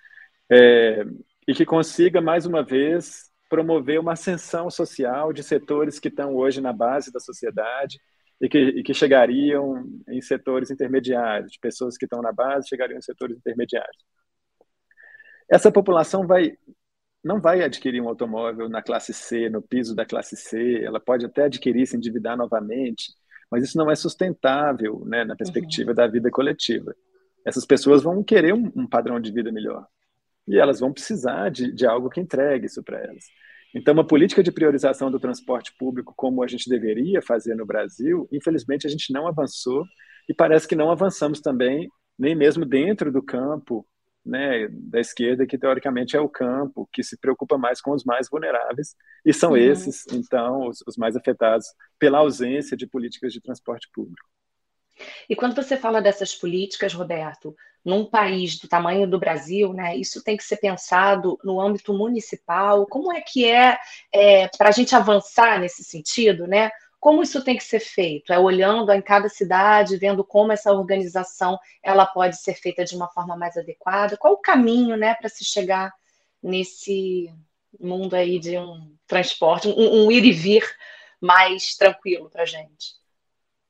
É, 0.51 1.05
e 1.47 1.55
que 1.55 1.65
consiga, 1.65 2.21
mais 2.21 2.47
uma 2.47 2.63
vez, 2.63 3.31
promover 3.49 4.01
uma 4.01 4.13
ascensão 4.13 4.69
social 4.71 5.33
de 5.33 5.43
setores 5.43 5.99
que 5.99 6.09
estão 6.09 6.35
hoje 6.35 6.61
na 6.61 6.73
base 6.73 7.13
da 7.13 7.21
sociedade 7.21 7.99
e 8.41 8.49
que, 8.49 8.59
e 8.59 8.83
que 8.83 8.93
chegariam 8.93 9.85
em 10.09 10.21
setores 10.21 10.71
intermediários, 10.71 11.53
de 11.53 11.59
pessoas 11.59 11.97
que 11.97 12.05
estão 12.05 12.21
na 12.21 12.33
base 12.33 12.69
chegariam 12.69 12.99
em 12.99 13.03
setores 13.03 13.37
intermediários. 13.37 14.05
Essa 15.49 15.71
população 15.71 16.27
vai 16.27 16.57
não 17.25 17.41
vai 17.41 17.61
adquirir 17.61 18.01
um 18.01 18.09
automóvel 18.09 18.69
na 18.69 18.81
classe 18.81 19.13
C, 19.13 19.49
no 19.51 19.61
piso 19.61 19.97
da 19.97 20.07
classe 20.07 20.37
C, 20.37 20.85
ela 20.85 21.01
pode 21.01 21.27
até 21.27 21.45
adquirir, 21.45 21.85
se 21.85 21.97
endividar 21.97 22.37
novamente, 22.37 23.13
mas 23.51 23.65
isso 23.65 23.77
não 23.77 23.91
é 23.91 23.97
sustentável 23.97 25.05
né, 25.05 25.25
na 25.25 25.35
perspectiva 25.35 25.91
uhum. 25.91 25.97
da 25.97 26.07
vida 26.07 26.31
coletiva. 26.31 26.95
Essas 27.45 27.67
pessoas 27.67 28.05
vão 28.05 28.23
querer 28.23 28.55
um, 28.55 28.71
um 28.77 28.87
padrão 28.87 29.21
de 29.21 29.33
vida 29.33 29.51
melhor. 29.51 29.89
E 30.47 30.59
elas 30.59 30.81
vão 30.81 30.93
precisar 30.93 31.51
de, 31.51 31.73
de 31.73 31.87
algo 31.87 32.09
que 32.09 32.21
entregue 32.21 32.67
isso 32.67 32.83
para 32.83 32.99
elas. 32.99 33.25
Então, 33.75 33.93
uma 33.93 34.07
política 34.07 34.43
de 34.43 34.53
priorização 34.53 35.11
do 35.11 35.21
transporte 35.21 35.75
público, 35.79 36.15
como 36.17 36.43
a 36.43 36.47
gente 36.47 36.69
deveria 36.69 37.21
fazer 37.21 37.55
no 37.55 37.67
Brasil, 37.67 38.29
infelizmente 38.33 38.87
a 38.87 38.91
gente 38.91 39.13
não 39.13 39.27
avançou 39.27 39.85
e 40.29 40.35
parece 40.35 40.67
que 40.67 40.77
não 40.77 40.91
avançamos 40.91 41.41
também, 41.41 41.89
nem 42.19 42.35
mesmo 42.35 42.65
dentro 42.65 43.13
do 43.13 43.23
campo 43.23 43.87
né, 44.25 44.67
da 44.71 44.99
esquerda, 44.99 45.47
que 45.47 45.57
teoricamente 45.57 46.17
é 46.17 46.21
o 46.21 46.29
campo 46.29 46.89
que 46.93 47.03
se 47.03 47.17
preocupa 47.19 47.57
mais 47.57 47.81
com 47.81 47.93
os 47.93 48.05
mais 48.05 48.29
vulneráveis, 48.29 48.97
e 49.25 49.33
são 49.33 49.51
uhum. 49.51 49.57
esses, 49.57 50.05
então, 50.13 50.67
os, 50.67 50.83
os 50.87 50.97
mais 50.97 51.15
afetados 51.15 51.67
pela 51.99 52.19
ausência 52.19 52.77
de 52.77 52.87
políticas 52.87 53.33
de 53.33 53.41
transporte 53.41 53.89
público. 53.93 54.29
E 55.29 55.37
quando 55.37 55.55
você 55.55 55.77
fala 55.77 56.01
dessas 56.01 56.35
políticas, 56.35 56.93
Roberto, 56.93 57.55
num 57.85 58.05
país 58.05 58.59
do 58.59 58.67
tamanho 58.67 59.07
do 59.07 59.19
Brasil, 59.19 59.73
né, 59.73 59.97
isso 59.97 60.23
tem 60.23 60.37
que 60.37 60.43
ser 60.43 60.57
pensado 60.57 61.39
no 61.45 61.61
âmbito 61.61 61.95
municipal. 61.95 62.85
Como 62.87 63.13
é 63.13 63.21
que 63.21 63.49
é, 63.49 63.79
é 64.13 64.49
para 64.49 64.71
a 64.71 64.73
gente 64.73 64.95
avançar 64.97 65.61
nesse 65.61 65.85
sentido, 65.85 66.49
né? 66.49 66.71
Como 66.99 67.23
isso 67.23 67.45
tem 67.45 67.57
que 67.57 67.63
ser 67.63 67.79
feito? 67.79 68.33
É 68.33 68.39
olhando 68.39 68.91
em 68.91 69.01
cada 69.01 69.29
cidade, 69.29 69.97
vendo 69.97 70.25
como 70.25 70.51
essa 70.51 70.73
organização 70.73 71.57
ela 71.81 72.05
pode 72.05 72.37
ser 72.39 72.55
feita 72.55 72.85
de 72.85 72.97
uma 72.97 73.07
forma 73.09 73.37
mais 73.37 73.57
adequada. 73.57 74.17
Qual 74.17 74.33
o 74.33 74.39
caminho, 74.39 74.97
né, 74.97 75.15
para 75.15 75.29
se 75.29 75.45
chegar 75.45 75.93
nesse 76.43 77.33
mundo 77.79 78.15
aí 78.15 78.41
de 78.41 78.59
um 78.59 78.97
transporte, 79.07 79.69
um, 79.69 80.07
um 80.07 80.11
ir 80.11 80.25
e 80.25 80.33
vir 80.33 80.65
mais 81.21 81.77
tranquilo 81.77 82.29
para 82.29 82.43
a 82.43 82.47
gente? 82.47 82.97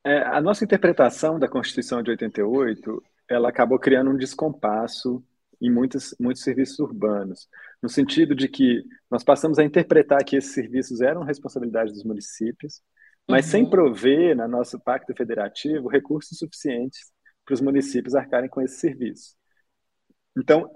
É, 0.07 0.23
a 0.23 0.40
nossa 0.40 0.62
interpretação 0.62 1.37
da 1.37 1.49
Constituição 1.49 2.01
de 2.01 2.11
88 2.11 3.03
ela 3.29 3.49
acabou 3.49 3.77
criando 3.77 4.09
um 4.09 4.16
descompasso 4.16 5.21
em 5.61 5.69
muitos, 5.69 6.14
muitos 6.21 6.45
serviços 6.45 6.79
urbanos, 6.79 7.49
no 7.83 7.88
sentido 7.88 8.33
de 8.33 8.47
que 8.47 8.85
nós 9.11 9.25
passamos 9.25 9.59
a 9.59 9.64
interpretar 9.64 10.23
que 10.25 10.37
esses 10.37 10.55
serviços 10.55 11.01
eram 11.01 11.25
responsabilidade 11.25 11.92
dos 11.92 12.05
municípios, 12.05 12.81
mas 13.29 13.47
uhum. 13.47 13.51
sem 13.51 13.69
prover, 13.69 14.37
no 14.37 14.47
nosso 14.47 14.79
pacto 14.79 15.12
federativo, 15.12 15.88
recursos 15.88 16.38
suficientes 16.38 17.11
para 17.45 17.55
os 17.55 17.61
municípios 17.61 18.14
arcarem 18.14 18.49
com 18.49 18.61
esse 18.61 18.77
serviço. 18.77 19.35
Então, 20.38 20.71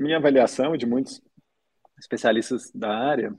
minha 0.00 0.16
avaliação 0.16 0.78
de 0.78 0.86
muitos 0.86 1.20
especialistas 1.98 2.70
da 2.74 2.88
área 2.88 3.34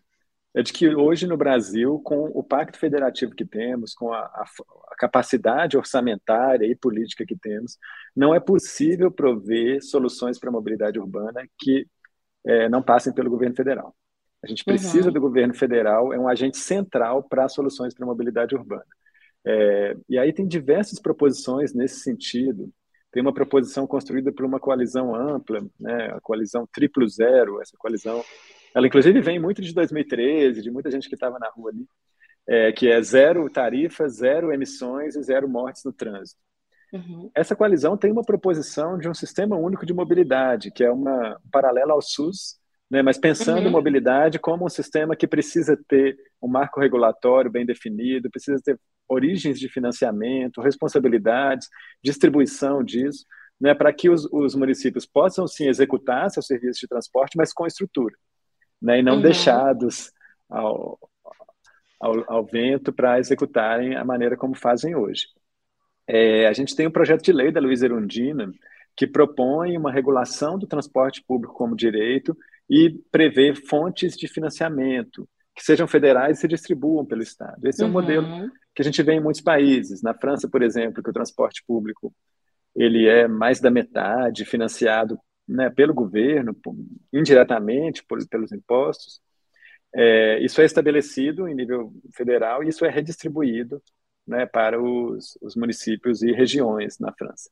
é 0.55 0.61
de 0.61 0.71
que 0.71 0.93
hoje 0.95 1.25
no 1.25 1.35
Brasil, 1.35 1.99
com 2.03 2.25
o 2.25 2.43
pacto 2.43 2.77
federativo 2.77 3.33
que 3.33 3.45
temos, 3.45 3.93
com 3.93 4.13
a, 4.13 4.19
a, 4.19 4.45
a, 4.91 4.95
capacidade 4.95 5.75
orçamentária 5.75 6.65
e 6.65 6.75
política 6.75 7.25
que 7.25 7.35
temos, 7.35 7.77
não 8.15 8.35
é 8.35 8.39
possível 8.39 9.11
prover 9.11 9.83
soluções 9.83 10.37
para 10.37 10.49
a 10.49 10.51
mobilidade 10.51 10.99
urbana 10.99 11.41
que 11.57 11.87
é, 12.45 12.69
não 12.69 12.83
passem 12.83 13.11
pelo 13.11 13.29
governo 13.31 13.55
federal. 13.55 13.95
A 14.43 14.47
gente 14.47 14.63
precisa 14.63 15.07
uhum. 15.07 15.13
do 15.13 15.21
governo 15.21 15.53
federal, 15.53 16.13
é 16.13 16.19
um 16.19 16.27
agente 16.27 16.57
central 16.57 17.23
para 17.23 17.47
soluções 17.49 17.93
para 17.93 18.05
a 18.05 18.07
mobilidade 18.07 18.53
urbana. 18.53 18.85
É, 19.45 19.97
e 20.07 20.19
aí 20.19 20.31
tem 20.31 20.47
diversas 20.47 20.99
proposições 20.99 21.73
nesse 21.73 22.01
sentido. 22.01 22.71
Tem 23.11 23.21
uma 23.21 23.33
proposição 23.33 23.87
construída 23.87 24.31
por 24.31 24.45
uma 24.45 24.59
coalizão 24.59 25.15
ampla, 25.15 25.65
né, 25.79 26.11
a 26.13 26.19
coalizão 26.21 26.67
triplo 26.71 27.07
zero, 27.07 27.61
essa 27.61 27.75
coalizão 27.77 28.23
ela, 28.73 28.87
inclusive, 28.87 29.21
vem 29.21 29.39
muito 29.39 29.61
de 29.61 29.73
2013, 29.73 30.61
de 30.61 30.71
muita 30.71 30.89
gente 30.89 31.07
que 31.07 31.15
estava 31.15 31.37
na 31.37 31.49
rua 31.49 31.69
ali, 31.71 31.85
é, 32.47 32.71
que 32.71 32.89
é 32.89 33.01
zero 33.01 33.49
tarifas, 33.49 34.17
zero 34.17 34.51
emissões 34.51 35.15
e 35.15 35.21
zero 35.21 35.47
mortes 35.47 35.83
no 35.85 35.93
trânsito. 35.93 36.41
Uhum. 36.91 37.29
Essa 37.35 37.55
coalizão 37.55 37.97
tem 37.97 38.11
uma 38.11 38.23
proposição 38.23 38.97
de 38.97 39.07
um 39.07 39.13
sistema 39.13 39.55
único 39.55 39.85
de 39.85 39.93
mobilidade, 39.93 40.71
que 40.71 40.83
é 40.83 40.91
uma 40.91 41.37
um 41.43 41.49
paralelo 41.51 41.91
ao 41.91 42.01
SUS, 42.01 42.59
né, 42.89 43.01
mas 43.01 43.17
pensando 43.17 43.65
uhum. 43.65 43.71
mobilidade 43.71 44.37
como 44.37 44.65
um 44.65 44.69
sistema 44.69 45.15
que 45.15 45.27
precisa 45.27 45.77
ter 45.87 46.15
um 46.41 46.47
marco 46.47 46.79
regulatório 46.79 47.49
bem 47.49 47.65
definido, 47.65 48.29
precisa 48.29 48.61
ter 48.63 48.79
origens 49.07 49.59
de 49.59 49.67
financiamento, 49.69 50.61
responsabilidades, 50.61 51.67
distribuição 52.03 52.83
disso, 52.83 53.25
né, 53.59 53.73
para 53.73 53.91
que 53.91 54.09
os, 54.09 54.25
os 54.31 54.53
municípios 54.53 55.05
possam 55.05 55.47
sim 55.47 55.67
executar 55.67 56.29
seus 56.29 56.45
serviços 56.45 56.79
de 56.79 56.87
transporte, 56.87 57.37
mas 57.37 57.51
com 57.53 57.65
estrutura 57.65 58.15
né, 58.83 58.99
e 58.99 59.01
não 59.01 59.15
uhum. 59.15 59.21
deixados 59.21 60.11
ao, 60.49 60.99
ao, 61.99 62.31
ao 62.31 62.45
vento 62.45 62.91
para 62.91 63.17
executarem 63.17 63.95
a 63.95 64.03
maneira 64.03 64.35
como 64.35 64.53
fazem 64.55 64.93
hoje. 64.93 65.27
É, 66.05 66.47
a 66.47 66.53
gente 66.53 66.75
tem 66.75 66.85
um 66.85 66.91
projeto 66.91 67.23
de 67.23 67.31
lei 67.31 67.49
da 67.49 67.61
Luísa 67.61 67.85
Erundina 67.85 68.51
que 68.95 69.07
propõe 69.07 69.77
uma 69.77 69.91
regulação 69.91 70.59
do 70.59 70.67
transporte 70.67 71.23
público 71.25 71.53
como 71.53 71.77
direito 71.77 72.37
e 72.69 72.99
prevê 73.09 73.55
fontes 73.55 74.15
de 74.17 74.27
financiamento 74.27 75.27
que 75.55 75.63
sejam 75.63 75.87
federais 75.87 76.37
e 76.37 76.41
se 76.41 76.47
distribuam 76.47 77.05
pelo 77.05 77.21
Estado. 77.21 77.65
Esse 77.65 77.81
é 77.81 77.85
um 77.85 77.87
uhum. 77.87 77.93
modelo 77.93 78.51
que 78.75 78.81
a 78.81 78.85
gente 78.85 79.01
vê 79.01 79.13
em 79.13 79.21
muitos 79.21 79.41
países. 79.41 80.01
Na 80.01 80.13
França, 80.13 80.49
por 80.49 80.61
exemplo, 80.61 81.01
que 81.01 81.09
o 81.09 81.13
transporte 81.13 81.63
público 81.65 82.13
ele 82.75 83.07
é 83.07 83.27
mais 83.27 83.61
da 83.61 83.69
metade 83.69 84.45
financiado 84.45 85.17
né, 85.47 85.69
pelo 85.69 85.93
governo, 85.93 86.55
indiretamente 87.11 88.03
por, 88.03 88.25
pelos 88.27 88.51
impostos. 88.51 89.21
É, 89.93 90.39
isso 90.43 90.61
é 90.61 90.65
estabelecido 90.65 91.47
em 91.47 91.53
nível 91.53 91.93
federal 92.13 92.63
e 92.63 92.69
isso 92.69 92.85
é 92.85 92.89
redistribuído 92.89 93.81
né, 94.25 94.45
para 94.45 94.81
os, 94.81 95.37
os, 95.41 95.55
municípios 95.55 96.23
e 96.23 96.31
regiões 96.31 96.97
na 96.99 97.11
França. 97.13 97.49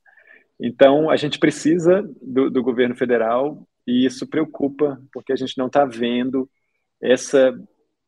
Então, 0.59 1.09
a 1.09 1.15
gente 1.15 1.37
precisa 1.37 2.01
do, 2.21 2.49
do 2.49 2.63
governo 2.63 2.95
federal 2.95 3.67
e 3.85 4.05
isso 4.05 4.27
preocupa, 4.27 5.01
porque 5.11 5.33
a 5.33 5.35
gente 5.35 5.57
não 5.57 5.67
está 5.67 5.85
vendo 5.85 6.49
essa, 7.01 7.51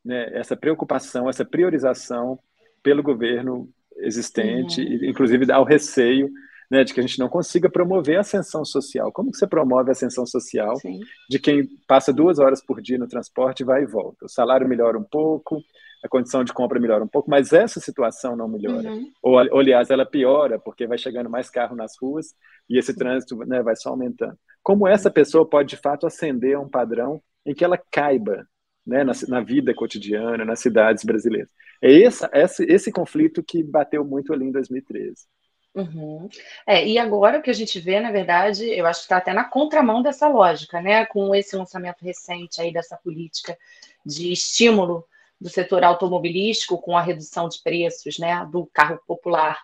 né, 0.04 0.30
essa 0.38 0.56
preocupação, 0.56 1.30
essa 1.30 1.44
priorização 1.44 2.40
pelo 2.82 3.04
governo 3.04 3.70
existente, 3.98 4.82
uhum. 4.82 5.06
inclusive 5.06 5.46
dá 5.46 5.60
o 5.60 5.64
receio 5.64 6.30
né, 6.74 6.84
de 6.84 6.92
que 6.92 7.00
a 7.00 7.04
gente 7.04 7.20
não 7.20 7.30
consiga 7.30 7.70
promover 7.70 8.18
a 8.18 8.22
ascensão 8.22 8.66
social. 8.66 9.12
Como 9.12 9.32
que 9.32 9.38
você 9.38 9.46
promove 9.46 9.90
a 9.90 9.92
ascensão 9.92 10.26
social 10.26 10.76
Sim. 10.78 11.00
de 11.30 11.38
quem 11.38 11.68
passa 11.88 12.12
duas 12.12 12.40
horas 12.40 12.66
por 12.66 12.82
dia 12.82 12.98
no 12.98 13.08
transporte, 13.08 13.64
vai 13.64 13.84
e 13.84 13.86
volta? 13.86 14.26
O 14.26 14.28
salário 14.30 14.68
melhora 14.68 14.98
um 14.98 15.04
pouco, 15.04 15.62
a 16.04 16.10
condição 16.10 16.44
de 16.44 16.52
compra 16.52 16.80
melhora 16.80 17.04
um 17.04 17.08
pouco, 17.08 17.30
mas 17.30 17.54
essa 17.54 17.80
situação 17.80 18.36
não 18.36 18.48
melhora. 18.48 18.90
Uhum. 18.90 19.12
Ou, 19.22 19.38
aliás, 19.38 19.92
ela 19.92 20.04
piora, 20.04 20.58
porque 20.58 20.88
vai 20.88 20.98
chegando 20.98 21.30
mais 21.30 21.48
carro 21.48 21.76
nas 21.76 21.94
ruas 22.02 22.34
e 22.68 22.80
esse 22.80 22.96
trânsito 22.96 23.38
né, 23.46 23.62
vai 23.62 23.76
só 23.76 23.90
aumentando. 23.90 24.36
Como 24.64 24.88
essa 24.88 25.12
pessoa 25.12 25.48
pode, 25.48 25.70
de 25.70 25.78
fato, 25.78 26.08
ascender 26.08 26.56
a 26.56 26.60
um 26.60 26.68
padrão 26.68 27.22
em 27.46 27.54
que 27.54 27.64
ela 27.64 27.78
caiba 27.78 28.48
né, 28.84 29.04
na, 29.04 29.14
na, 29.28 29.42
vida 29.42 29.76
cotidiana, 29.76 30.44
nas 30.44 30.60
cidades 30.60 31.04
brasileiras? 31.04 31.52
É 31.80 31.92
esse, 31.92 32.64
esse 32.64 32.92
conflito 32.92 33.44
que 33.44 33.62
bateu 33.62 34.04
muito 34.04 34.34
ali 34.34 34.46
em 34.46 34.52
2013. 34.52 35.28
Uhum. 35.76 36.30
É, 36.68 36.86
e 36.86 37.00
agora 37.00 37.40
o 37.40 37.42
que 37.42 37.50
a 37.50 37.54
gente 37.54 37.80
vê, 37.80 38.00
na 38.00 38.12
verdade, 38.12 38.70
eu 38.70 38.86
acho 38.86 39.00
que 39.00 39.06
está 39.06 39.18
até 39.18 39.34
na 39.34 39.44
contramão 39.44 40.04
dessa 40.04 40.28
lógica, 40.28 40.80
né? 40.80 41.06
Com 41.06 41.34
esse 41.34 41.56
lançamento 41.56 42.04
recente 42.04 42.62
aí 42.62 42.72
dessa 42.72 42.96
política 42.96 43.58
de 44.06 44.32
estímulo 44.32 45.06
do 45.42 45.50
setor 45.50 45.84
automobilístico 45.84 46.78
com 46.78 46.96
a 46.96 47.02
redução 47.02 47.50
de 47.50 47.62
preços, 47.62 48.18
né, 48.18 48.48
do 48.50 48.66
carro 48.68 49.00
popular, 49.06 49.60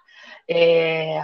é, 0.47 1.21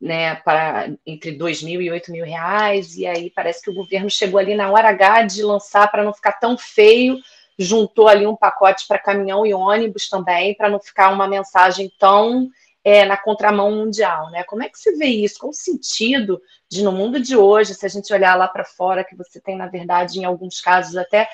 né, 0.00 0.36
para 0.36 0.90
entre 1.04 1.32
dois 1.32 1.62
mil 1.62 1.82
e 1.82 1.90
oito 1.90 2.12
mil 2.12 2.24
reais, 2.24 2.96
e 2.96 3.06
aí 3.06 3.30
parece 3.30 3.60
que 3.62 3.70
o 3.70 3.74
governo 3.74 4.08
chegou 4.08 4.38
ali 4.38 4.54
na 4.54 4.70
hora 4.70 4.90
H 4.90 5.22
de 5.22 5.42
lançar 5.42 5.90
para 5.90 6.04
não 6.04 6.14
ficar 6.14 6.32
tão 6.32 6.56
feio, 6.56 7.18
juntou 7.58 8.06
ali 8.06 8.24
um 8.24 8.36
pacote 8.36 8.86
para 8.86 9.00
caminhão 9.00 9.44
e 9.44 9.52
ônibus 9.52 10.08
também, 10.08 10.54
para 10.54 10.68
não 10.68 10.78
ficar 10.78 11.10
uma 11.10 11.26
mensagem 11.26 11.90
tão 11.98 12.48
é, 12.84 13.04
na 13.04 13.16
contramão 13.16 13.70
mundial, 13.70 14.30
né? 14.30 14.44
Como 14.44 14.62
é 14.62 14.68
que 14.68 14.78
você 14.78 14.96
vê 14.96 15.06
isso? 15.06 15.38
Qual 15.38 15.50
o 15.50 15.54
sentido 15.54 16.40
de, 16.70 16.82
no 16.82 16.92
mundo 16.92 17.20
de 17.20 17.36
hoje, 17.36 17.74
se 17.74 17.84
a 17.84 17.88
gente 17.88 18.12
olhar 18.12 18.34
lá 18.36 18.48
para 18.48 18.64
fora, 18.64 19.04
que 19.04 19.16
você 19.16 19.40
tem, 19.40 19.56
na 19.56 19.66
verdade, 19.66 20.18
em 20.18 20.24
alguns 20.24 20.60
casos, 20.60 20.96
até 20.96 21.28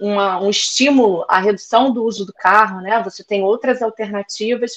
uma, 0.00 0.40
um 0.40 0.50
estímulo 0.50 1.24
à 1.28 1.38
redução 1.38 1.92
do 1.92 2.04
uso 2.04 2.24
do 2.24 2.32
carro, 2.32 2.80
né? 2.80 3.02
Você 3.02 3.24
tem 3.24 3.42
outras 3.42 3.82
alternativas, 3.82 4.72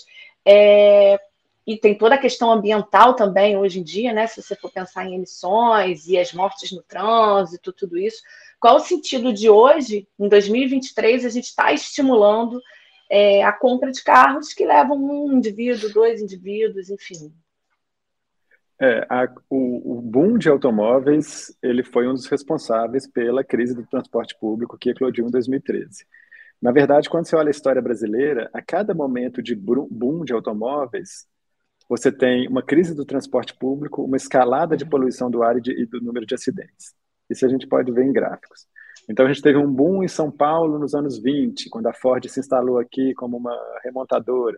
é, 0.45 1.19
e 1.65 1.77
tem 1.77 1.97
toda 1.97 2.15
a 2.15 2.19
questão 2.19 2.51
ambiental 2.51 3.15
também 3.15 3.57
hoje 3.57 3.79
em 3.79 3.83
dia, 3.83 4.11
né? 4.11 4.27
Se 4.27 4.41
você 4.41 4.55
for 4.55 4.69
pensar 4.69 5.05
em 5.05 5.15
emissões 5.15 6.07
e 6.07 6.17
as 6.17 6.33
mortes 6.33 6.71
no 6.71 6.83
trânsito, 6.83 7.71
tudo 7.71 7.97
isso. 7.97 8.21
Qual 8.59 8.75
o 8.75 8.81
sentido 8.81 9.31
de 9.31 9.49
hoje, 9.49 10.07
em 10.19 10.27
2023, 10.27 11.25
a 11.25 11.29
gente 11.29 11.45
está 11.45 11.71
estimulando 11.71 12.61
é, 13.13 13.43
a 13.43 13.51
compra 13.51 13.91
de 13.91 14.03
carros 14.03 14.53
que 14.53 14.65
levam 14.65 14.97
um 14.97 15.33
indivíduo, 15.33 15.93
dois 15.93 16.19
indivíduos, 16.19 16.89
enfim. 16.89 17.31
É, 18.81 19.05
a, 19.07 19.31
o, 19.47 19.99
o, 19.99 20.01
boom 20.01 20.35
de 20.35 20.49
automóveis 20.49 21.55
ele 21.61 21.83
foi 21.83 22.07
um 22.07 22.13
dos 22.13 22.25
responsáveis 22.25 23.05
pela 23.05 23.43
crise 23.43 23.75
do 23.75 23.85
transporte 23.85 24.35
público 24.39 24.79
que 24.79 24.89
eclodiu 24.89 25.27
em 25.27 25.29
2013. 25.29 26.07
Na 26.59 26.71
verdade, 26.71 27.07
quando 27.07 27.27
você 27.27 27.35
olha 27.35 27.49
a 27.49 27.51
história 27.51 27.83
brasileira, 27.83 28.49
a 28.51 28.63
cada 28.63 28.95
momento 28.95 29.43
de 29.43 29.55
boom 29.55 30.25
de 30.25 30.33
automóveis, 30.33 31.27
você 31.87 32.11
tem 32.11 32.47
uma 32.47 32.63
crise 32.63 32.95
do 32.95 33.05
transporte 33.05 33.55
público, 33.55 34.03
uma 34.03 34.17
escalada 34.17 34.75
de 34.75 34.85
uhum. 34.85 34.89
poluição 34.89 35.29
do 35.29 35.43
ar 35.43 35.55
e, 35.55 35.61
de, 35.61 35.71
e 35.83 35.85
do 35.85 36.01
número 36.01 36.25
de 36.25 36.33
acidentes. 36.33 36.95
Isso 37.29 37.45
a 37.45 37.49
gente 37.49 37.67
pode 37.67 37.91
ver 37.91 38.05
em 38.05 38.11
gráficos. 38.11 38.65
Então, 39.09 39.25
a 39.25 39.27
gente 39.27 39.41
teve 39.41 39.57
um 39.57 39.71
boom 39.71 40.03
em 40.03 40.07
São 40.07 40.31
Paulo 40.31 40.79
nos 40.79 40.93
anos 40.93 41.21
20, 41.21 41.69
quando 41.69 41.87
a 41.87 41.93
Ford 41.93 42.25
se 42.27 42.39
instalou 42.39 42.79
aqui 42.79 43.13
como 43.15 43.37
uma 43.37 43.55
remontadora. 43.83 44.57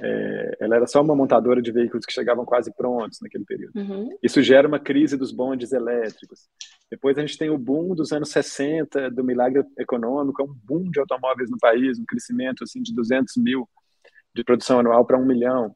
É, 0.00 0.56
ela 0.60 0.76
era 0.76 0.86
só 0.86 1.02
uma 1.02 1.14
montadora 1.14 1.60
de 1.60 1.70
veículos 1.70 2.06
que 2.06 2.12
chegavam 2.12 2.44
quase 2.44 2.72
prontos 2.74 3.18
naquele 3.20 3.44
período. 3.44 3.72
Uhum. 3.76 4.16
Isso 4.22 4.42
gera 4.42 4.66
uma 4.66 4.78
crise 4.78 5.16
dos 5.16 5.32
bondes 5.32 5.72
elétricos. 5.72 6.48
Depois 6.90 7.16
a 7.16 7.20
gente 7.20 7.38
tem 7.38 7.50
o 7.50 7.58
boom 7.58 7.94
dos 7.94 8.12
anos 8.12 8.30
60, 8.30 9.10
do 9.10 9.22
milagre 9.22 9.64
econômico, 9.78 10.42
um 10.42 10.54
boom 10.64 10.90
de 10.90 10.98
automóveis 10.98 11.50
no 11.50 11.58
país, 11.58 11.98
um 11.98 12.04
crescimento 12.06 12.64
assim 12.64 12.82
de 12.82 12.94
200 12.94 13.36
mil 13.36 13.68
de 14.34 14.42
produção 14.42 14.80
anual 14.80 15.04
para 15.04 15.18
um 15.18 15.26
milhão 15.26 15.74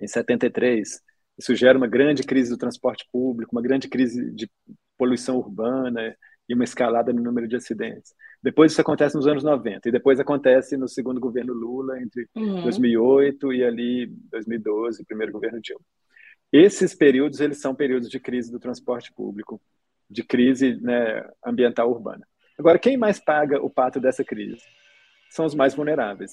em 0.00 0.06
73. 0.06 1.00
Isso 1.38 1.54
gera 1.54 1.78
uma 1.78 1.86
grande 1.86 2.22
crise 2.22 2.50
do 2.50 2.58
transporte 2.58 3.06
público, 3.10 3.54
uma 3.54 3.62
grande 3.62 3.88
crise 3.88 4.30
de 4.32 4.50
poluição 4.98 5.38
urbana, 5.38 6.14
e 6.50 6.54
uma 6.54 6.64
escalada 6.64 7.12
no 7.12 7.22
número 7.22 7.46
de 7.46 7.54
acidentes. 7.54 8.12
Depois 8.42 8.72
isso 8.72 8.80
acontece 8.80 9.14
nos 9.14 9.28
anos 9.28 9.44
90 9.44 9.88
e 9.88 9.92
depois 9.92 10.18
acontece 10.18 10.76
no 10.76 10.88
segundo 10.88 11.20
governo 11.20 11.52
Lula 11.52 12.02
entre 12.02 12.28
uhum. 12.34 12.62
2008 12.62 13.52
e 13.52 13.64
ali 13.64 14.06
2012, 14.32 15.04
primeiro 15.04 15.32
governo 15.32 15.60
Dilma. 15.60 15.84
Esses 16.52 16.92
períodos 16.92 17.38
eles 17.38 17.60
são 17.60 17.72
períodos 17.72 18.10
de 18.10 18.18
crise 18.18 18.50
do 18.50 18.58
transporte 18.58 19.12
público, 19.12 19.60
de 20.10 20.24
crise 20.24 20.74
né, 20.80 21.24
ambiental 21.46 21.88
urbana. 21.88 22.26
Agora, 22.58 22.80
quem 22.80 22.96
mais 22.96 23.20
paga 23.20 23.62
o 23.62 23.70
pato 23.70 24.00
dessa 24.00 24.24
crise? 24.24 24.60
São 25.30 25.46
os 25.46 25.54
mais 25.54 25.72
vulneráveis. 25.72 26.32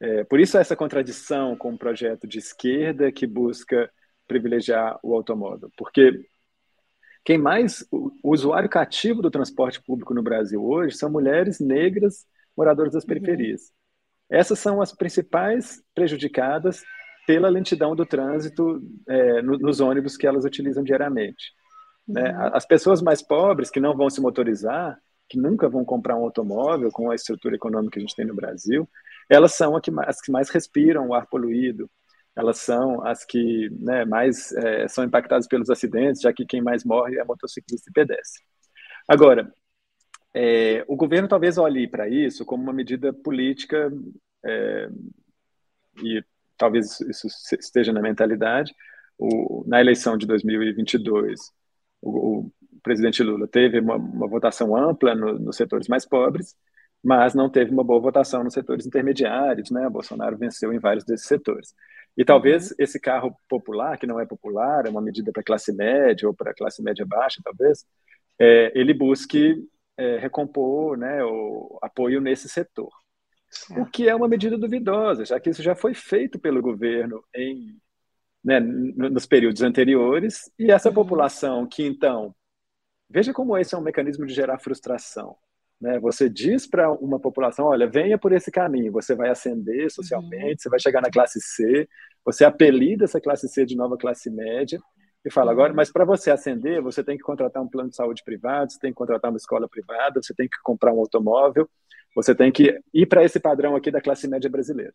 É, 0.00 0.24
por 0.24 0.40
isso 0.40 0.58
essa 0.58 0.74
contradição 0.74 1.56
com 1.56 1.70
um 1.70 1.78
projeto 1.78 2.26
de 2.26 2.38
esquerda 2.38 3.12
que 3.12 3.24
busca 3.24 3.88
privilegiar 4.26 4.98
o 5.00 5.14
automóvel, 5.14 5.70
porque 5.76 6.26
quem 7.24 7.38
mais, 7.38 7.86
o 7.90 8.12
usuário 8.22 8.68
cativo 8.68 9.22
do 9.22 9.30
transporte 9.30 9.82
público 9.82 10.12
no 10.12 10.22
Brasil 10.22 10.62
hoje 10.62 10.96
são 10.96 11.10
mulheres 11.10 11.58
negras 11.58 12.26
moradoras 12.56 12.92
das 12.92 13.02
uhum. 13.02 13.08
periferias. 13.08 13.62
Uhum. 13.62 14.38
Essas 14.38 14.58
são 14.58 14.82
as 14.82 14.92
principais 14.92 15.82
prejudicadas 15.94 16.82
pela 17.26 17.48
lentidão 17.48 17.96
do 17.96 18.04
trânsito 18.04 18.82
é, 19.08 19.40
nos 19.40 19.80
ônibus 19.80 20.16
que 20.16 20.26
elas 20.26 20.44
utilizam 20.44 20.84
diariamente. 20.84 21.52
Né? 22.06 22.22
Uhum. 22.22 22.38
Né? 22.38 22.50
As 22.52 22.66
pessoas 22.66 23.00
mais 23.00 23.22
pobres, 23.22 23.70
que 23.70 23.80
não 23.80 23.96
vão 23.96 24.10
se 24.10 24.20
motorizar, 24.20 24.98
que 25.26 25.38
nunca 25.38 25.68
vão 25.68 25.84
comprar 25.84 26.16
um 26.16 26.24
automóvel 26.24 26.90
com 26.90 27.10
a 27.10 27.14
estrutura 27.14 27.56
econômica 27.56 27.92
que 27.92 27.98
a 27.98 28.02
gente 28.02 28.14
tem 28.14 28.26
no 28.26 28.34
Brasil, 28.34 28.86
elas 29.30 29.54
são 29.54 29.74
as 30.06 30.20
que 30.20 30.30
mais 30.30 30.50
respiram 30.50 31.08
o 31.08 31.14
ar 31.14 31.26
poluído, 31.26 31.90
elas 32.36 32.58
são 32.58 33.04
as 33.06 33.24
que 33.24 33.70
né, 33.80 34.04
mais 34.04 34.52
é, 34.52 34.88
são 34.88 35.04
impactadas 35.04 35.46
pelos 35.46 35.70
acidentes, 35.70 36.20
já 36.22 36.32
que 36.32 36.44
quem 36.44 36.60
mais 36.60 36.84
morre 36.84 37.18
é 37.18 37.24
motociclista 37.24 37.90
e 37.90 37.92
pedestre. 37.92 38.42
Agora, 39.08 39.52
é, 40.34 40.84
o 40.88 40.96
governo 40.96 41.28
talvez 41.28 41.58
olhe 41.58 41.86
para 41.88 42.08
isso 42.08 42.44
como 42.44 42.62
uma 42.62 42.72
medida 42.72 43.12
política, 43.12 43.92
é, 44.44 44.88
e 46.02 46.24
talvez 46.56 47.00
isso 47.02 47.28
esteja 47.58 47.92
na 47.92 48.02
mentalidade. 48.02 48.74
O, 49.16 49.64
na 49.66 49.80
eleição 49.80 50.16
de 50.16 50.26
2022, 50.26 51.40
o, 52.02 52.40
o 52.40 52.80
presidente 52.82 53.22
Lula 53.22 53.46
teve 53.46 53.78
uma, 53.80 53.96
uma 53.96 54.28
votação 54.28 54.76
ampla 54.76 55.14
no, 55.14 55.38
nos 55.38 55.56
setores 55.56 55.88
mais 55.88 56.04
pobres, 56.04 56.56
mas 57.02 57.34
não 57.34 57.50
teve 57.50 57.70
uma 57.70 57.84
boa 57.84 58.00
votação 58.00 58.42
nos 58.42 58.54
setores 58.54 58.86
intermediários, 58.86 59.70
né? 59.70 59.88
Bolsonaro 59.88 60.36
venceu 60.38 60.72
em 60.72 60.78
vários 60.78 61.04
desses 61.04 61.26
setores. 61.26 61.74
E 62.16 62.24
talvez 62.24 62.70
uhum. 62.70 62.76
esse 62.78 63.00
carro 63.00 63.36
popular, 63.48 63.98
que 63.98 64.06
não 64.06 64.20
é 64.20 64.26
popular, 64.26 64.86
é 64.86 64.90
uma 64.90 65.02
medida 65.02 65.32
para 65.32 65.42
classe 65.42 65.72
média 65.72 66.28
ou 66.28 66.34
para 66.34 66.54
classe 66.54 66.82
média 66.82 67.04
baixa, 67.04 67.40
talvez, 67.44 67.84
é, 68.38 68.72
ele 68.74 68.94
busque 68.94 69.56
é, 69.96 70.18
recompor 70.18 70.96
né, 70.96 71.24
o 71.24 71.78
apoio 71.82 72.20
nesse 72.20 72.48
setor. 72.48 72.90
O 73.76 73.86
que 73.86 74.08
é 74.08 74.14
uma 74.14 74.26
medida 74.26 74.58
duvidosa, 74.58 75.24
já 75.24 75.38
que 75.38 75.50
isso 75.50 75.62
já 75.62 75.76
foi 75.76 75.94
feito 75.94 76.38
pelo 76.40 76.60
governo 76.60 77.22
em, 77.34 77.78
né, 78.44 78.58
nos 78.58 79.26
períodos 79.26 79.62
anteriores, 79.62 80.50
e 80.58 80.70
essa 80.70 80.88
uhum. 80.88 80.94
população 80.94 81.66
que, 81.66 81.84
então, 81.84 82.34
veja 83.08 83.32
como 83.32 83.56
esse 83.56 83.74
é 83.74 83.78
um 83.78 83.82
mecanismo 83.82 84.26
de 84.26 84.34
gerar 84.34 84.58
frustração. 84.58 85.36
Né? 85.84 85.98
Você 85.98 86.30
diz 86.30 86.66
para 86.66 86.90
uma 86.90 87.20
população, 87.20 87.66
olha, 87.66 87.86
venha 87.86 88.16
por 88.16 88.32
esse 88.32 88.50
caminho, 88.50 88.90
você 88.90 89.14
vai 89.14 89.28
ascender 89.28 89.90
socialmente, 89.90 90.52
uhum. 90.52 90.58
você 90.58 90.68
vai 90.70 90.80
chegar 90.80 91.02
na 91.02 91.10
classe 91.10 91.38
C, 91.42 91.86
você 92.24 92.42
apelida 92.42 93.04
essa 93.04 93.20
classe 93.20 93.46
C 93.46 93.66
de 93.66 93.76
nova 93.76 93.98
classe 93.98 94.30
média 94.30 94.80
e 95.22 95.30
fala 95.30 95.52
agora, 95.52 95.72
uhum. 95.72 95.76
mas 95.76 95.92
para 95.92 96.06
você 96.06 96.30
ascender, 96.30 96.80
você 96.80 97.04
tem 97.04 97.18
que 97.18 97.22
contratar 97.22 97.62
um 97.62 97.68
plano 97.68 97.90
de 97.90 97.96
saúde 97.96 98.22
privado, 98.24 98.72
você 98.72 98.78
tem 98.80 98.92
que 98.92 98.96
contratar 98.96 99.30
uma 99.30 99.36
escola 99.36 99.68
privada, 99.68 100.22
você 100.22 100.32
tem 100.32 100.48
que 100.48 100.56
comprar 100.62 100.90
um 100.90 101.00
automóvel, 101.00 101.68
você 102.16 102.34
tem 102.34 102.50
que 102.50 102.80
ir 102.94 103.04
para 103.04 103.22
esse 103.22 103.38
padrão 103.38 103.76
aqui 103.76 103.90
da 103.90 104.00
classe 104.00 104.26
média 104.26 104.48
brasileira. 104.48 104.94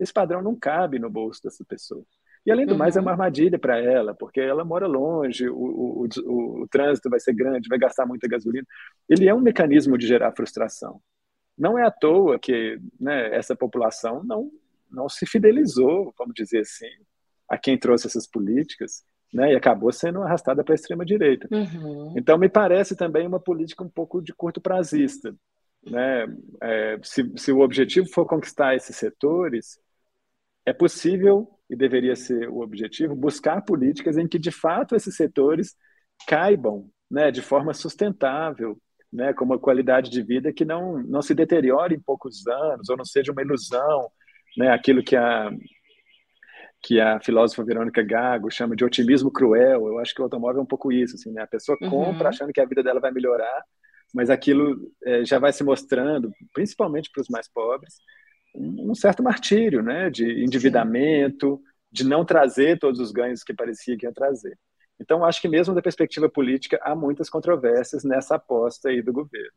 Esse 0.00 0.12
padrão 0.12 0.42
não 0.42 0.56
cabe 0.56 0.98
no 0.98 1.08
bolso 1.08 1.40
dessa 1.44 1.64
pessoa. 1.64 2.04
E 2.46 2.50
além 2.50 2.66
do 2.66 2.72
uhum. 2.72 2.78
mais, 2.78 2.96
é 2.96 3.00
uma 3.00 3.10
uhum. 3.10 3.12
armadilha 3.12 3.58
para 3.58 3.78
ela, 3.78 4.14
porque 4.14 4.40
ela 4.40 4.64
mora 4.64 4.86
longe, 4.86 5.48
o, 5.48 5.56
o, 5.56 6.06
o, 6.06 6.62
o, 6.62 6.68
trânsito 6.68 7.08
vai 7.08 7.18
ser 7.18 7.32
grande, 7.32 7.68
vai 7.68 7.78
gastar 7.78 8.04
muita 8.04 8.28
gasolina. 8.28 8.66
Ele 9.08 9.28
é 9.28 9.34
um 9.34 9.40
mecanismo 9.40 9.96
de 9.96 10.06
gerar 10.06 10.32
frustração. 10.32 11.00
Não 11.56 11.78
é 11.78 11.86
à 11.86 11.90
toa 11.90 12.38
que 12.38 12.78
né, 13.00 13.34
essa 13.34 13.56
população 13.56 14.22
não, 14.24 14.50
não 14.90 15.08
se 15.08 15.24
fidelizou, 15.24 16.12
vamos 16.18 16.34
dizer 16.34 16.60
assim, 16.60 16.88
a 17.48 17.56
quem 17.56 17.78
trouxe 17.78 18.06
essas 18.06 18.26
políticas, 18.26 19.04
né, 19.32 19.52
e 19.52 19.56
acabou 19.56 19.90
sendo 19.90 20.22
arrastada 20.22 20.62
para 20.62 20.74
a 20.74 20.76
extrema-direita. 20.76 21.48
Uhum. 21.50 22.14
Então, 22.16 22.36
me 22.36 22.48
parece 22.48 22.94
também 22.94 23.26
uma 23.26 23.40
política 23.40 23.82
um 23.82 23.88
pouco 23.88 24.20
de 24.20 24.34
curto 24.34 24.60
prazista. 24.60 25.34
Né? 25.82 26.26
É, 26.62 26.98
se, 27.02 27.32
se 27.36 27.52
o 27.52 27.60
objetivo 27.60 28.06
for 28.08 28.26
conquistar 28.26 28.74
esses 28.74 28.96
setores, 28.96 29.78
é 30.66 30.72
possível 30.72 31.53
e 31.74 31.76
deveria 31.76 32.14
ser 32.14 32.48
o 32.48 32.60
objetivo, 32.60 33.16
buscar 33.16 33.60
políticas 33.62 34.16
em 34.16 34.28
que, 34.28 34.38
de 34.38 34.52
fato, 34.52 34.94
esses 34.94 35.16
setores 35.16 35.74
caibam 36.26 36.88
né, 37.10 37.30
de 37.30 37.42
forma 37.42 37.74
sustentável, 37.74 38.78
né, 39.12 39.32
com 39.34 39.44
uma 39.44 39.58
qualidade 39.58 40.08
de 40.08 40.22
vida 40.22 40.52
que 40.52 40.64
não, 40.64 41.02
não 41.02 41.20
se 41.20 41.34
deteriore 41.34 41.94
em 41.94 42.00
poucos 42.00 42.46
anos, 42.46 42.88
ou 42.88 42.96
não 42.96 43.04
seja 43.04 43.32
uma 43.32 43.42
ilusão, 43.42 44.08
né, 44.56 44.70
aquilo 44.70 45.02
que 45.02 45.16
a, 45.16 45.50
que 46.80 47.00
a 47.00 47.20
filósofa 47.20 47.64
Verônica 47.64 48.02
Gago 48.02 48.50
chama 48.50 48.76
de 48.76 48.84
otimismo 48.84 49.32
cruel. 49.32 49.88
Eu 49.88 49.98
acho 49.98 50.14
que 50.14 50.20
o 50.20 50.24
automóvel 50.24 50.60
é 50.60 50.62
um 50.62 50.66
pouco 50.66 50.92
isso, 50.92 51.16
assim, 51.16 51.32
né? 51.32 51.42
A 51.42 51.46
pessoa 51.46 51.76
uhum. 51.80 51.90
compra 51.90 52.28
achando 52.28 52.52
que 52.52 52.60
a 52.60 52.66
vida 52.66 52.82
dela 52.82 53.00
vai 53.00 53.10
melhorar, 53.10 53.64
mas 54.14 54.30
aquilo 54.30 54.92
é, 55.04 55.24
já 55.24 55.40
vai 55.40 55.52
se 55.52 55.64
mostrando, 55.64 56.30
principalmente 56.52 57.10
para 57.10 57.22
os 57.22 57.28
mais 57.28 57.48
pobres, 57.48 57.94
um 58.54 58.94
certo 58.94 59.22
martírio, 59.22 59.82
né, 59.82 60.08
de 60.10 60.44
endividamento, 60.44 61.56
Sim. 61.56 61.62
de 61.90 62.04
não 62.04 62.24
trazer 62.24 62.78
todos 62.78 63.00
os 63.00 63.10
ganhos 63.10 63.42
que 63.42 63.52
parecia 63.52 63.96
que 63.96 64.06
ia 64.06 64.12
trazer. 64.12 64.56
Então, 65.00 65.24
acho 65.24 65.40
que 65.40 65.48
mesmo 65.48 65.74
da 65.74 65.82
perspectiva 65.82 66.28
política, 66.28 66.78
há 66.82 66.94
muitas 66.94 67.28
controvérsias 67.28 68.04
nessa 68.04 68.36
aposta 68.36 68.88
aí 68.88 69.02
do 69.02 69.12
governo. 69.12 69.52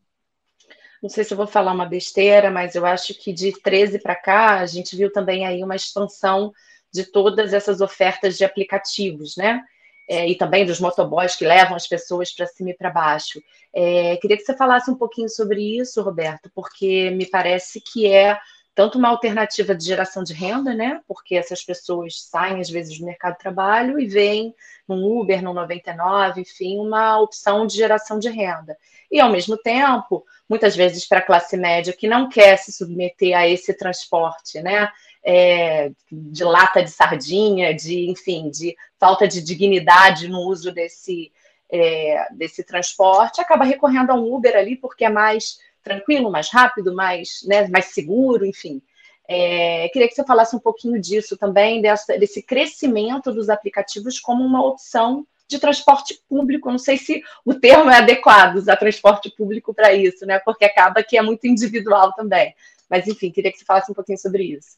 Não 1.01 1.09
sei 1.09 1.23
se 1.23 1.31
eu 1.33 1.37
vou 1.37 1.45
falar 1.45 1.73
uma 1.73 1.85
besteira, 1.85 2.49
mas 2.49 2.73
eu 2.73 2.85
acho 2.85 3.13
que 3.13 3.31
de 3.31 3.51
13 3.61 3.99
para 3.99 4.15
cá, 4.15 4.59
a 4.59 4.65
gente 4.65 4.95
viu 4.95 5.11
também 5.11 5.45
aí 5.45 5.63
uma 5.63 5.75
expansão 5.75 6.51
de 6.91 7.03
todas 7.03 7.53
essas 7.53 7.81
ofertas 7.81 8.35
de 8.37 8.43
aplicativos, 8.43 9.37
né? 9.37 9.63
É, 10.09 10.27
e 10.27 10.35
também 10.35 10.65
dos 10.65 10.79
motoboys 10.79 11.35
que 11.35 11.45
levam 11.45 11.75
as 11.75 11.85
pessoas 11.85 12.33
para 12.33 12.47
cima 12.47 12.71
e 12.71 12.73
para 12.73 12.89
baixo. 12.89 13.41
É, 13.75 14.15
queria 14.17 14.37
que 14.37 14.43
você 14.43 14.55
falasse 14.55 14.89
um 14.89 14.95
pouquinho 14.95 15.29
sobre 15.29 15.77
isso, 15.77 16.01
Roberto, 16.01 16.49
porque 16.55 17.11
me 17.11 17.25
parece 17.25 17.81
que 17.81 18.07
é 18.07 18.39
tanto 18.77 18.99
uma 18.99 19.09
alternativa 19.09 19.73
de 19.73 19.83
geração 19.83 20.23
de 20.23 20.33
renda, 20.33 20.71
né? 20.71 21.01
Porque 21.07 21.33
essas 21.35 21.63
pessoas 21.63 22.21
saem 22.29 22.61
às 22.61 22.69
vezes 22.69 22.99
do 22.99 23.07
mercado 23.07 23.33
de 23.33 23.39
trabalho 23.39 23.99
e 23.99 24.05
veem 24.05 24.53
no 24.87 25.19
Uber, 25.19 25.41
no 25.41 25.51
99, 25.51 26.41
enfim, 26.41 26.77
uma 26.77 27.19
opção 27.19 27.65
de 27.65 27.75
geração 27.75 28.19
de 28.19 28.29
renda. 28.29 28.77
E 29.11 29.19
ao 29.19 29.31
mesmo 29.31 29.57
tempo, 29.57 30.23
muitas 30.47 30.75
vezes 30.75 31.07
para 31.07 31.17
a 31.17 31.23
classe 31.23 31.57
média 31.57 31.91
que 31.91 32.07
não 32.07 32.29
quer 32.29 32.55
se 32.57 32.71
submeter 32.71 33.35
a 33.35 33.47
esse 33.47 33.73
transporte, 33.73 34.61
né? 34.61 34.91
É, 35.25 35.89
de 36.11 36.43
lata 36.43 36.83
de 36.83 36.91
sardinha, 36.91 37.73
de 37.73 38.07
enfim, 38.07 38.47
de 38.47 38.75
falta 38.99 39.27
de 39.27 39.41
dignidade 39.41 40.27
no 40.27 40.41
uso 40.41 40.71
desse, 40.71 41.31
é, 41.67 42.27
desse 42.31 42.63
transporte, 42.63 43.41
acaba 43.41 43.65
recorrendo 43.65 44.11
a 44.11 44.13
um 44.13 44.31
Uber 44.35 44.55
ali 44.55 44.75
porque 44.75 45.03
é 45.03 45.09
mais 45.09 45.57
tranquilo, 45.87 46.31
mais 46.31 46.49
rápido, 46.49 46.93
mais, 46.93 47.39
né, 47.45 47.67
mais 47.67 47.85
seguro, 47.85 48.45
enfim. 48.45 48.81
É, 49.27 49.89
queria 49.89 50.07
que 50.07 50.15
você 50.15 50.23
falasse 50.23 50.55
um 50.55 50.59
pouquinho 50.59 50.99
disso 50.99 51.37
também, 51.37 51.81
dessa, 51.81 52.17
desse 52.17 52.41
crescimento 52.41 53.31
dos 53.31 53.49
aplicativos 53.49 54.19
como 54.19 54.43
uma 54.43 54.65
opção 54.65 55.25
de 55.47 55.59
transporte 55.59 56.21
público. 56.29 56.69
Não 56.69 56.77
sei 56.77 56.97
se 56.97 57.21
o 57.45 57.53
termo 57.53 57.89
é 57.89 57.97
adequado 57.97 58.55
usar 58.55 58.77
transporte 58.77 59.29
público 59.35 59.73
para 59.73 59.93
isso, 59.93 60.25
né? 60.25 60.39
Porque 60.39 60.65
acaba 60.65 61.03
que 61.03 61.17
é 61.17 61.21
muito 61.21 61.45
individual 61.47 62.13
também. 62.13 62.53
Mas, 62.89 63.07
enfim, 63.07 63.31
queria 63.31 63.51
que 63.51 63.57
você 63.57 63.65
falasse 63.65 63.91
um 63.91 63.95
pouquinho 63.95 64.17
sobre 64.17 64.43
isso. 64.43 64.77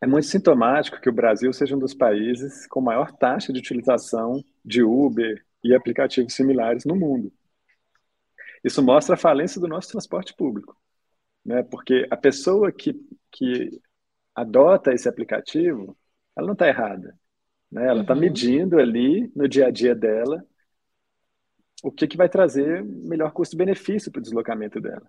É 0.00 0.06
muito 0.06 0.26
sintomático 0.26 1.00
que 1.00 1.08
o 1.08 1.12
Brasil 1.12 1.52
seja 1.52 1.76
um 1.76 1.78
dos 1.78 1.94
países 1.94 2.66
com 2.66 2.80
maior 2.80 3.12
taxa 3.12 3.52
de 3.52 3.60
utilização 3.60 4.44
de 4.64 4.82
Uber, 4.82 5.42
e 5.64 5.74
aplicativos 5.74 6.34
similares 6.34 6.84
no 6.84 6.96
mundo. 6.96 7.32
Isso 8.62 8.82
mostra 8.82 9.14
a 9.14 9.18
falência 9.18 9.60
do 9.60 9.68
nosso 9.68 9.90
transporte 9.90 10.34
público, 10.34 10.76
né? 11.44 11.62
Porque 11.62 12.06
a 12.10 12.16
pessoa 12.16 12.70
que, 12.70 12.94
que 13.30 13.80
adota 14.34 14.92
esse 14.92 15.08
aplicativo, 15.08 15.96
ela 16.36 16.46
não 16.46 16.54
está 16.54 16.68
errada, 16.68 17.18
né? 17.70 17.86
Ela 17.86 18.02
está 18.02 18.14
uhum. 18.14 18.20
medindo 18.20 18.78
ali 18.78 19.30
no 19.34 19.48
dia 19.48 19.66
a 19.66 19.70
dia 19.70 19.94
dela 19.94 20.44
o 21.82 21.90
que, 21.90 22.06
que 22.06 22.16
vai 22.16 22.28
trazer 22.28 22.84
melhor 22.84 23.32
custo-benefício 23.32 24.12
para 24.12 24.20
o 24.20 24.22
deslocamento 24.22 24.80
dela. 24.80 25.02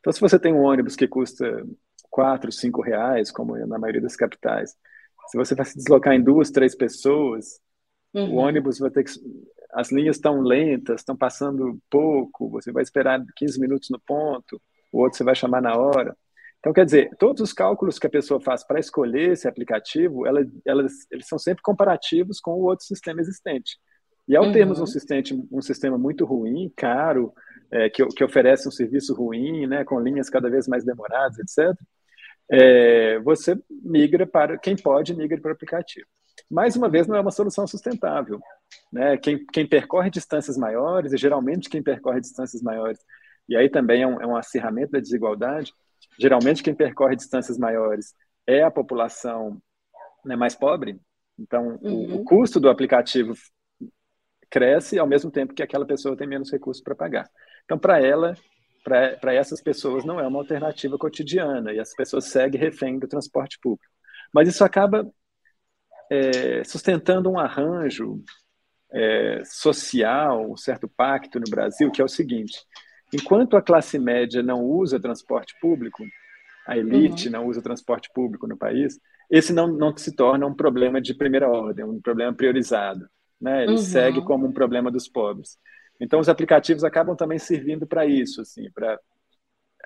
Então, 0.00 0.12
se 0.12 0.20
você 0.20 0.38
tem 0.38 0.54
um 0.54 0.62
ônibus 0.62 0.96
que 0.96 1.06
custa 1.06 1.64
quatro, 2.10 2.50
cinco 2.50 2.80
reais, 2.80 3.30
como 3.30 3.56
na 3.66 3.78
maioria 3.78 4.00
das 4.00 4.16
capitais, 4.16 4.74
se 5.28 5.36
você 5.36 5.54
vai 5.54 5.66
se 5.66 5.76
deslocar 5.76 6.14
em 6.14 6.22
duas, 6.22 6.50
três 6.50 6.74
pessoas, 6.74 7.60
uhum. 8.14 8.34
o 8.34 8.36
ônibus 8.36 8.78
vai 8.78 8.90
ter 8.90 9.04
que 9.04 9.12
as 9.74 9.90
linhas 9.90 10.16
estão 10.16 10.40
lentas, 10.40 11.00
estão 11.00 11.16
passando 11.16 11.78
pouco, 11.90 12.48
você 12.48 12.70
vai 12.70 12.82
esperar 12.82 13.22
15 13.36 13.60
minutos 13.60 13.90
no 13.90 14.00
ponto, 14.00 14.60
o 14.92 15.00
outro 15.00 15.18
você 15.18 15.24
vai 15.24 15.34
chamar 15.34 15.60
na 15.60 15.76
hora. 15.76 16.16
Então, 16.60 16.72
quer 16.72 16.84
dizer, 16.84 17.10
todos 17.18 17.42
os 17.42 17.52
cálculos 17.52 17.98
que 17.98 18.06
a 18.06 18.10
pessoa 18.10 18.40
faz 18.40 18.64
para 18.64 18.80
escolher 18.80 19.32
esse 19.32 19.46
aplicativo, 19.46 20.26
ela, 20.26 20.46
elas, 20.64 20.92
eles 21.10 21.26
são 21.26 21.38
sempre 21.38 21.62
comparativos 21.62 22.40
com 22.40 22.52
o 22.52 22.62
outro 22.62 22.86
sistema 22.86 23.20
existente. 23.20 23.76
E 24.26 24.34
ao 24.34 24.44
uhum. 24.44 24.52
termos 24.52 24.80
um 24.80 24.86
sistema, 24.86 25.22
um 25.52 25.60
sistema 25.60 25.98
muito 25.98 26.24
ruim, 26.24 26.72
caro, 26.74 27.34
é, 27.70 27.90
que, 27.90 28.06
que 28.06 28.24
oferece 28.24 28.66
um 28.66 28.70
serviço 28.70 29.12
ruim, 29.14 29.66
né, 29.66 29.84
com 29.84 30.00
linhas 30.00 30.30
cada 30.30 30.48
vez 30.48 30.66
mais 30.66 30.84
demoradas, 30.84 31.38
etc., 31.38 31.76
é, 32.50 33.18
você 33.20 33.58
migra 33.82 34.26
para, 34.26 34.56
quem 34.58 34.76
pode, 34.76 35.14
migra 35.14 35.40
para 35.40 35.50
o 35.50 35.54
aplicativo 35.54 36.06
mais 36.50 36.76
uma 36.76 36.88
vez, 36.88 37.06
não 37.06 37.16
é 37.16 37.20
uma 37.20 37.30
solução 37.30 37.66
sustentável. 37.66 38.40
Né? 38.92 39.16
Quem, 39.16 39.44
quem 39.46 39.66
percorre 39.66 40.10
distâncias 40.10 40.56
maiores, 40.56 41.12
e 41.12 41.16
geralmente 41.16 41.68
quem 41.68 41.82
percorre 41.82 42.20
distâncias 42.20 42.62
maiores, 42.62 42.98
e 43.48 43.56
aí 43.56 43.68
também 43.68 44.02
é 44.02 44.06
um, 44.06 44.20
é 44.20 44.26
um 44.26 44.36
acirramento 44.36 44.92
da 44.92 45.00
desigualdade, 45.00 45.72
geralmente 46.18 46.62
quem 46.62 46.74
percorre 46.74 47.16
distâncias 47.16 47.58
maiores 47.58 48.14
é 48.46 48.62
a 48.62 48.70
população 48.70 49.60
né, 50.24 50.36
mais 50.36 50.54
pobre. 50.54 50.98
Então, 51.38 51.78
uhum. 51.82 52.14
o, 52.14 52.20
o 52.20 52.24
custo 52.24 52.60
do 52.60 52.68
aplicativo 52.68 53.34
cresce 54.50 54.98
ao 54.98 55.06
mesmo 55.06 55.30
tempo 55.30 55.54
que 55.54 55.62
aquela 55.62 55.86
pessoa 55.86 56.16
tem 56.16 56.26
menos 56.26 56.50
recursos 56.50 56.82
para 56.82 56.94
pagar. 56.94 57.28
Então, 57.64 57.78
para 57.78 58.00
ela, 58.00 58.34
para 58.84 59.34
essas 59.34 59.60
pessoas, 59.60 60.04
não 60.04 60.20
é 60.20 60.26
uma 60.26 60.38
alternativa 60.38 60.96
cotidiana 60.98 61.72
e 61.72 61.80
as 61.80 61.94
pessoas 61.94 62.26
seguem 62.26 62.60
refém 62.60 62.98
do 62.98 63.08
transporte 63.08 63.58
público. 63.60 63.92
Mas 64.32 64.48
isso 64.48 64.62
acaba 64.62 65.10
é, 66.10 66.62
sustentando 66.64 67.30
um 67.30 67.38
arranjo 67.38 68.22
é, 68.92 69.42
social, 69.44 70.52
um 70.52 70.56
certo 70.56 70.88
pacto 70.88 71.38
no 71.38 71.50
Brasil, 71.50 71.90
que 71.90 72.00
é 72.00 72.04
o 72.04 72.08
seguinte: 72.08 72.58
enquanto 73.12 73.56
a 73.56 73.62
classe 73.62 73.98
média 73.98 74.42
não 74.42 74.62
usa 74.62 75.00
transporte 75.00 75.54
público, 75.60 76.04
a 76.66 76.76
elite 76.76 77.26
uhum. 77.26 77.32
não 77.32 77.46
usa 77.46 77.62
transporte 77.62 78.08
público 78.14 78.46
no 78.46 78.56
país, 78.56 78.98
esse 79.30 79.52
não, 79.52 79.68
não 79.68 79.96
se 79.96 80.14
torna 80.14 80.46
um 80.46 80.54
problema 80.54 81.00
de 81.00 81.14
primeira 81.14 81.48
ordem, 81.48 81.84
um 81.84 82.00
problema 82.00 82.32
priorizado. 82.32 83.06
Né? 83.40 83.64
Ele 83.64 83.72
uhum. 83.72 83.78
segue 83.78 84.24
como 84.24 84.46
um 84.46 84.52
problema 84.52 84.90
dos 84.90 85.08
pobres. 85.08 85.58
Então, 86.00 86.20
os 86.20 86.28
aplicativos 86.28 86.84
acabam 86.84 87.16
também 87.16 87.38
servindo 87.38 87.86
para 87.86 88.06
isso, 88.06 88.40
assim, 88.40 88.70
para 88.72 88.98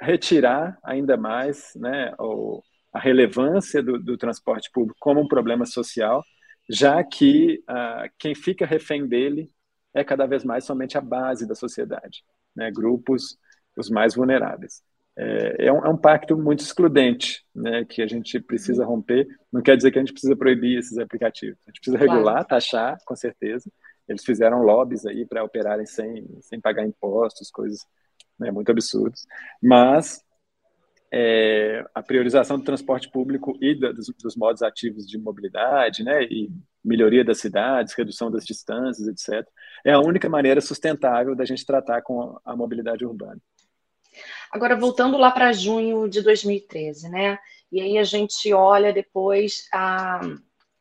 retirar 0.01 0.79
ainda 0.83 1.17
mais 1.17 1.73
né, 1.77 2.15
o, 2.19 2.63
a 2.99 3.01
relevância 3.01 3.81
do, 3.81 3.99
do, 3.99 4.19
transporte 4.19 4.71
público 4.73 4.99
como 5.01 5.21
um 5.21 5.29
problema 5.29 5.65
social, 5.65 6.25
já 6.69 7.03
que 7.05 7.63
uh, 7.71 8.11
quem 8.19 8.35
fica 8.35 8.67
refém 8.67 9.07
dele 9.07 9.49
é 9.95 10.03
cada 10.03 10.27
vez 10.27 10.45
mais 10.45 10.65
somente 10.65 10.99
a 10.99 11.01
base 11.01 11.47
da 11.47 11.55
sociedade, 11.55 12.25
né? 12.55 12.71
grupos 12.71 13.39
os 13.77 13.89
mais 13.89 14.17
vulneráveis. 14.17 14.83
É, 15.17 15.67
é, 15.67 15.73
um, 15.73 15.85
é 15.85 15.89
um, 15.89 15.97
pacto 15.97 16.37
muito 16.37 16.61
excludente, 16.61 17.45
né, 17.55 17.85
que 17.85 18.03
a 18.03 18.07
gente 18.07 18.41
precisa 18.41 18.85
romper. 18.85 19.27
Não 19.53 19.63
quer 19.63 19.77
dizer 19.77 19.93
que 19.93 19.99
a 19.99 20.03
gente 20.03 20.13
precisa 20.13 20.37
proibir 20.37 20.79
esses 20.79 20.99
aplicativos. 20.99 21.59
A 21.67 21.71
gente 21.71 21.81
precisa 21.81 21.99
regular, 21.99 22.35
claro. 22.35 22.49
taxar, 22.49 22.99
com 23.05 23.15
certeza. 23.15 23.71
Eles 24.09 24.25
fizeram 24.25 24.63
lobbies 24.63 25.07
aí 25.07 25.25
para 25.25 25.45
operarem 25.45 25.87
sem, 25.87 26.27
sem 26.41 26.61
pagar 26.61 26.85
impostos, 26.85 27.51
coisas 27.51 27.87
né, 28.39 28.51
muito 28.51 28.71
absurdas. 28.71 29.27
Mas 29.63 30.25
é, 31.13 31.85
a 31.95 32.03
priorização 32.03 32.59
do 32.59 32.65
transporte 32.65 33.11
público 33.11 33.57
e 33.61 33.75
da, 33.75 33.93
dos, 33.93 34.09
dos, 34.23 34.37
modos 34.37 34.63
ativos 34.63 35.07
de 35.07 35.19
mobilidade, 35.19 36.05
né, 36.05 36.25
e 36.25 36.51
melhoria 36.85 37.25
das 37.25 37.41
cidades, 37.41 37.95
redução 37.95 38.31
das 38.31 38.45
distâncias, 38.45 39.09
etc., 39.09 39.47
é 39.85 39.93
a 39.93 40.01
única 40.01 40.29
maneira 40.29 40.61
sustentável 40.61 41.35
da 41.35 41.45
gente 41.45 41.65
tratar 41.65 42.03
com 42.03 42.39
a 42.45 42.55
mobilidade 42.55 43.05
urbana. 43.05 43.41
Agora, 44.51 44.77
voltando 44.77 45.17
lá 45.17 45.31
para 45.31 45.53
junho 45.53 46.09
de 46.09 46.21
2013, 46.23 47.09
né, 47.09 47.39
e 47.73 47.81
aí 47.81 47.99
a 47.99 48.05
gente 48.05 48.53
olha 48.53 48.93
depois 48.93 49.67
a, 49.73 50.21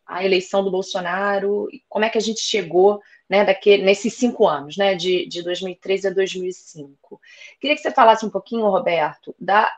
a 0.05 0.25
eleição 0.25 0.63
do 0.63 0.71
Bolsonaro, 0.71 1.67
como 1.87 2.03
é 2.03 2.09
que 2.09 2.17
a 2.17 2.21
gente 2.21 2.41
chegou 2.41 2.99
né, 3.29 3.45
daquele, 3.45 3.83
nesses 3.83 4.13
cinco 4.13 4.47
anos, 4.47 4.77
né, 4.77 4.95
de, 4.95 5.25
de 5.27 5.43
2013 5.43 6.07
a 6.07 6.11
2005. 6.11 7.21
Queria 7.59 7.75
que 7.75 7.81
você 7.81 7.91
falasse 7.91 8.25
um 8.25 8.29
pouquinho, 8.29 8.69
Roberto, 8.69 9.35
da 9.39 9.69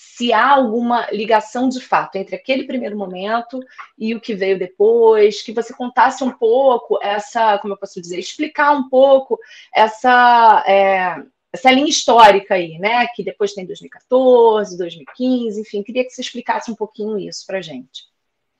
se 0.00 0.32
há 0.32 0.50
alguma 0.50 1.10
ligação 1.10 1.68
de 1.68 1.80
fato 1.80 2.16
entre 2.16 2.36
aquele 2.36 2.64
primeiro 2.64 2.96
momento 2.96 3.60
e 3.98 4.14
o 4.14 4.20
que 4.20 4.32
veio 4.32 4.56
depois, 4.56 5.42
que 5.42 5.52
você 5.52 5.74
contasse 5.74 6.22
um 6.22 6.30
pouco 6.30 7.00
essa, 7.02 7.58
como 7.58 7.74
eu 7.74 7.78
posso 7.78 8.00
dizer, 8.00 8.16
explicar 8.16 8.72
um 8.72 8.88
pouco 8.88 9.38
essa, 9.74 10.64
é, 10.68 11.20
essa 11.52 11.70
linha 11.72 11.88
histórica 11.88 12.54
aí, 12.54 12.78
né? 12.78 13.06
Que 13.14 13.24
depois 13.24 13.52
tem 13.54 13.66
2014, 13.66 14.78
2015, 14.78 15.60
enfim, 15.60 15.82
queria 15.82 16.04
que 16.04 16.10
você 16.10 16.20
explicasse 16.20 16.70
um 16.70 16.76
pouquinho 16.76 17.18
isso 17.18 17.44
para 17.44 17.60
gente. 17.60 18.04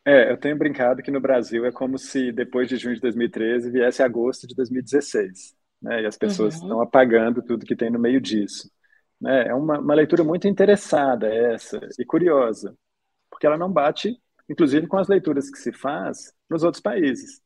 É, 0.05 0.32
eu 0.32 0.36
tenho 0.36 0.57
brincado 0.57 1.03
que 1.03 1.11
no 1.11 1.20
Brasil 1.20 1.64
é 1.64 1.70
como 1.70 1.99
se 1.99 2.32
depois 2.32 2.68
de 2.68 2.76
junho 2.76 2.97
de 2.97 3.01
2013 3.01 3.70
viesse 3.70 4.03
agosto 4.03 4.47
de 4.47 4.57
2016, 4.57 5.55
né? 5.80 6.03
E 6.03 6.07
as 6.07 6.16
pessoas 6.16 6.57
uhum. 6.57 6.62
estão 6.62 6.80
apagando 6.80 7.43
tudo 7.43 7.64
que 7.64 7.76
tem 7.76 7.91
no 7.91 7.99
meio 7.99 8.20
disso. 8.20 8.68
Né? 9.20 9.48
É 9.48 9.54
uma, 9.54 9.78
uma 9.78 9.94
leitura 9.94 10.24
muito 10.24 10.46
interessada 10.46 11.32
essa 11.32 11.80
e 11.98 12.04
curiosa, 12.04 12.76
porque 13.30 13.46
ela 13.46 13.58
não 13.58 13.70
bate, 13.70 14.16
inclusive, 14.48 14.86
com 14.86 14.96
as 14.96 15.08
leituras 15.08 15.50
que 15.50 15.58
se 15.58 15.72
faz 15.72 16.32
nos 16.48 16.62
outros 16.62 16.80
países. 16.80 17.40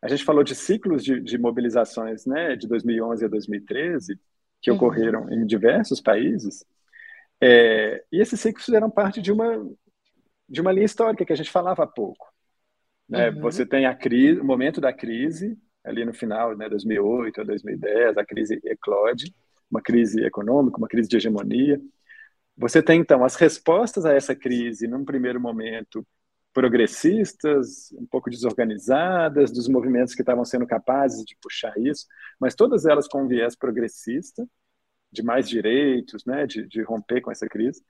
A 0.00 0.08
gente 0.08 0.24
falou 0.24 0.42
de 0.42 0.54
ciclos 0.54 1.04
de, 1.04 1.20
de 1.20 1.38
mobilizações 1.38 2.26
né, 2.26 2.56
de 2.56 2.66
2011 2.66 3.24
a 3.24 3.28
2013, 3.28 4.18
que 4.60 4.70
uhum. 4.70 4.76
ocorreram 4.76 5.30
em 5.30 5.46
diversos 5.46 6.00
países, 6.00 6.64
é, 7.42 8.04
e 8.12 8.20
esses 8.20 8.38
ciclos 8.38 8.64
fizeram 8.64 8.88
parte 8.88 9.20
de 9.20 9.32
uma, 9.32 9.68
de 10.48 10.60
uma 10.60 10.70
linha 10.70 10.86
histórica 10.86 11.24
que 11.24 11.32
a 11.32 11.36
gente 11.36 11.50
falava 11.50 11.82
há 11.82 11.86
pouco. 11.88 12.32
Né? 13.08 13.30
Uhum. 13.30 13.40
Você 13.40 13.66
tem 13.66 13.84
a 13.84 13.94
crise, 13.94 14.40
o 14.40 14.44
momento 14.44 14.80
da 14.80 14.92
crise, 14.92 15.58
ali 15.84 16.04
no 16.04 16.14
final, 16.14 16.56
né, 16.56 16.68
2008 16.68 17.40
a 17.40 17.44
2010, 17.44 18.16
a 18.16 18.24
crise 18.24 18.60
eclode, 18.64 19.34
uma 19.72 19.80
crise 19.80 20.22
econômica, 20.22 20.76
uma 20.76 20.86
crise 20.86 21.08
de 21.08 21.16
hegemonia. 21.16 21.80
Você 22.56 22.82
tem, 22.82 23.00
então, 23.00 23.24
as 23.24 23.34
respostas 23.34 24.04
a 24.04 24.12
essa 24.12 24.36
crise, 24.36 24.86
num 24.86 25.04
primeiro 25.04 25.40
momento, 25.40 26.06
progressistas, 26.52 27.90
um 27.92 28.06
pouco 28.06 28.28
desorganizadas, 28.28 29.50
dos 29.50 29.66
movimentos 29.68 30.14
que 30.14 30.20
estavam 30.20 30.44
sendo 30.44 30.66
capazes 30.66 31.24
de 31.24 31.34
puxar 31.40 31.72
isso, 31.78 32.06
mas 32.38 32.54
todas 32.54 32.84
elas 32.84 33.08
com 33.08 33.24
um 33.24 33.28
viés 33.28 33.56
progressista, 33.56 34.46
de 35.10 35.22
mais 35.22 35.48
direitos, 35.48 36.24
né, 36.26 36.46
de, 36.46 36.66
de 36.66 36.82
romper 36.82 37.22
com 37.22 37.30
essa 37.30 37.48
crise. 37.48 37.82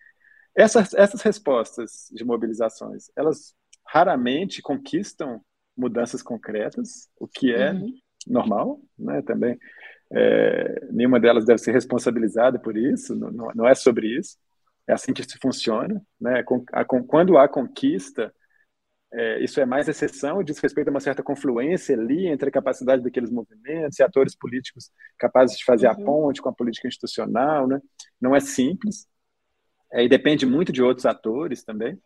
Essas, 0.54 0.94
essas 0.94 1.22
respostas 1.22 2.08
de 2.12 2.24
mobilizações, 2.24 3.10
elas 3.16 3.54
raramente 3.86 4.62
conquistam 4.62 5.40
mudanças 5.76 6.22
concretas, 6.22 7.08
o 7.18 7.26
que 7.26 7.52
é 7.52 7.72
uhum. 7.72 7.92
normal, 8.28 8.80
né, 8.96 9.22
também. 9.22 9.58
É, 10.14 10.86
nenhuma 10.90 11.18
delas 11.18 11.44
deve 11.44 11.58
ser 11.58 11.72
responsabilizada 11.72 12.58
por 12.58 12.76
isso, 12.76 13.14
não, 13.14 13.50
não, 13.54 13.66
é 13.66 13.74
sobre 13.74 14.18
isso. 14.18 14.36
É 14.86 14.92
assim 14.92 15.12
que 15.12 15.22
se 15.22 15.38
funciona. 15.38 16.02
Né? 16.20 16.44
Quando 17.06 17.38
há 17.38 17.48
conquista, 17.48 18.34
é, 19.12 19.42
isso 19.44 19.60
é 19.60 19.66
mais 19.66 19.88
exceção, 19.88 20.42
diz 20.42 20.58
respeito 20.58 20.88
a 20.88 20.90
uma 20.90 21.00
certa 21.00 21.22
confluência 21.22 21.96
ali 21.96 22.26
entre 22.26 22.48
a 22.48 22.52
capacidade 22.52 23.02
daqueles 23.02 23.30
movimentos 23.30 23.98
e 23.98 24.02
atores 24.02 24.34
políticos 24.34 24.90
capazes 25.18 25.56
de 25.56 25.64
fazer 25.64 25.86
uhum. 25.86 25.92
a 25.92 25.96
ponte 25.96 26.42
com 26.42 26.48
a 26.48 26.54
política 26.54 26.88
institucional. 26.88 27.66
Né? 27.66 27.80
Não 28.20 28.34
é 28.34 28.40
simples, 28.40 29.06
é, 29.92 30.04
e 30.04 30.08
depende 30.08 30.46
muito 30.46 30.72
de 30.72 30.82
outros 30.82 31.06
atores 31.06 31.62
também. 31.62 31.98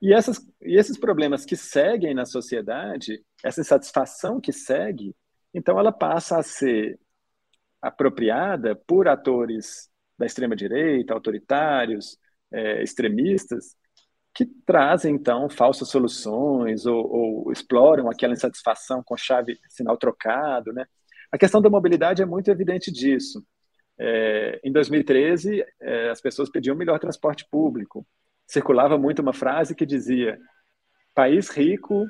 E, 0.00 0.12
essas, 0.12 0.38
e 0.60 0.76
esses 0.76 0.98
problemas 0.98 1.44
que 1.44 1.56
seguem 1.56 2.14
na 2.14 2.24
sociedade, 2.24 3.22
essa 3.44 3.60
insatisfação 3.60 4.40
que 4.40 4.52
segue, 4.52 5.14
então 5.52 5.78
ela 5.78 5.92
passa 5.92 6.38
a 6.38 6.42
ser 6.42 6.98
apropriada 7.82 8.76
por 8.86 9.08
atores 9.08 9.90
da 10.16 10.24
extrema-direita, 10.24 11.12
autoritários, 11.12 12.16
é, 12.52 12.82
extremistas, 12.82 13.76
que 14.34 14.46
trazem, 14.64 15.14
então, 15.14 15.50
falsas 15.50 15.88
soluções 15.88 16.86
ou, 16.86 17.06
ou, 17.06 17.52
exploram 17.52 18.08
aquela 18.08 18.32
insatisfação 18.32 19.02
com 19.02 19.16
chave 19.16 19.58
sinal 19.68 19.96
trocado, 19.96 20.72
né? 20.72 20.86
A 21.30 21.36
questão 21.36 21.60
da 21.60 21.68
mobilidade 21.68 22.22
é 22.22 22.26
muito 22.26 22.50
evidente 22.50 22.90
disso. 22.90 23.44
É, 23.98 24.60
em 24.64 24.72
2013, 24.72 25.64
é, 25.80 26.10
as 26.10 26.20
pessoas 26.20 26.50
pediam 26.50 26.76
melhor 26.76 26.98
transporte 26.98 27.46
público. 27.50 28.06
Circulava 28.46 28.96
muito 28.98 29.20
uma 29.20 29.32
frase 29.32 29.74
que 29.74 29.84
dizia: 29.84 30.38
país 31.14 31.50
rico 31.50 32.06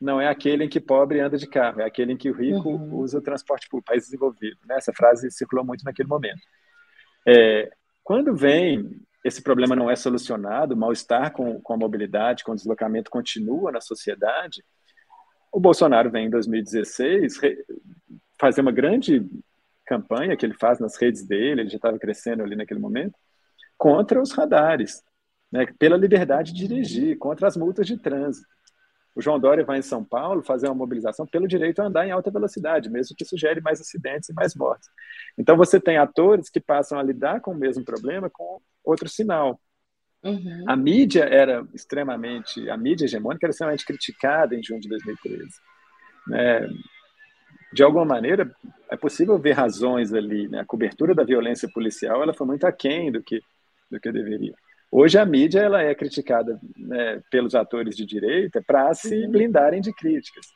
não 0.00 0.20
é 0.20 0.28
aquele 0.28 0.64
em 0.64 0.68
que 0.68 0.80
pobre 0.80 1.20
anda 1.20 1.36
de 1.36 1.46
carro, 1.46 1.80
é 1.80 1.84
aquele 1.84 2.12
em 2.12 2.16
que 2.16 2.30
o 2.30 2.34
rico 2.34 2.70
uhum. 2.70 2.96
usa 2.96 3.18
o 3.18 3.22
transporte 3.22 3.68
público, 3.68 3.90
país 3.90 4.04
desenvolvido. 4.04 4.56
Né? 4.66 4.76
Essa 4.76 4.92
frase 4.92 5.30
circulou 5.30 5.64
muito 5.64 5.84
naquele 5.84 6.08
momento. 6.08 6.40
É, 7.26 7.70
quando 8.02 8.34
vem 8.34 9.02
esse 9.22 9.42
problema 9.42 9.76
não 9.76 9.90
é 9.90 9.96
solucionado, 9.96 10.74
o 10.74 10.78
mal-estar 10.78 11.32
com, 11.32 11.60
com 11.60 11.74
a 11.74 11.76
mobilidade, 11.76 12.42
com 12.42 12.52
o 12.52 12.56
deslocamento 12.56 13.10
continua 13.10 13.70
na 13.70 13.80
sociedade, 13.80 14.64
o 15.52 15.60
Bolsonaro 15.60 16.10
vem 16.10 16.26
em 16.26 16.30
2016 16.30 17.38
fazer 18.40 18.62
uma 18.62 18.72
grande 18.72 19.28
campanha 19.84 20.36
que 20.36 20.46
ele 20.46 20.54
faz 20.54 20.78
nas 20.78 20.96
redes 20.96 21.26
dele, 21.26 21.62
ele 21.62 21.68
já 21.68 21.76
estava 21.76 21.98
crescendo 21.98 22.42
ali 22.42 22.56
naquele 22.56 22.80
momento, 22.80 23.18
contra 23.76 24.22
os 24.22 24.32
radares, 24.32 25.02
né, 25.50 25.66
pela 25.78 25.96
liberdade 25.96 26.52
de 26.52 26.66
dirigir, 26.66 27.18
contra 27.18 27.48
as 27.48 27.56
multas 27.56 27.86
de 27.86 27.98
trânsito. 27.98 28.46
O 29.14 29.20
João 29.20 29.40
Dória 29.40 29.64
vai 29.64 29.78
em 29.78 29.82
São 29.82 30.04
Paulo 30.04 30.42
fazer 30.42 30.68
uma 30.68 30.74
mobilização 30.74 31.26
pelo 31.26 31.48
direito 31.48 31.80
a 31.80 31.86
andar 31.86 32.06
em 32.06 32.12
alta 32.12 32.30
velocidade, 32.30 32.88
mesmo 32.88 33.16
que 33.16 33.24
sugere 33.24 33.60
mais 33.60 33.80
acidentes 33.80 34.28
e 34.28 34.34
mais 34.34 34.54
mortes. 34.54 34.88
Então 35.36 35.56
você 35.56 35.80
tem 35.80 35.98
atores 35.98 36.48
que 36.48 36.60
passam 36.60 36.98
a 36.98 37.02
lidar 37.02 37.40
com 37.40 37.50
o 37.50 37.58
mesmo 37.58 37.84
problema 37.84 38.30
com 38.30 38.60
outro 38.84 39.08
sinal. 39.08 39.60
Uhum. 40.22 40.64
A 40.68 40.76
mídia 40.76 41.24
era 41.24 41.66
extremamente, 41.74 42.68
a 42.68 42.76
mídia 42.76 43.06
hegemônica 43.06 43.46
era 43.46 43.50
extremamente 43.50 43.86
criticada 43.86 44.54
em 44.54 44.62
junho 44.62 44.80
de 44.80 44.88
2013. 44.88 45.44
Né? 46.28 46.68
De 47.72 47.82
alguma 47.82 48.04
maneira, 48.04 48.54
é 48.90 48.96
possível 48.96 49.38
ver 49.38 49.52
razões 49.52 50.12
ali. 50.12 50.48
Né? 50.48 50.60
A 50.60 50.64
cobertura 50.64 51.14
da 51.14 51.24
violência 51.24 51.68
policial 51.72 52.22
ela 52.22 52.34
foi 52.34 52.46
muito 52.46 52.66
aquém 52.66 53.10
do 53.10 53.22
que, 53.22 53.40
do 53.90 53.98
que 53.98 54.12
deveria. 54.12 54.54
Hoje 54.90 55.18
a 55.18 55.24
mídia 55.24 55.60
ela 55.60 55.82
é 55.82 55.94
criticada 55.94 56.60
né, 56.76 57.22
pelos 57.30 57.54
atores 57.54 57.96
de 57.96 58.04
direita 58.04 58.62
para 58.66 58.92
se 58.92 59.24
uhum. 59.24 59.30
blindarem 59.30 59.80
de 59.80 59.92
críticas, 59.92 60.46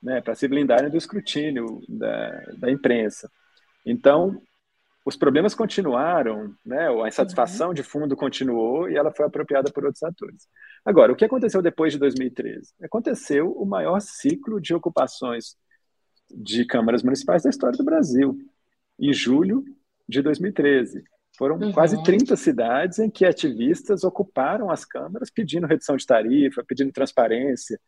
né, 0.00 0.20
para 0.20 0.34
se 0.36 0.46
blindarem 0.46 0.88
do 0.88 0.96
escrutínio 0.96 1.80
da, 1.88 2.30
da 2.58 2.70
imprensa. 2.70 3.28
Então, 3.84 4.40
os 5.04 5.16
problemas 5.16 5.52
continuaram, 5.52 6.54
né, 6.64 6.88
a 6.88 7.08
insatisfação 7.08 7.68
uhum. 7.68 7.74
de 7.74 7.82
fundo 7.82 8.14
continuou 8.14 8.88
e 8.88 8.96
ela 8.96 9.10
foi 9.10 9.26
apropriada 9.26 9.70
por 9.72 9.84
outros 9.84 10.02
atores. 10.04 10.46
Agora, 10.84 11.12
o 11.12 11.16
que 11.16 11.24
aconteceu 11.24 11.60
depois 11.60 11.92
de 11.92 11.98
2013? 11.98 12.74
Aconteceu 12.84 13.50
o 13.50 13.66
maior 13.66 14.00
ciclo 14.00 14.60
de 14.60 14.74
ocupações 14.74 15.56
de 16.30 16.64
câmaras 16.64 17.02
municipais 17.02 17.42
da 17.42 17.50
história 17.50 17.76
do 17.76 17.84
Brasil, 17.84 18.38
em 18.98 19.12
julho 19.12 19.64
de 20.08 20.22
2013. 20.22 21.02
Foram 21.36 21.56
uhum. 21.56 21.72
quase 21.72 22.02
30 22.02 22.36
cidades 22.36 22.98
em 22.98 23.10
que 23.10 23.24
ativistas 23.24 24.04
ocuparam 24.04 24.70
as 24.70 24.84
câmaras 24.84 25.30
pedindo 25.30 25.66
redução 25.66 25.96
de 25.96 26.06
tarifa, 26.06 26.64
pedindo 26.64 26.92
transparência 26.92 27.80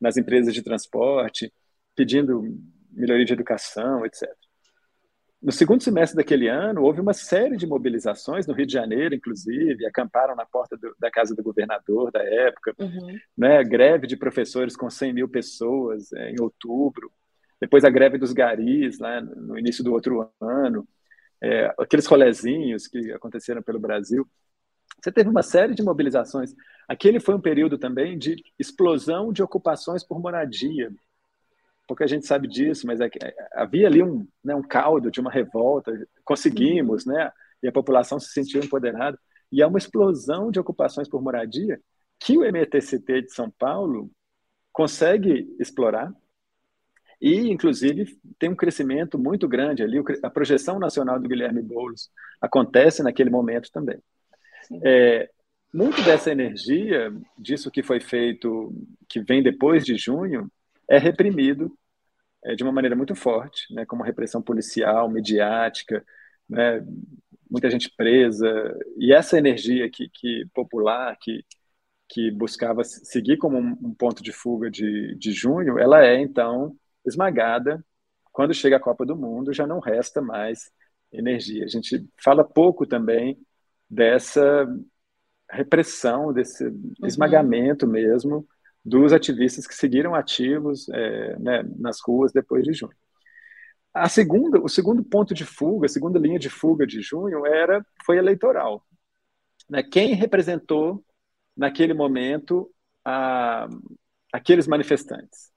nas 0.00 0.16
empresas 0.16 0.52
de 0.52 0.62
transporte, 0.62 1.52
pedindo 1.96 2.42
melhoria 2.90 3.24
de 3.24 3.32
educação, 3.32 4.04
etc. 4.04 4.28
No 5.42 5.52
segundo 5.52 5.82
semestre 5.82 6.16
daquele 6.18 6.48
ano, 6.48 6.82
houve 6.82 7.00
uma 7.00 7.14
série 7.14 7.56
de 7.56 7.66
mobilizações, 7.66 8.46
no 8.46 8.52
Rio 8.52 8.66
de 8.66 8.74
Janeiro, 8.74 9.14
inclusive, 9.14 9.86
acamparam 9.86 10.36
na 10.36 10.44
porta 10.44 10.76
do, 10.76 10.94
da 10.98 11.10
casa 11.10 11.34
do 11.34 11.42
governador 11.42 12.12
da 12.12 12.22
época, 12.22 12.74
uhum. 12.78 13.18
né, 13.36 13.64
greve 13.64 14.06
de 14.06 14.18
professores 14.18 14.76
com 14.76 14.90
100 14.90 15.14
mil 15.14 15.28
pessoas 15.28 16.12
é, 16.12 16.30
em 16.30 16.40
outubro, 16.40 17.10
depois 17.58 17.84
a 17.84 17.90
greve 17.90 18.18
dos 18.18 18.34
garis, 18.34 18.98
lá 18.98 19.20
no 19.22 19.58
início 19.58 19.82
do 19.82 19.92
outro 19.92 20.30
ano, 20.38 20.86
é, 21.42 21.74
aqueles 21.78 22.06
rolezinhos 22.06 22.86
que 22.86 23.12
aconteceram 23.12 23.62
pelo 23.62 23.78
Brasil. 23.78 24.28
Você 25.02 25.10
teve 25.10 25.30
uma 25.30 25.42
série 25.42 25.74
de 25.74 25.82
mobilizações. 25.82 26.54
Aquele 26.86 27.20
foi 27.20 27.34
um 27.34 27.40
período 27.40 27.78
também 27.78 28.18
de 28.18 28.42
explosão 28.58 29.32
de 29.32 29.42
ocupações 29.42 30.04
por 30.04 30.20
moradia. 30.20 30.92
Pouca 31.86 32.06
gente 32.06 32.26
sabe 32.26 32.46
disso, 32.46 32.86
mas 32.86 33.00
é 33.00 33.06
é, 33.06 33.34
havia 33.54 33.86
ali 33.86 34.02
um, 34.02 34.26
né, 34.44 34.54
um 34.54 34.62
caldo 34.62 35.10
de 35.10 35.20
uma 35.20 35.30
revolta. 35.30 35.92
Conseguimos, 36.24 37.06
né? 37.06 37.32
E 37.62 37.68
a 37.68 37.72
população 37.72 38.20
se 38.20 38.32
sentiu 38.32 38.62
empoderada. 38.62 39.18
E 39.50 39.62
há 39.62 39.66
uma 39.66 39.78
explosão 39.78 40.50
de 40.50 40.60
ocupações 40.60 41.08
por 41.08 41.22
moradia 41.22 41.80
que 42.18 42.36
o 42.36 42.44
MTCT 42.44 43.22
de 43.22 43.32
São 43.32 43.50
Paulo 43.50 44.10
consegue 44.72 45.54
explorar 45.58 46.12
e, 47.20 47.50
inclusive, 47.50 48.18
tem 48.38 48.48
um 48.50 48.56
crescimento 48.56 49.18
muito 49.18 49.46
grande 49.46 49.82
ali. 49.82 49.98
A 50.22 50.30
projeção 50.30 50.78
nacional 50.78 51.20
do 51.20 51.28
Guilherme 51.28 51.60
Boulos 51.60 52.10
acontece 52.40 53.02
naquele 53.02 53.28
momento 53.28 53.70
também. 53.70 53.98
É, 54.82 55.28
muito 55.72 56.02
dessa 56.02 56.30
energia, 56.32 57.12
disso 57.38 57.70
que 57.70 57.82
foi 57.82 58.00
feito, 58.00 58.72
que 59.08 59.20
vem 59.20 59.42
depois 59.42 59.84
de 59.84 59.96
junho, 59.96 60.50
é 60.88 60.98
reprimido 60.98 61.76
é, 62.44 62.54
de 62.54 62.62
uma 62.62 62.72
maneira 62.72 62.96
muito 62.96 63.14
forte, 63.14 63.72
né, 63.74 63.84
como 63.84 64.02
repressão 64.02 64.40
policial, 64.40 65.08
mediática, 65.10 66.04
né, 66.48 66.84
muita 67.50 67.68
gente 67.70 67.90
presa. 67.96 68.48
E 68.96 69.12
essa 69.12 69.36
energia 69.38 69.90
que, 69.90 70.08
que 70.08 70.46
popular, 70.54 71.16
que, 71.20 71.44
que 72.08 72.30
buscava 72.30 72.82
seguir 72.84 73.36
como 73.36 73.58
um, 73.58 73.76
um 73.82 73.94
ponto 73.94 74.22
de 74.22 74.32
fuga 74.32 74.70
de, 74.70 75.14
de 75.16 75.32
junho, 75.32 75.78
ela 75.78 76.04
é, 76.04 76.18
então, 76.20 76.76
esmagada. 77.06 77.84
Quando 78.32 78.54
chega 78.54 78.76
a 78.76 78.80
Copa 78.80 79.04
do 79.04 79.16
Mundo, 79.16 79.52
já 79.52 79.66
não 79.66 79.80
resta 79.80 80.20
mais 80.20 80.70
energia. 81.12 81.64
A 81.64 81.68
gente 81.68 82.06
fala 82.22 82.44
pouco 82.44 82.86
também 82.86 83.38
dessa 83.88 84.66
repressão, 85.50 86.32
desse 86.32 86.64
uhum. 86.64 86.92
esmagamento 87.04 87.86
mesmo 87.86 88.46
dos 88.84 89.12
ativistas 89.12 89.66
que 89.66 89.74
seguiram 89.74 90.14
ativos 90.14 90.88
é, 90.88 91.38
né, 91.38 91.62
nas 91.78 91.98
ruas 92.00 92.32
depois 92.32 92.64
de 92.64 92.72
junho. 92.72 92.94
A 93.92 94.08
segunda, 94.08 94.60
o 94.60 94.68
segundo 94.68 95.02
ponto 95.02 95.34
de 95.34 95.44
fuga, 95.44 95.86
a 95.86 95.88
segunda 95.88 96.18
linha 96.18 96.38
de 96.38 96.48
fuga 96.48 96.86
de 96.86 97.02
junho 97.02 97.44
era 97.44 97.84
foi 98.06 98.18
eleitoral. 98.18 98.86
Né? 99.68 99.82
Quem 99.82 100.14
representou 100.14 101.04
naquele 101.56 101.92
momento 101.92 102.70
a, 103.04 103.68
aqueles 104.32 104.68
manifestantes? 104.68 105.50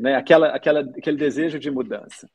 Né? 0.00 0.16
Aquela, 0.16 0.48
aquela, 0.48 0.80
aquele 0.80 1.18
desejo 1.18 1.58
de 1.58 1.70
mudança. 1.70 2.28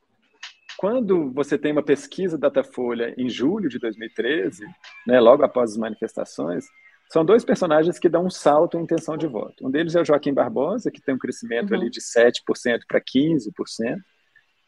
Quando 0.77 1.31
você 1.31 1.57
tem 1.57 1.71
uma 1.71 1.83
pesquisa 1.83 2.37
Datafolha 2.37 3.13
em 3.17 3.27
julho 3.27 3.67
de 3.67 3.79
2013, 3.79 4.63
né, 5.07 5.19
logo 5.19 5.43
após 5.43 5.71
as 5.71 5.77
manifestações, 5.77 6.65
são 7.11 7.25
dois 7.25 7.43
personagens 7.43 7.97
que 7.97 8.09
dão 8.09 8.25
um 8.25 8.29
salto 8.29 8.77
em 8.77 8.83
intenção 8.83 9.17
de 9.17 9.25
voto. 9.25 9.65
Um 9.65 9.71
deles 9.71 9.95
é 9.95 10.01
o 10.01 10.05
Joaquim 10.05 10.33
Barbosa, 10.33 10.91
que 10.91 11.01
tem 11.01 11.15
um 11.15 11.19
crescimento 11.19 11.71
uhum. 11.71 11.79
ali 11.79 11.89
de 11.89 12.01
7% 12.01 12.41
para 12.87 13.01
15%, 13.01 13.51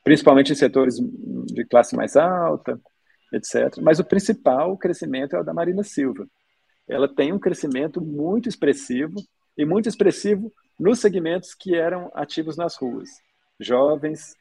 principalmente 0.03 0.51
em 0.51 0.55
setores 0.55 0.95
de 0.97 1.65
classe 1.65 1.95
mais 1.95 2.15
alta, 2.15 2.79
etc. 3.33 3.77
Mas 3.81 3.99
o 3.99 4.05
principal 4.05 4.77
crescimento 4.77 5.35
é 5.35 5.39
o 5.39 5.43
da 5.43 5.53
Marina 5.53 5.83
Silva. 5.83 6.25
Ela 6.87 7.07
tem 7.07 7.33
um 7.33 7.39
crescimento 7.39 7.99
muito 8.01 8.47
expressivo, 8.47 9.15
e 9.57 9.65
muito 9.65 9.89
expressivo 9.89 10.53
nos 10.79 10.99
segmentos 10.99 11.53
que 11.53 11.75
eram 11.75 12.11
ativos 12.13 12.57
nas 12.57 12.75
ruas. 12.75 13.09
Jovens 13.59 14.35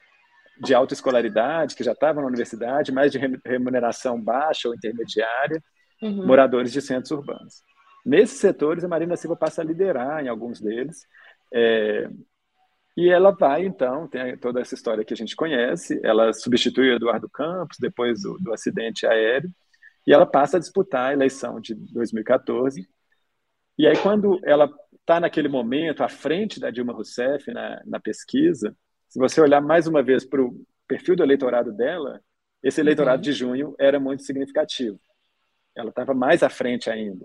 de 0.60 0.74
alta 0.74 0.94
escolaridade, 0.94 1.74
que 1.74 1.84
já 1.84 1.92
estavam 1.92 2.22
na 2.22 2.28
universidade, 2.28 2.92
mas 2.92 3.12
de 3.12 3.18
remuneração 3.44 4.20
baixa 4.20 4.68
ou 4.68 4.74
intermediária, 4.74 5.62
uhum. 6.02 6.26
moradores 6.26 6.72
de 6.72 6.80
centros 6.80 7.10
urbanos. 7.10 7.62
Nesses 8.04 8.38
setores, 8.38 8.84
a 8.84 8.88
Marina 8.88 9.16
Silva 9.16 9.36
passa 9.36 9.60
a 9.60 9.64
liderar 9.64 10.24
em 10.24 10.28
alguns 10.28 10.60
deles, 10.60 11.06
é, 11.52 12.08
e 12.96 13.10
ela 13.10 13.30
vai, 13.30 13.66
então, 13.66 14.08
tem 14.08 14.38
toda 14.38 14.60
essa 14.60 14.74
história 14.74 15.04
que 15.04 15.12
a 15.12 15.16
gente 15.16 15.36
conhece, 15.36 16.00
ela 16.02 16.32
substitui 16.32 16.90
o 16.90 16.96
Eduardo 16.96 17.28
Campos 17.28 17.76
depois 17.78 18.22
do, 18.22 18.38
do 18.38 18.54
acidente 18.54 19.06
aéreo, 19.06 19.50
e 20.06 20.12
ela 20.14 20.24
passa 20.24 20.56
a 20.56 20.60
disputar 20.60 21.10
a 21.10 21.12
eleição 21.12 21.60
de 21.60 21.74
2014. 21.74 22.88
E 23.76 23.86
aí, 23.86 23.96
quando 23.98 24.40
ela 24.44 24.72
está 25.06 25.20
naquele 25.20 25.48
momento 25.48 26.02
à 26.02 26.08
frente 26.08 26.58
da 26.58 26.68
Dilma 26.68 26.92
Rousseff 26.92 27.52
na, 27.52 27.80
na 27.86 28.00
pesquisa, 28.00 28.76
se 29.08 29.20
você 29.20 29.40
olhar 29.40 29.60
mais 29.60 29.86
uma 29.86 30.02
vez 30.02 30.24
para 30.24 30.42
o 30.42 30.60
perfil 30.88 31.14
do 31.14 31.22
eleitorado 31.22 31.72
dela, 31.72 32.20
esse 32.60 32.80
eleitorado 32.80 33.18
uhum. 33.18 33.22
de 33.22 33.32
junho 33.32 33.74
era 33.78 34.00
muito 34.00 34.24
significativo. 34.24 34.98
Ela 35.76 35.90
estava 35.90 36.12
mais 36.12 36.42
à 36.42 36.48
frente 36.48 36.90
ainda. 36.90 37.24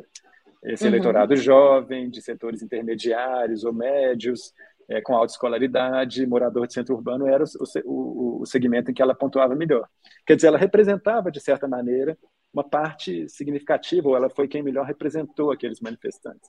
Esse 0.63 0.84
uhum. 0.84 0.89
eleitorado 0.89 1.36
jovem, 1.36 2.07
de 2.07 2.21
setores 2.21 2.61
intermediários 2.61 3.63
ou 3.63 3.73
médios, 3.73 4.53
é, 4.88 5.01
com 5.01 5.15
alta 5.15 5.34
escolaridade, 5.34 6.25
morador 6.27 6.67
de 6.67 6.73
centro 6.73 6.93
urbano, 6.93 7.27
era 7.27 7.43
o, 7.43 7.47
o, 7.86 8.41
o 8.41 8.45
segmento 8.45 8.91
em 8.91 8.93
que 8.93 9.01
ela 9.01 9.15
pontuava 9.15 9.55
melhor. 9.55 9.88
Quer 10.27 10.36
dizer, 10.36 10.49
ela 10.49 10.57
representava, 10.57 11.32
de 11.32 11.39
certa 11.39 11.67
maneira, 11.67 12.15
uma 12.53 12.63
parte 12.63 13.27
significativa, 13.27 14.07
ou 14.07 14.15
ela 14.15 14.29
foi 14.29 14.47
quem 14.47 14.61
melhor 14.61 14.86
representou 14.86 15.51
aqueles 15.51 15.79
manifestantes. 15.79 16.47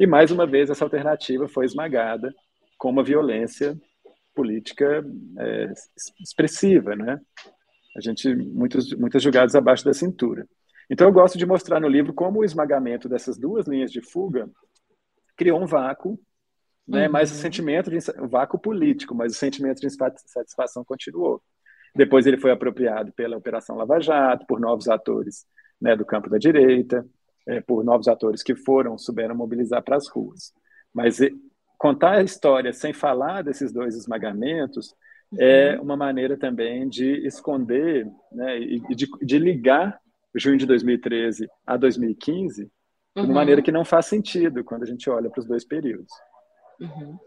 E 0.00 0.06
mais 0.06 0.30
uma 0.30 0.46
vez 0.46 0.70
essa 0.70 0.82
alternativa 0.82 1.46
foi 1.46 1.66
esmagada 1.66 2.34
com 2.78 2.88
uma 2.88 3.04
violência 3.04 3.78
política 4.34 5.04
é, 5.38 5.72
expressiva, 6.18 6.96
né? 6.96 7.20
A 7.94 8.00
gente 8.00 8.34
muitos 8.34 8.94
muitos 8.94 9.22
julgados 9.22 9.54
abaixo 9.54 9.84
da 9.84 9.92
cintura. 9.92 10.48
Então 10.88 11.06
eu 11.06 11.12
gosto 11.12 11.36
de 11.36 11.44
mostrar 11.44 11.78
no 11.80 11.86
livro 11.86 12.14
como 12.14 12.40
o 12.40 12.44
esmagamento 12.44 13.10
dessas 13.10 13.36
duas 13.36 13.68
linhas 13.68 13.92
de 13.92 14.00
fuga 14.00 14.50
criou 15.36 15.60
um 15.62 15.66
vácuo, 15.66 16.18
né? 16.88 17.04
Uhum. 17.04 17.12
Mas 17.12 17.30
o 17.30 17.34
sentimento 17.34 17.90
de 17.90 17.98
um 18.18 18.26
vácuo 18.26 18.58
político, 18.58 19.14
mas 19.14 19.32
o 19.32 19.38
sentimento 19.38 19.82
de 19.82 19.86
insatisfação 19.86 20.82
continuou. 20.82 21.42
Depois 21.94 22.26
ele 22.26 22.38
foi 22.38 22.52
apropriado 22.52 23.12
pela 23.12 23.36
Operação 23.36 23.76
Lava 23.76 24.00
Jato, 24.00 24.46
por 24.46 24.60
novos 24.60 24.88
atores 24.88 25.44
né, 25.78 25.94
do 25.94 26.06
campo 26.06 26.30
da 26.30 26.38
direita, 26.38 27.04
é, 27.50 27.60
por 27.60 27.84
novos 27.84 28.06
atores 28.06 28.42
que 28.42 28.54
foram, 28.54 28.96
souberam 28.96 29.34
mobilizar 29.34 29.82
para 29.82 29.96
as 29.96 30.08
ruas. 30.08 30.52
Mas 30.94 31.18
contar 31.76 32.18
a 32.18 32.22
história 32.22 32.72
sem 32.72 32.92
falar 32.92 33.42
desses 33.42 33.72
dois 33.72 33.96
esmagamentos 33.96 34.94
é 35.38 35.76
uhum. 35.76 35.82
uma 35.82 35.96
maneira 35.96 36.36
também 36.36 36.88
de 36.88 37.26
esconder 37.26 38.06
né, 38.32 38.58
e 38.58 38.80
de, 38.94 39.08
de 39.22 39.38
ligar 39.38 40.00
junho 40.34 40.56
de 40.56 40.66
2013 40.66 41.48
a 41.66 41.76
2015 41.76 42.64
de 42.64 42.70
uma 43.16 43.26
uhum. 43.26 43.34
maneira 43.34 43.62
que 43.62 43.72
não 43.72 43.84
faz 43.84 44.06
sentido 44.06 44.62
quando 44.62 44.84
a 44.84 44.86
gente 44.86 45.10
olha 45.10 45.28
para 45.28 45.40
os 45.40 45.46
dois 45.46 45.64
períodos. 45.64 46.12
Uhum. 46.80 47.18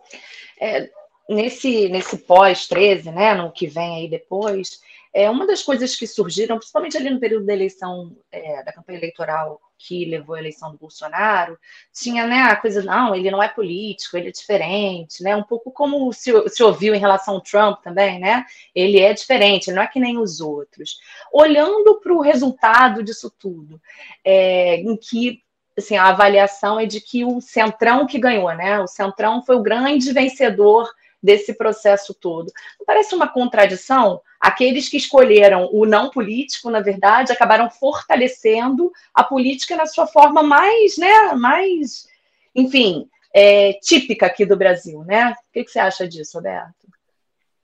É, 0.59 0.89
nesse 1.29 1.89
nesse 1.89 2.17
pós 2.19 2.67
13, 2.67 3.11
né, 3.11 3.33
no 3.33 3.51
que 3.51 3.67
vem 3.67 3.97
aí 3.97 4.09
depois, 4.09 4.79
é 5.13 5.29
uma 5.29 5.45
das 5.45 5.61
coisas 5.61 5.95
que 5.95 6.07
surgiram, 6.07 6.57
principalmente 6.57 6.97
ali 6.97 7.09
no 7.09 7.19
período 7.19 7.45
da 7.45 7.53
eleição, 7.53 8.17
é, 8.31 8.63
da 8.63 8.73
campanha 8.73 8.97
eleitoral 8.97 9.61
que 9.77 10.05
levou 10.05 10.35
à 10.35 10.39
eleição 10.39 10.71
do 10.71 10.77
Bolsonaro, 10.77 11.59
tinha 11.93 12.25
né, 12.25 12.41
a 12.43 12.55
coisa, 12.55 12.81
não, 12.81 13.13
ele 13.13 13.29
não 13.29 13.43
é 13.43 13.47
político, 13.47 14.17
ele 14.17 14.29
é 14.29 14.31
diferente, 14.31 15.21
né? 15.21 15.35
Um 15.35 15.43
pouco 15.43 15.71
como 15.71 16.11
se, 16.13 16.31
se 16.49 16.63
ouviu 16.63 16.95
em 16.95 16.99
relação 16.99 17.35
ao 17.35 17.41
Trump 17.41 17.81
também, 17.83 18.19
né? 18.19 18.45
Ele 18.73 18.99
é 18.99 19.13
diferente, 19.13 19.67
ele 19.67 19.75
não 19.75 19.83
é 19.83 19.87
que 19.87 19.99
nem 19.99 20.17
os 20.17 20.39
outros. 20.39 20.97
Olhando 21.31 21.99
para 21.99 22.13
o 22.13 22.21
resultado 22.21 23.03
disso 23.03 23.29
tudo, 23.37 23.79
é, 24.23 24.77
em 24.77 24.95
que 24.97 25.43
assim, 25.77 25.97
a 25.97 26.07
avaliação 26.07 26.79
é 26.79 26.85
de 26.85 27.01
que 27.01 27.25
o 27.25 27.41
Centrão 27.41 28.05
que 28.05 28.19
ganhou, 28.19 28.53
né? 28.55 28.79
O 28.79 28.87
Centrão 28.87 29.43
foi 29.43 29.55
o 29.55 29.63
grande 29.63 30.11
vencedor 30.13 30.89
desse 31.23 31.53
processo 31.53 32.13
todo. 32.13 32.51
Não 32.77 32.85
parece 32.85 33.15
uma 33.15 33.29
contradição? 33.29 34.21
Aqueles 34.39 34.89
que 34.89 34.97
escolheram 34.97 35.69
o 35.71 35.85
não 35.85 36.09
político, 36.09 36.69
na 36.69 36.81
verdade, 36.81 37.31
acabaram 37.31 37.69
fortalecendo 37.69 38.91
a 39.13 39.23
política 39.23 39.77
na 39.77 39.85
sua 39.85 40.05
forma 40.05 40.43
mais, 40.43 40.97
né, 40.97 41.33
mais, 41.35 42.05
enfim, 42.53 43.07
é, 43.33 43.73
típica 43.81 44.25
aqui 44.25 44.45
do 44.45 44.57
Brasil, 44.57 45.03
né? 45.05 45.31
O 45.31 45.53
que, 45.53 45.63
que 45.63 45.71
você 45.71 45.79
acha 45.79 46.05
disso, 46.05 46.37
Roberto? 46.37 46.87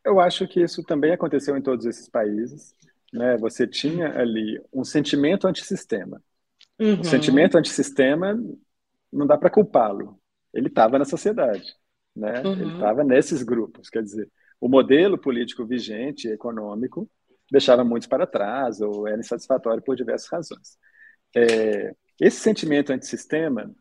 Eu 0.05 0.21
acho 0.21 0.47
que 0.47 0.61
isso 0.61 0.81
também 0.83 1.11
aconteceu 1.11 1.57
em 1.57 1.61
todos 1.61 1.85
esses 1.85 2.07
países. 2.07 2.73
Né? 3.11 3.37
Você 3.37 3.67
tinha 3.67 4.17
ali 4.17 4.59
um 4.73 4.83
sentimento 4.83 5.47
antissistema. 5.47 6.23
Uhum. 6.79 7.01
O 7.01 7.03
sentimento 7.03 7.57
antissistema 7.57 8.39
não 9.11 9.27
dá 9.27 9.37
para 9.37 9.49
culpá-lo. 9.49 10.17
Ele 10.53 10.67
estava 10.67 10.97
na 10.97 11.05
sociedade 11.05 11.75
né? 12.19 12.43
Uhum. 12.43 12.53
Ele 12.53 12.73
estava 12.73 13.03
nesses 13.03 13.41
grupos, 13.41 13.89
quer 13.89 14.03
dizer, 14.03 14.29
o 14.59 14.67
modelo 14.67 15.17
político 15.17 15.65
vigente, 15.65 16.27
econômico, 16.27 17.09
deixava 17.49 17.83
muitos 17.83 18.07
para 18.07 18.27
trás 18.27 18.81
ou 18.81 19.07
era 19.07 19.19
insatisfatório 19.19 19.81
por 19.81 19.95
diversas 19.95 20.29
razões. 20.29 20.77
É, 21.35 21.95
esse 22.19 22.37
sentimento 22.37 22.91
antissistema, 22.91 23.73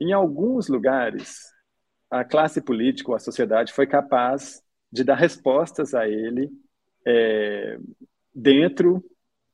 em 0.00 0.12
alguns 0.12 0.68
lugares, 0.68 1.40
a 2.10 2.24
classe 2.24 2.60
política 2.60 3.10
ou 3.10 3.16
a 3.16 3.20
sociedade 3.20 3.72
foi 3.72 3.86
capaz 3.86 4.62
de 4.92 5.02
dar 5.02 5.16
respostas 5.16 5.94
a 5.94 6.06
ele 6.06 6.48
é, 7.06 7.78
dentro 8.34 9.02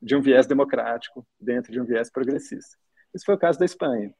de 0.03 0.15
um 0.15 0.21
viés 0.21 0.47
democrático, 0.47 1.27
dentro 1.41 1.73
de 1.73 1.81
um 1.81 1.85
viés 1.85 2.11
progressista. 2.11 2.77
Esse 3.15 3.25
foi 3.25 3.37
o 3.37 3.39
caso 3.39 3.59
da 3.59 3.65
Espanha. 3.65 4.13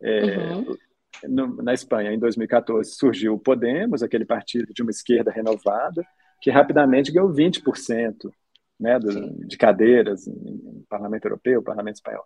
É, 0.00 0.52
uhum 0.52 0.76
no, 1.22 1.62
na 1.62 1.72
Espanha, 1.72 2.12
em 2.12 2.18
2014, 2.18 2.92
surgiu 2.92 3.34
o 3.34 3.38
Podemos, 3.38 4.02
aquele 4.02 4.24
partido 4.24 4.72
de 4.72 4.82
uma 4.82 4.90
esquerda 4.90 5.30
renovada, 5.30 6.04
que 6.40 6.50
rapidamente 6.50 7.12
ganhou 7.12 7.32
20% 7.32 8.30
né, 8.78 8.98
do, 8.98 9.46
de 9.46 9.56
cadeiras 9.56 10.26
no 10.26 10.84
Parlamento 10.88 11.24
Europeu, 11.26 11.62
Parlamento 11.62 11.96
Espanhol. 11.96 12.24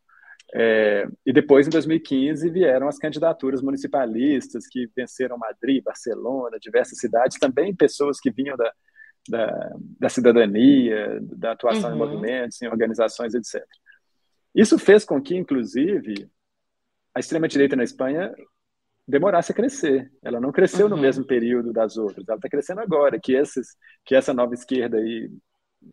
É, 0.54 1.06
e 1.26 1.32
depois, 1.32 1.66
em 1.66 1.70
2015, 1.70 2.48
vieram 2.48 2.88
as 2.88 2.98
candidaturas 2.98 3.60
municipalistas 3.60 4.66
que 4.66 4.88
venceram 4.96 5.36
Madrid, 5.36 5.82
Barcelona, 5.84 6.58
diversas 6.58 6.98
cidades, 6.98 7.38
também 7.38 7.74
pessoas 7.74 8.18
que 8.18 8.30
vinham 8.30 8.56
da, 8.56 8.72
da, 9.28 9.76
da 10.00 10.08
cidadania, 10.08 11.18
da 11.20 11.52
atuação 11.52 11.90
uhum. 11.90 11.96
em 11.96 11.98
movimentos, 11.98 12.62
em 12.62 12.66
organizações, 12.66 13.34
etc. 13.34 13.62
Isso 14.54 14.78
fez 14.78 15.04
com 15.04 15.20
que, 15.20 15.36
inclusive, 15.36 16.28
a 17.14 17.20
extrema-direita 17.20 17.76
na 17.76 17.84
Espanha 17.84 18.34
demorasse 19.08 19.52
a 19.52 19.54
crescer. 19.54 20.12
Ela 20.22 20.38
não 20.38 20.52
cresceu 20.52 20.86
uhum. 20.86 20.90
no 20.94 20.98
mesmo 20.98 21.24
período 21.24 21.72
das 21.72 21.96
outras. 21.96 22.28
Ela 22.28 22.36
está 22.36 22.48
crescendo 22.48 22.80
agora, 22.82 23.18
que, 23.18 23.32
esses, 23.32 23.74
que 24.04 24.14
essa 24.14 24.34
nova 24.34 24.52
esquerda 24.52 24.98
aí 24.98 25.30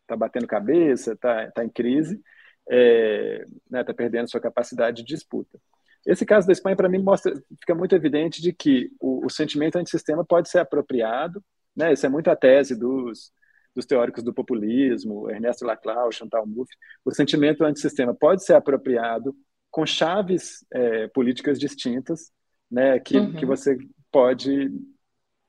está 0.02 0.18
batendo 0.18 0.46
cabeça, 0.46 1.14
está 1.14 1.50
tá 1.52 1.64
em 1.64 1.70
crise, 1.70 2.16
está 2.16 2.26
é, 2.70 3.46
né, 3.70 3.84
tá 3.86 3.94
perdendo 3.94 4.30
sua 4.30 4.42
capacidade 4.42 4.98
de 4.98 5.06
disputa. 5.06 5.58
Esse 6.06 6.26
caso 6.26 6.46
da 6.46 6.54
Espanha, 6.54 6.76
para 6.76 6.90
mim, 6.90 7.02
mostra, 7.02 7.34
fica 7.60 7.74
muito 7.74 7.96
evidente 7.96 8.42
de 8.42 8.52
que 8.52 8.92
o, 9.00 9.26
o 9.26 9.30
sentimento 9.30 9.78
antissistema 9.78 10.24
pode 10.26 10.50
ser 10.50 10.60
apropriado, 10.60 11.44
né? 11.76 11.94
Isso 11.94 12.06
é 12.06 12.10
muito 12.10 12.30
a 12.30 12.36
tese 12.36 12.76
dos, 12.76 13.32
dos 13.74 13.86
teóricos 13.86 14.24
do 14.24 14.34
populismo, 14.34 15.30
Ernesto 15.32 15.66
Laclau, 15.66 16.12
Chantal 16.12 16.46
Mouffe. 16.46 16.76
O 17.04 17.12
sentimento 17.12 17.64
antissistema 17.64 18.14
pode 18.14 18.44
ser 18.44 18.54
apropriado 18.54 19.36
com 19.72 19.86
chaves 19.86 20.64
é, 20.72 21.08
políticas 21.08 21.58
distintas 21.58 22.32
né, 22.70 23.00
que, 23.00 23.18
uhum. 23.18 23.34
que 23.34 23.46
você 23.46 23.78
pode 24.12 24.72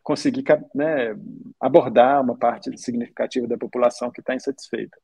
conseguir 0.03 0.45
né, 0.75 1.17
abordar 1.61 2.23
uma 2.23 2.37
parte 2.37 2.77
significativa 2.79 3.47
da 3.47 3.59
população 3.59 4.11
que 4.11 4.21
está 4.21 4.35
insatisfeita. 4.35 4.97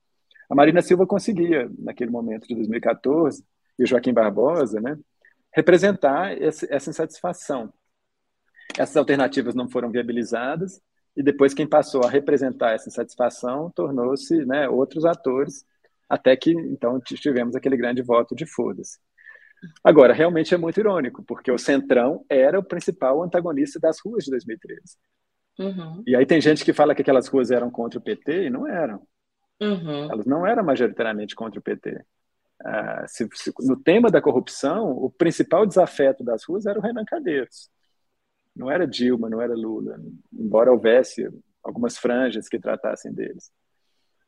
A 0.49 0.55
Marina 0.55 0.83
Silva 0.83 1.07
conseguia, 1.07 1.69
naquele 1.79 2.11
momento 2.11 2.47
de 2.47 2.55
2014, 2.55 3.45
e 3.79 3.85
o 3.85 3.87
Joaquim 3.87 4.13
Barbosa, 4.13 4.81
né, 4.81 4.97
representar 5.53 6.41
esse, 6.41 6.73
essa 6.73 6.91
insatisfação. 6.91 7.73
Essas 8.79 8.97
alternativas 8.97 9.55
não 9.55 9.69
foram 9.69 9.91
viabilizadas, 9.91 10.81
e 11.17 11.23
depois 11.23 11.53
quem 11.53 11.67
passou 11.67 12.05
a 12.05 12.11
representar 12.11 12.73
essa 12.73 12.89
insatisfação 12.89 13.71
tornou-se 13.71 14.45
né, 14.47 14.69
outros 14.69 15.05
atores, 15.05 15.65
até 16.09 16.37
que 16.37 16.53
então 16.53 17.01
tivemos 17.01 17.55
aquele 17.55 17.77
grande 17.77 18.03
voto 18.03 18.35
de 18.35 18.47
foda-se. 18.47 18.99
Agora, 19.83 20.13
realmente 20.13 20.55
é 20.55 20.59
muito 20.59 20.79
irônico, 20.81 21.23
porque 21.23 21.51
o 21.51 21.59
Centrão 21.59 22.25
era 22.29 22.59
o 22.59 22.65
principal 22.65 23.23
antagonista 23.23 23.79
das 23.79 23.99
ruas 24.05 24.25
de 24.25 24.31
2013. 24.31 24.81
Uhum. 25.59 26.03
E 26.07 26.17
aí 26.17 26.27
tem 26.27 26.41
gente 26.41 26.65
que 26.65 26.73
fala 26.73 26.95
que 26.95 27.03
aquelas 27.03 27.29
ruas 27.29 27.51
eram 27.51 27.71
contra 27.71 27.99
o 27.99 28.03
PT 28.03 28.47
e 28.47 28.51
não 28.51 28.67
eram. 28.67 29.07
Uhum. 29.61 30.11
Elas 30.11 30.27
não 30.27 30.47
eram 30.47 30.65
majoritariamente 30.65 31.35
contra 31.35 31.61
o 31.61 31.63
PT. 31.63 32.05
Ah, 32.65 33.05
se, 33.07 33.29
se, 33.35 33.53
no 33.61 33.77
tema 33.77 34.11
da 34.11 34.23
corrupção, 34.23 34.91
o 34.93 35.11
principal 35.11 35.67
desafeto 35.67 36.25
das 36.25 36.45
ruas 36.45 36.67
era 36.67 36.79
o 36.79 36.83
Renan 36.83 37.05
Cadeiros. 37.05 37.71
Não 38.55 38.71
era 38.71 38.87
Dilma, 38.87 39.31
não 39.31 39.41
era 39.41 39.55
Lula, 39.55 39.99
embora 40.33 40.71
houvesse 40.71 41.29
algumas 41.63 41.97
franjas 41.97 42.49
que 42.49 42.59
tratassem 42.59 43.13
deles. 43.13 43.51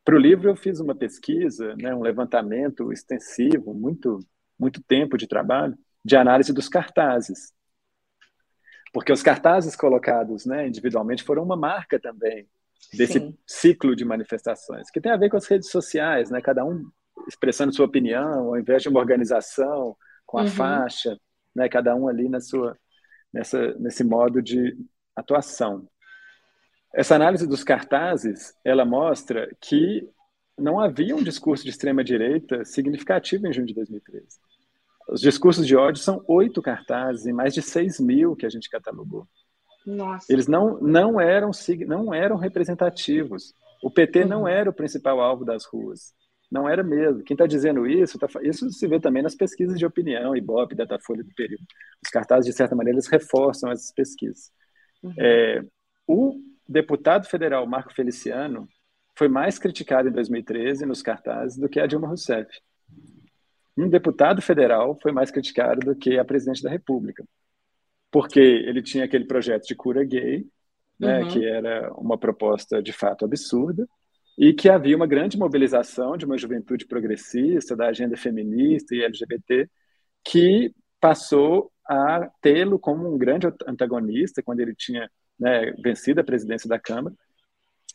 Para 0.03 0.15
o 0.15 0.19
livro, 0.19 0.49
eu 0.49 0.55
fiz 0.55 0.79
uma 0.79 0.95
pesquisa, 0.95 1.75
né, 1.75 1.93
um 1.93 2.01
levantamento 2.01 2.91
extensivo, 2.91 3.73
muito 3.73 4.19
muito 4.59 4.81
tempo 4.83 5.17
de 5.17 5.27
trabalho, 5.27 5.77
de 6.03 6.15
análise 6.15 6.53
dos 6.53 6.69
cartazes. 6.69 7.53
Porque 8.93 9.11
os 9.11 9.23
cartazes 9.23 9.75
colocados 9.75 10.45
né, 10.45 10.67
individualmente 10.67 11.23
foram 11.23 11.43
uma 11.43 11.57
marca 11.57 11.99
também 11.99 12.47
desse 12.93 13.19
Sim. 13.19 13.37
ciclo 13.45 13.95
de 13.95 14.05
manifestações, 14.05 14.89
que 14.89 15.01
tem 15.01 15.11
a 15.11 15.17
ver 15.17 15.29
com 15.29 15.37
as 15.37 15.47
redes 15.47 15.69
sociais, 15.69 16.29
né, 16.29 16.41
cada 16.41 16.63
um 16.63 16.89
expressando 17.27 17.73
sua 17.73 17.85
opinião, 17.85 18.49
ao 18.49 18.57
invés 18.57 18.83
de 18.83 18.89
uma 18.89 18.99
organização 18.99 19.95
com 20.25 20.37
a 20.37 20.43
uhum. 20.43 20.47
faixa, 20.47 21.17
né, 21.55 21.67
cada 21.67 21.95
um 21.95 22.07
ali 22.07 22.29
na 22.29 22.39
sua, 22.39 22.77
nessa, 23.33 23.73
nesse 23.75 24.03
modo 24.03 24.41
de 24.41 24.77
atuação. 25.15 25.87
Essa 26.93 27.15
análise 27.15 27.47
dos 27.47 27.63
cartazes, 27.63 28.55
ela 28.63 28.85
mostra 28.85 29.49
que 29.59 30.09
não 30.57 30.79
havia 30.79 31.15
um 31.15 31.23
discurso 31.23 31.63
de 31.63 31.69
extrema-direita 31.69 32.63
significativo 32.63 33.47
em 33.47 33.53
junho 33.53 33.67
de 33.67 33.73
2013. 33.73 34.25
Os 35.07 35.21
discursos 35.21 35.67
de 35.67 35.75
ódio 35.75 36.01
são 36.01 36.23
oito 36.27 36.61
cartazes 36.61 37.25
e 37.25 37.33
mais 37.33 37.53
de 37.53 37.61
seis 37.61 37.99
mil 37.99 38.35
que 38.35 38.45
a 38.45 38.49
gente 38.49 38.69
catalogou. 38.69 39.27
Nossa. 39.85 40.31
Eles 40.31 40.47
não, 40.47 40.79
não, 40.79 41.21
eram, 41.21 41.51
não 41.85 42.13
eram 42.13 42.37
representativos. 42.37 43.53
O 43.83 43.91
PT 43.91 44.23
uhum. 44.23 44.27
não 44.27 44.47
era 44.47 44.69
o 44.69 44.73
principal 44.73 45.19
alvo 45.21 45.45
das 45.45 45.65
ruas. 45.65 46.13
Não 46.51 46.67
era 46.67 46.83
mesmo. 46.83 47.23
Quem 47.23 47.35
está 47.35 47.45
dizendo 47.45 47.85
isso, 47.85 48.17
tá, 48.17 48.27
isso 48.41 48.69
se 48.71 48.87
vê 48.87 48.99
também 48.99 49.21
nas 49.21 49.35
pesquisas 49.35 49.77
de 49.77 49.85
opinião, 49.85 50.35
Ibope, 50.35 50.75
Datafolha 50.75 51.23
do 51.23 51.33
período. 51.35 51.63
Os 52.03 52.09
cartazes, 52.09 52.45
de 52.45 52.53
certa 52.53 52.75
maneira, 52.75 52.95
eles 52.95 53.07
reforçam 53.07 53.71
essas 53.71 53.91
pesquisas. 53.91 54.51
Uhum. 55.03 55.13
É, 55.19 55.63
o 56.07 56.33
deputado 56.67 57.27
federal 57.27 57.67
Marco 57.67 57.93
Feliciano 57.93 58.67
foi 59.17 59.27
mais 59.27 59.57
criticado 59.57 60.09
em 60.09 60.11
2013 60.11 60.85
nos 60.85 61.01
cartazes 61.01 61.57
do 61.57 61.69
que 61.69 61.79
a 61.79 61.87
Dilma 61.87 62.07
Rousseff. 62.07 62.49
Um 63.77 63.89
deputado 63.89 64.41
federal 64.41 64.97
foi 65.01 65.11
mais 65.11 65.31
criticado 65.31 65.79
do 65.81 65.95
que 65.95 66.17
a 66.17 66.25
presidente 66.25 66.63
da 66.63 66.69
República, 66.69 67.23
porque 68.11 68.39
ele 68.39 68.81
tinha 68.81 69.05
aquele 69.05 69.25
projeto 69.25 69.65
de 69.67 69.75
cura 69.75 70.03
gay, 70.03 70.45
né, 70.99 71.21
uhum. 71.21 71.27
que 71.29 71.45
era 71.45 71.91
uma 71.93 72.17
proposta 72.17 72.81
de 72.81 72.93
fato 72.93 73.25
absurda, 73.25 73.87
e 74.37 74.53
que 74.53 74.69
havia 74.69 74.95
uma 74.95 75.07
grande 75.07 75.37
mobilização 75.37 76.17
de 76.17 76.25
uma 76.25 76.37
juventude 76.37 76.85
progressista, 76.85 77.75
da 77.75 77.87
agenda 77.87 78.17
feminista 78.17 78.95
e 78.95 79.03
LGBT, 79.03 79.69
que 80.23 80.73
passou 80.99 81.71
a 81.87 82.29
tê-lo 82.41 82.79
como 82.79 83.13
um 83.13 83.17
grande 83.17 83.47
antagonista 83.67 84.41
quando 84.41 84.59
ele 84.59 84.73
tinha 84.75 85.09
né, 85.39 85.71
vencido 85.83 86.19
a 86.19 86.23
presidência 86.23 86.67
da 86.67 86.79
Câmara, 86.79 87.15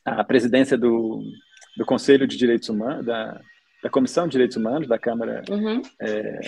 a 0.05 0.25
presidência 0.25 0.77
do, 0.77 1.23
do 1.77 1.85
Conselho 1.85 2.27
de 2.27 2.37
Direitos 2.37 2.69
Humanos, 2.69 3.05
da, 3.05 3.41
da 3.83 3.91
Comissão 3.91 4.27
de 4.27 4.33
Direitos 4.33 4.57
Humanos 4.57 4.89
da 4.89 4.99
Câmara 4.99 5.43
uhum. 5.49 5.83
é, 6.01 6.41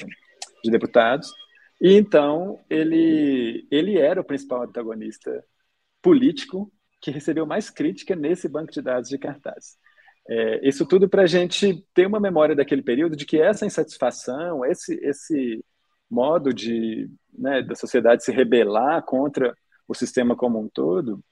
de 0.65 0.71
Deputados, 0.71 1.33
e 1.81 1.95
então 1.95 2.61
ele, 2.71 3.67
ele 3.71 3.99
era 3.99 4.21
o 4.21 4.25
principal 4.25 4.63
antagonista 4.63 5.45
político 6.01 6.73
que 7.01 7.11
recebeu 7.11 7.45
mais 7.45 7.69
crítica 7.69 8.15
nesse 8.15 8.49
banco 8.49 8.73
de 8.73 8.81
dados 8.81 9.09
de 9.09 9.19
cartaz. 9.19 9.77
É, 10.29 10.69
isso 10.69 10.87
tudo 10.87 11.09
para 11.09 11.23
a 11.23 11.27
gente 11.27 11.85
ter 11.93 12.07
uma 12.07 12.21
memória 12.21 12.55
daquele 12.55 12.83
período 12.83 13.17
de 13.17 13.27
que 13.27 13.41
essa 13.41 13.67
insatisfação, 13.67 14.65
esse, 14.65 14.95
esse 15.03 15.65
modo 16.09 16.53
de 16.55 17.11
né, 17.37 17.63
da 17.63 17.75
sociedade 17.75 18.23
se 18.23 18.31
rebelar 18.31 19.03
contra 19.03 19.57
o 19.89 19.95
sistema 19.95 20.37
como 20.37 20.61
um 20.61 20.69
todo, 20.69 21.23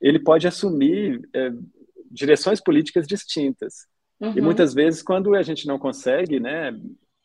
ele 0.00 0.18
pode 0.18 0.46
assumir 0.46 1.28
é, 1.34 1.50
direções 2.10 2.60
políticas 2.60 3.06
distintas. 3.06 3.86
Uhum. 4.20 4.32
E 4.36 4.40
muitas 4.40 4.74
vezes, 4.74 5.02
quando 5.02 5.34
a 5.34 5.42
gente 5.42 5.66
não 5.66 5.78
consegue 5.78 6.40
né, 6.40 6.72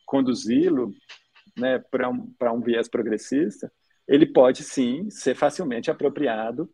conduzi-lo 0.04 0.92
né, 1.56 1.82
para 1.90 2.08
um, 2.10 2.32
um 2.52 2.60
viés 2.60 2.88
progressista, 2.88 3.70
ele 4.06 4.26
pode 4.26 4.62
sim 4.62 5.10
ser 5.10 5.34
facilmente 5.34 5.90
apropriado 5.90 6.70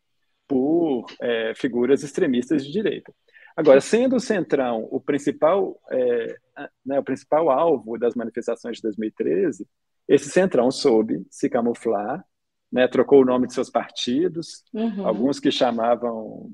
por 0.47 1.07
é, 1.21 1.55
figuras 1.55 2.03
extremistas 2.03 2.65
de 2.65 2.71
direita. 2.71 3.13
Agora, 3.57 3.81
sendo 3.81 4.17
o 4.17 4.21
Centrão 4.21 4.87
o 4.91 5.01
principal, 5.01 5.79
é, 5.91 6.37
né, 6.85 6.99
o 6.99 7.05
principal 7.05 7.51
alvo 7.51 7.99
das 7.99 8.15
manifestações 8.15 8.77
de 8.77 8.83
2013, 8.83 9.67
esse 10.09 10.29
Centrão 10.31 10.71
soube 10.71 11.25
se 11.31 11.49
camuflar, 11.49 12.25
né, 12.73 12.89
trocou 12.89 13.21
o 13.21 13.25
nome 13.25 13.47
de 13.47 13.53
seus 13.53 13.69
partidos, 13.69 14.65
uhum. 14.73 15.07
alguns 15.07 15.39
que 15.39 15.51
chamavam 15.51 16.51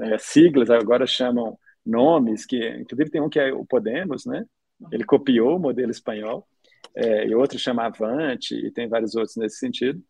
é, 0.00 0.16
siglas, 0.16 0.70
agora 0.70 1.06
chamam 1.06 1.58
nomes, 1.84 2.46
que 2.46 2.56
inclusive 2.78 3.10
tem 3.10 3.20
um 3.20 3.28
que 3.28 3.38
é 3.38 3.52
o 3.52 3.64
Podemos, 3.64 4.24
né? 4.24 4.44
Ele 4.90 5.04
copiou 5.04 5.56
o 5.56 5.60
modelo 5.60 5.90
espanhol, 5.90 6.46
é, 6.94 7.26
e 7.26 7.34
outro 7.34 7.58
chama 7.58 7.84
Avante, 7.84 8.54
e 8.54 8.70
tem 8.70 8.88
vários 8.88 9.14
outros 9.14 9.36
nesse 9.36 9.58
sentido. 9.58 10.02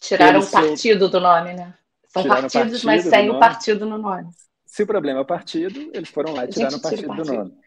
Tiraram 0.00 0.40
o 0.40 0.50
partido 0.50 1.08
do 1.08 1.20
nome, 1.20 1.54
né? 1.54 1.74
São 2.08 2.24
partidos, 2.24 2.52
partido 2.52 2.86
mas 2.86 3.04
sem 3.04 3.30
o 3.30 3.38
partido 3.38 3.86
no 3.86 3.96
nome. 3.96 4.28
Se 4.66 4.82
o 4.82 4.86
problema 4.86 5.20
é 5.20 5.22
o 5.22 5.26
partido, 5.26 5.90
eles 5.92 6.08
foram 6.08 6.34
lá 6.34 6.44
e 6.44 6.48
tiraram 6.48 6.78
o 6.78 6.82
partido, 6.82 7.06
partido, 7.06 7.26
do 7.26 7.32
nome. 7.32 7.63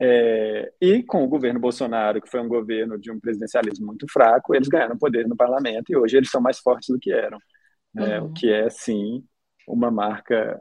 É, 0.00 0.72
e 0.80 1.02
com 1.02 1.24
o 1.24 1.28
governo 1.28 1.58
Bolsonaro, 1.58 2.22
que 2.22 2.30
foi 2.30 2.40
um 2.40 2.48
governo 2.48 2.98
de 2.98 3.10
um 3.10 3.18
presidencialismo 3.18 3.86
muito 3.86 4.06
fraco, 4.10 4.54
eles 4.54 4.68
ganharam 4.68 4.96
poder 4.96 5.26
no 5.26 5.36
parlamento 5.36 5.90
e 5.90 5.96
hoje 5.96 6.16
eles 6.16 6.30
são 6.30 6.40
mais 6.40 6.58
fortes 6.58 6.88
do 6.88 6.98
que 6.98 7.12
eram. 7.12 7.38
Né? 7.92 8.20
Uhum. 8.20 8.26
O 8.26 8.32
que 8.32 8.52
é, 8.52 8.70
sim, 8.70 9.24
uma 9.66 9.90
marca 9.90 10.60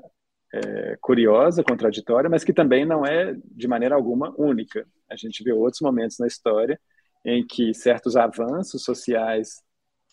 é, 0.53 0.97
curiosa, 0.99 1.63
contraditória, 1.63 2.29
mas 2.29 2.43
que 2.43 2.53
também 2.53 2.85
não 2.85 3.05
é, 3.05 3.35
de 3.45 3.67
maneira 3.67 3.95
alguma, 3.95 4.33
única. 4.38 4.85
A 5.09 5.15
gente 5.15 5.43
vê 5.43 5.51
outros 5.51 5.81
momentos 5.81 6.17
na 6.19 6.27
história 6.27 6.79
em 7.23 7.45
que 7.45 7.73
certos 7.73 8.15
avanços 8.15 8.83
sociais, 8.83 9.61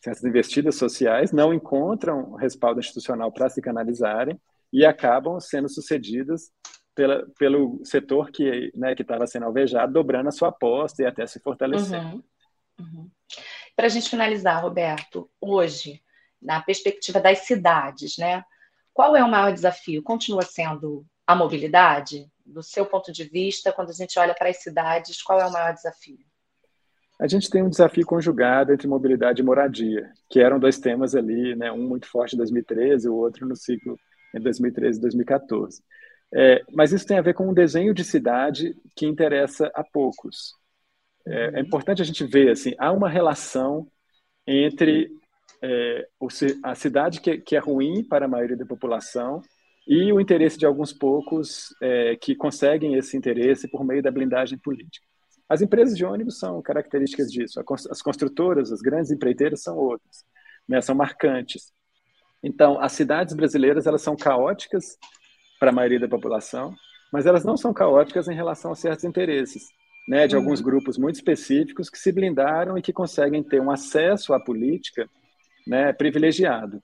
certas 0.02 0.24
investidas 0.24 0.76
sociais 0.76 1.32
não 1.32 1.54
encontram 1.54 2.34
respaldo 2.34 2.80
institucional 2.80 3.32
para 3.32 3.48
se 3.48 3.62
canalizarem 3.62 4.38
e 4.72 4.84
acabam 4.84 5.38
sendo 5.40 5.68
sucedidas 5.68 6.50
pela, 6.94 7.26
pelo 7.38 7.80
setor 7.84 8.30
que 8.30 8.70
né, 8.74 8.94
estava 8.98 9.26
sendo 9.26 9.46
alvejado, 9.46 9.92
dobrando 9.92 10.28
a 10.28 10.32
sua 10.32 10.48
aposta 10.48 11.02
e 11.02 11.06
até 11.06 11.26
se 11.26 11.40
fortalecendo. 11.40 12.16
Uhum. 12.16 12.22
Uhum. 12.80 13.10
Para 13.76 13.86
a 13.86 13.88
gente 13.88 14.08
finalizar, 14.08 14.62
Roberto, 14.62 15.28
hoje, 15.40 16.00
na 16.40 16.60
perspectiva 16.62 17.20
das 17.20 17.40
cidades, 17.40 18.16
né, 18.18 18.44
qual 18.92 19.16
é 19.16 19.24
o 19.24 19.30
maior 19.30 19.52
desafio? 19.52 20.02
Continua 20.02 20.42
sendo 20.42 21.04
a 21.26 21.34
mobilidade? 21.34 22.30
Do 22.46 22.62
seu 22.62 22.84
ponto 22.84 23.10
de 23.10 23.24
vista, 23.24 23.72
quando 23.72 23.90
a 23.90 23.94
gente 23.94 24.18
olha 24.18 24.34
para 24.34 24.50
as 24.50 24.62
cidades, 24.62 25.22
qual 25.22 25.40
é 25.40 25.46
o 25.46 25.52
maior 25.52 25.72
desafio? 25.72 26.18
A 27.18 27.26
gente 27.26 27.48
tem 27.48 27.62
um 27.62 27.70
desafio 27.70 28.04
conjugado 28.04 28.72
entre 28.72 28.86
mobilidade 28.86 29.40
e 29.40 29.44
moradia, 29.44 30.12
que 30.28 30.40
eram 30.40 30.58
dois 30.58 30.78
temas 30.78 31.14
ali, 31.14 31.54
né, 31.56 31.72
um 31.72 31.88
muito 31.88 32.06
forte 32.06 32.34
em 32.34 32.38
2013, 32.38 33.08
o 33.08 33.14
outro 33.14 33.46
no 33.46 33.56
ciclo 33.56 33.96
em 34.34 34.40
2013 34.40 34.98
e 34.98 35.00
2014. 35.00 35.82
É, 36.36 36.64
mas 36.72 36.92
isso 36.92 37.06
tem 37.06 37.16
a 37.16 37.22
ver 37.22 37.32
com 37.32 37.48
um 37.48 37.54
desenho 37.54 37.94
de 37.94 38.02
cidade 38.02 38.74
que 38.96 39.06
interessa 39.06 39.70
a 39.72 39.84
poucos. 39.84 40.52
É, 41.26 41.58
é 41.58 41.60
importante 41.60 42.02
a 42.02 42.04
gente 42.04 42.24
ver, 42.24 42.50
assim, 42.50 42.74
há 42.76 42.90
uma 42.90 43.08
relação 43.08 43.86
entre 44.44 45.10
é, 45.62 46.08
a 46.62 46.74
cidade 46.74 47.20
que, 47.20 47.38
que, 47.38 47.56
é 47.56 47.60
ruim 47.60 48.02
para 48.02 48.26
a 48.26 48.28
maioria 48.28 48.56
da 48.56 48.66
população 48.66 49.40
e 49.86 50.12
o 50.12 50.20
interesse 50.20 50.58
de 50.58 50.66
alguns 50.66 50.92
poucos 50.92 51.68
é, 51.80 52.16
que 52.16 52.34
conseguem 52.34 52.96
esse 52.96 53.16
interesse 53.16 53.68
por 53.68 53.84
meio 53.84 54.02
da 54.02 54.10
blindagem 54.10 54.58
política. 54.58 55.06
As 55.48 55.62
empresas 55.62 55.96
de 55.96 56.04
ônibus 56.04 56.38
são 56.38 56.60
características 56.60 57.30
disso, 57.30 57.62
as 57.90 58.02
construtoras, 58.02 58.72
as 58.72 58.80
grandes 58.80 59.10
empreiteiras 59.10 59.62
são 59.62 59.76
outras, 59.76 60.24
né, 60.66 60.80
são 60.80 60.94
marcantes. 60.94 61.72
Então, 62.42 62.80
as 62.80 62.92
cidades 62.92 63.34
brasileiras 63.34 63.86
elas 63.86 64.02
são 64.02 64.16
caóticas 64.16 64.98
para 65.58 65.70
a 65.70 65.74
maioria 65.74 66.00
da 66.00 66.08
população, 66.08 66.74
mas 67.12 67.26
elas 67.26 67.44
não 67.44 67.56
são 67.56 67.72
caóticas 67.72 68.28
em 68.28 68.34
relação 68.34 68.72
a 68.72 68.74
certos 68.74 69.04
interesses, 69.04 69.68
né, 70.08 70.26
de 70.26 70.34
uhum. 70.34 70.42
alguns 70.42 70.60
grupos 70.60 70.98
muito 70.98 71.16
específicos 71.16 71.88
que 71.88 71.98
se 71.98 72.12
blindaram 72.12 72.76
e 72.76 72.82
que 72.82 72.92
conseguem 72.92 73.42
ter 73.42 73.60
um 73.60 73.70
acesso 73.70 74.34
à 74.34 74.40
política, 74.40 75.08
né, 75.66 75.92
privilegiado. 75.92 76.82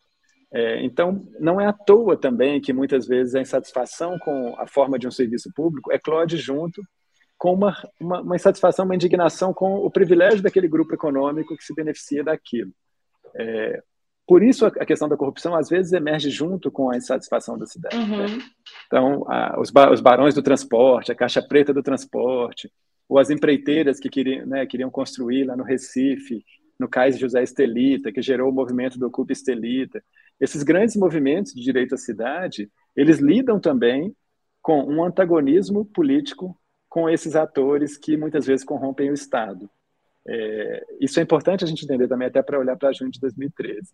É, 0.53 0.83
então, 0.85 1.25
não 1.39 1.61
é 1.61 1.67
à 1.67 1.73
toa 1.73 2.17
também 2.17 2.61
que 2.61 2.73
muitas 2.73 3.07
vezes 3.07 3.35
a 3.35 3.41
insatisfação 3.41 4.19
com 4.19 4.55
a 4.59 4.67
forma 4.67 4.99
de 4.99 5.07
um 5.07 5.11
serviço 5.11 5.53
público 5.55 5.93
eclode 5.93 6.37
junto 6.37 6.83
com 7.39 7.55
uma, 7.55 7.75
uma, 7.99 8.21
uma 8.21 8.37
insatisfação, 8.37 8.85
uma 8.85 8.95
indignação 8.95 9.55
com 9.55 9.77
o 9.77 9.91
privilégio 9.91 10.43
daquele 10.43 10.69
grupo 10.69 10.93
econômico 10.93 11.57
que 11.57 11.65
se 11.65 11.75
beneficia 11.75 12.23
daquilo. 12.23 12.73
É, 13.35 13.83
por 14.31 14.45
isso, 14.45 14.65
a 14.65 14.87
questão 14.87 15.09
da 15.09 15.17
corrupção 15.17 15.57
às 15.57 15.69
vezes 15.69 15.93
emerge 15.93 16.31
junto 16.31 16.71
com 16.71 16.89
a 16.89 16.97
insatisfação 16.97 17.59
da 17.59 17.67
cidade. 17.67 17.97
Uhum. 17.97 18.29
Né? 18.29 18.39
Então, 18.87 19.29
a, 19.29 19.59
os, 19.59 19.73
ba 19.73 19.93
os, 19.93 20.01
barões 20.01 20.37
do 20.37 20.41
transporte, 20.41 21.11
a 21.11 21.17
caixa 21.17 21.43
preta 21.43 21.75
do 21.75 21.83
transporte, 21.83 22.71
ou 23.09 23.19
as 23.19 23.29
empreiteiras 23.29 23.99
que 23.99 24.09
queriam, 24.09 24.47
né, 24.47 24.65
queriam 24.67 24.89
construir 24.89 25.47
lá 25.47 25.57
no 25.57 25.65
Recife, 25.65 26.45
no 26.79 26.89
cais 26.89 27.19
José 27.19 27.43
Estelita, 27.43 28.13
que 28.13 28.23
gerou 28.23 28.51
o 28.51 28.55
movimento 28.55 29.01
do 29.01 29.09
Ocupa 29.09 29.33
Estelita. 29.33 30.01
Esses 30.41 30.63
grandes 30.63 30.95
movimentos 30.95 31.53
de 31.53 31.61
direito 31.61 31.97
à 31.97 31.99
cidade, 31.99 32.71
eles 32.95 33.19
lidam 33.19 33.59
também 33.59 34.15
com 34.63 34.81
um 34.85 35.03
antagonismo 35.03 35.85
político 35.85 36.57
com 36.89 37.11
esses 37.11 37.35
atores 37.35 37.99
que 37.99 38.17
muitas 38.17 38.47
vezes 38.47 38.65
corrompem 38.65 39.11
o 39.11 39.15
Estado. 39.15 39.69
É, 40.25 40.87
isso 41.01 41.19
é 41.19 41.23
importante 41.25 41.65
a 41.65 41.67
gente 41.67 41.85
entender 41.85 42.07
também, 42.07 42.29
até 42.29 42.41
para 42.41 42.61
olhar 42.61 42.77
para 42.77 42.91
a 42.91 42.93
junho 42.93 43.11
de 43.11 43.19
2013. 43.19 43.91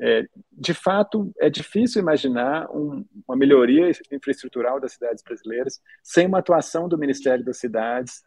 É, 0.00 0.26
de 0.50 0.74
fato, 0.74 1.32
é 1.38 1.48
difícil 1.48 2.02
imaginar 2.02 2.68
um, 2.70 3.04
uma 3.26 3.36
melhoria 3.36 3.90
infraestrutural 4.10 4.80
das 4.80 4.92
cidades 4.92 5.22
brasileiras 5.22 5.80
sem 6.02 6.26
uma 6.26 6.38
atuação 6.38 6.88
do 6.88 6.98
Ministério 6.98 7.44
das 7.44 7.58
Cidades, 7.58 8.22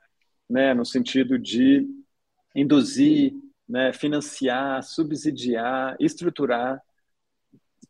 né, 0.50 0.74
no 0.74 0.86
sentido 0.86 1.38
de 1.38 1.86
induzir, 2.56 3.34
né, 3.68 3.92
financiar, 3.92 4.82
subsidiar, 4.82 5.96
estruturar 6.00 6.82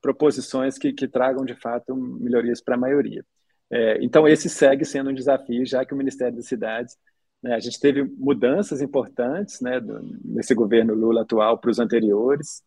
proposições 0.01 0.77
que, 0.77 0.91
que 0.91 1.07
tragam, 1.07 1.45
de 1.45 1.55
fato, 1.55 1.95
melhorias 1.95 2.61
para 2.61 2.75
a 2.75 2.79
maioria. 2.79 3.23
É, 3.69 4.03
então, 4.03 4.27
esse 4.27 4.49
segue 4.49 4.85
sendo 4.85 5.09
um 5.09 5.13
desafio, 5.13 5.65
já 5.65 5.85
que 5.85 5.93
o 5.93 5.97
Ministério 5.97 6.35
das 6.35 6.47
Cidades 6.47 6.97
né, 7.43 7.53
a 7.53 7.59
gente 7.59 7.79
teve 7.79 8.03
mudanças 8.03 8.81
importantes 8.81 9.61
né, 9.61 9.79
nesse 10.23 10.55
governo 10.55 10.93
Lula 10.93 11.21
atual 11.21 11.57
para 11.59 11.69
os 11.69 11.79
anteriores, 11.79 12.63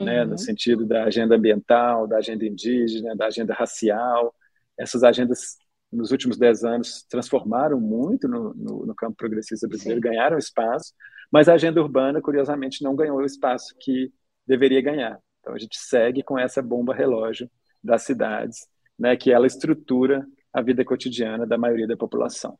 né, 0.00 0.24
no 0.24 0.32
uhum. 0.32 0.38
sentido 0.38 0.86
da 0.86 1.04
agenda 1.04 1.36
ambiental, 1.36 2.06
da 2.06 2.18
agenda 2.18 2.44
indígena, 2.44 3.14
da 3.14 3.26
agenda 3.26 3.54
racial. 3.54 4.34
Essas 4.78 5.02
agendas, 5.02 5.56
nos 5.92 6.10
últimos 6.10 6.38
dez 6.38 6.64
anos, 6.64 7.04
transformaram 7.08 7.78
muito 7.80 8.26
no, 8.26 8.54
no, 8.54 8.86
no 8.86 8.94
campo 8.94 9.16
progressista 9.16 9.68
brasileiro, 9.68 10.00
Sim. 10.00 10.08
ganharam 10.08 10.38
espaço, 10.38 10.92
mas 11.30 11.48
a 11.48 11.54
agenda 11.54 11.80
urbana, 11.80 12.20
curiosamente, 12.20 12.82
não 12.82 12.96
ganhou 12.96 13.18
o 13.18 13.24
espaço 13.24 13.74
que 13.78 14.12
deveria 14.46 14.80
ganhar. 14.80 15.18
Então, 15.40 15.54
a 15.54 15.58
gente 15.58 15.78
segue 15.78 16.22
com 16.22 16.38
essa 16.38 16.62
bomba 16.62 16.94
relógio 16.94 17.50
das 17.82 18.02
cidades, 18.02 18.66
né, 18.98 19.16
que 19.16 19.32
ela 19.32 19.46
estrutura 19.46 20.26
a 20.52 20.60
vida 20.60 20.84
cotidiana 20.84 21.46
da 21.46 21.56
maioria 21.56 21.86
da 21.86 21.96
população. 21.96 22.58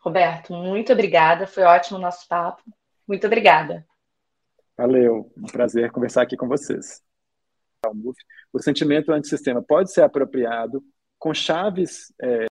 Roberto, 0.00 0.52
muito 0.52 0.92
obrigada. 0.92 1.46
Foi 1.46 1.62
ótimo 1.62 1.98
o 1.98 2.00
nosso 2.00 2.26
papo. 2.26 2.62
Muito 3.06 3.26
obrigada. 3.26 3.86
Valeu, 4.80 5.30
um 5.36 5.42
prazer 5.42 5.92
conversar 5.92 6.22
aqui 6.22 6.38
com 6.38 6.48
vocês. 6.48 7.02
O 8.50 8.58
sentimento 8.58 9.12
antissistema 9.12 9.62
pode 9.62 9.92
ser 9.92 10.00
apropriado 10.00 10.82
com 11.18 11.34
chaves 11.34 12.10
é, 12.18 12.48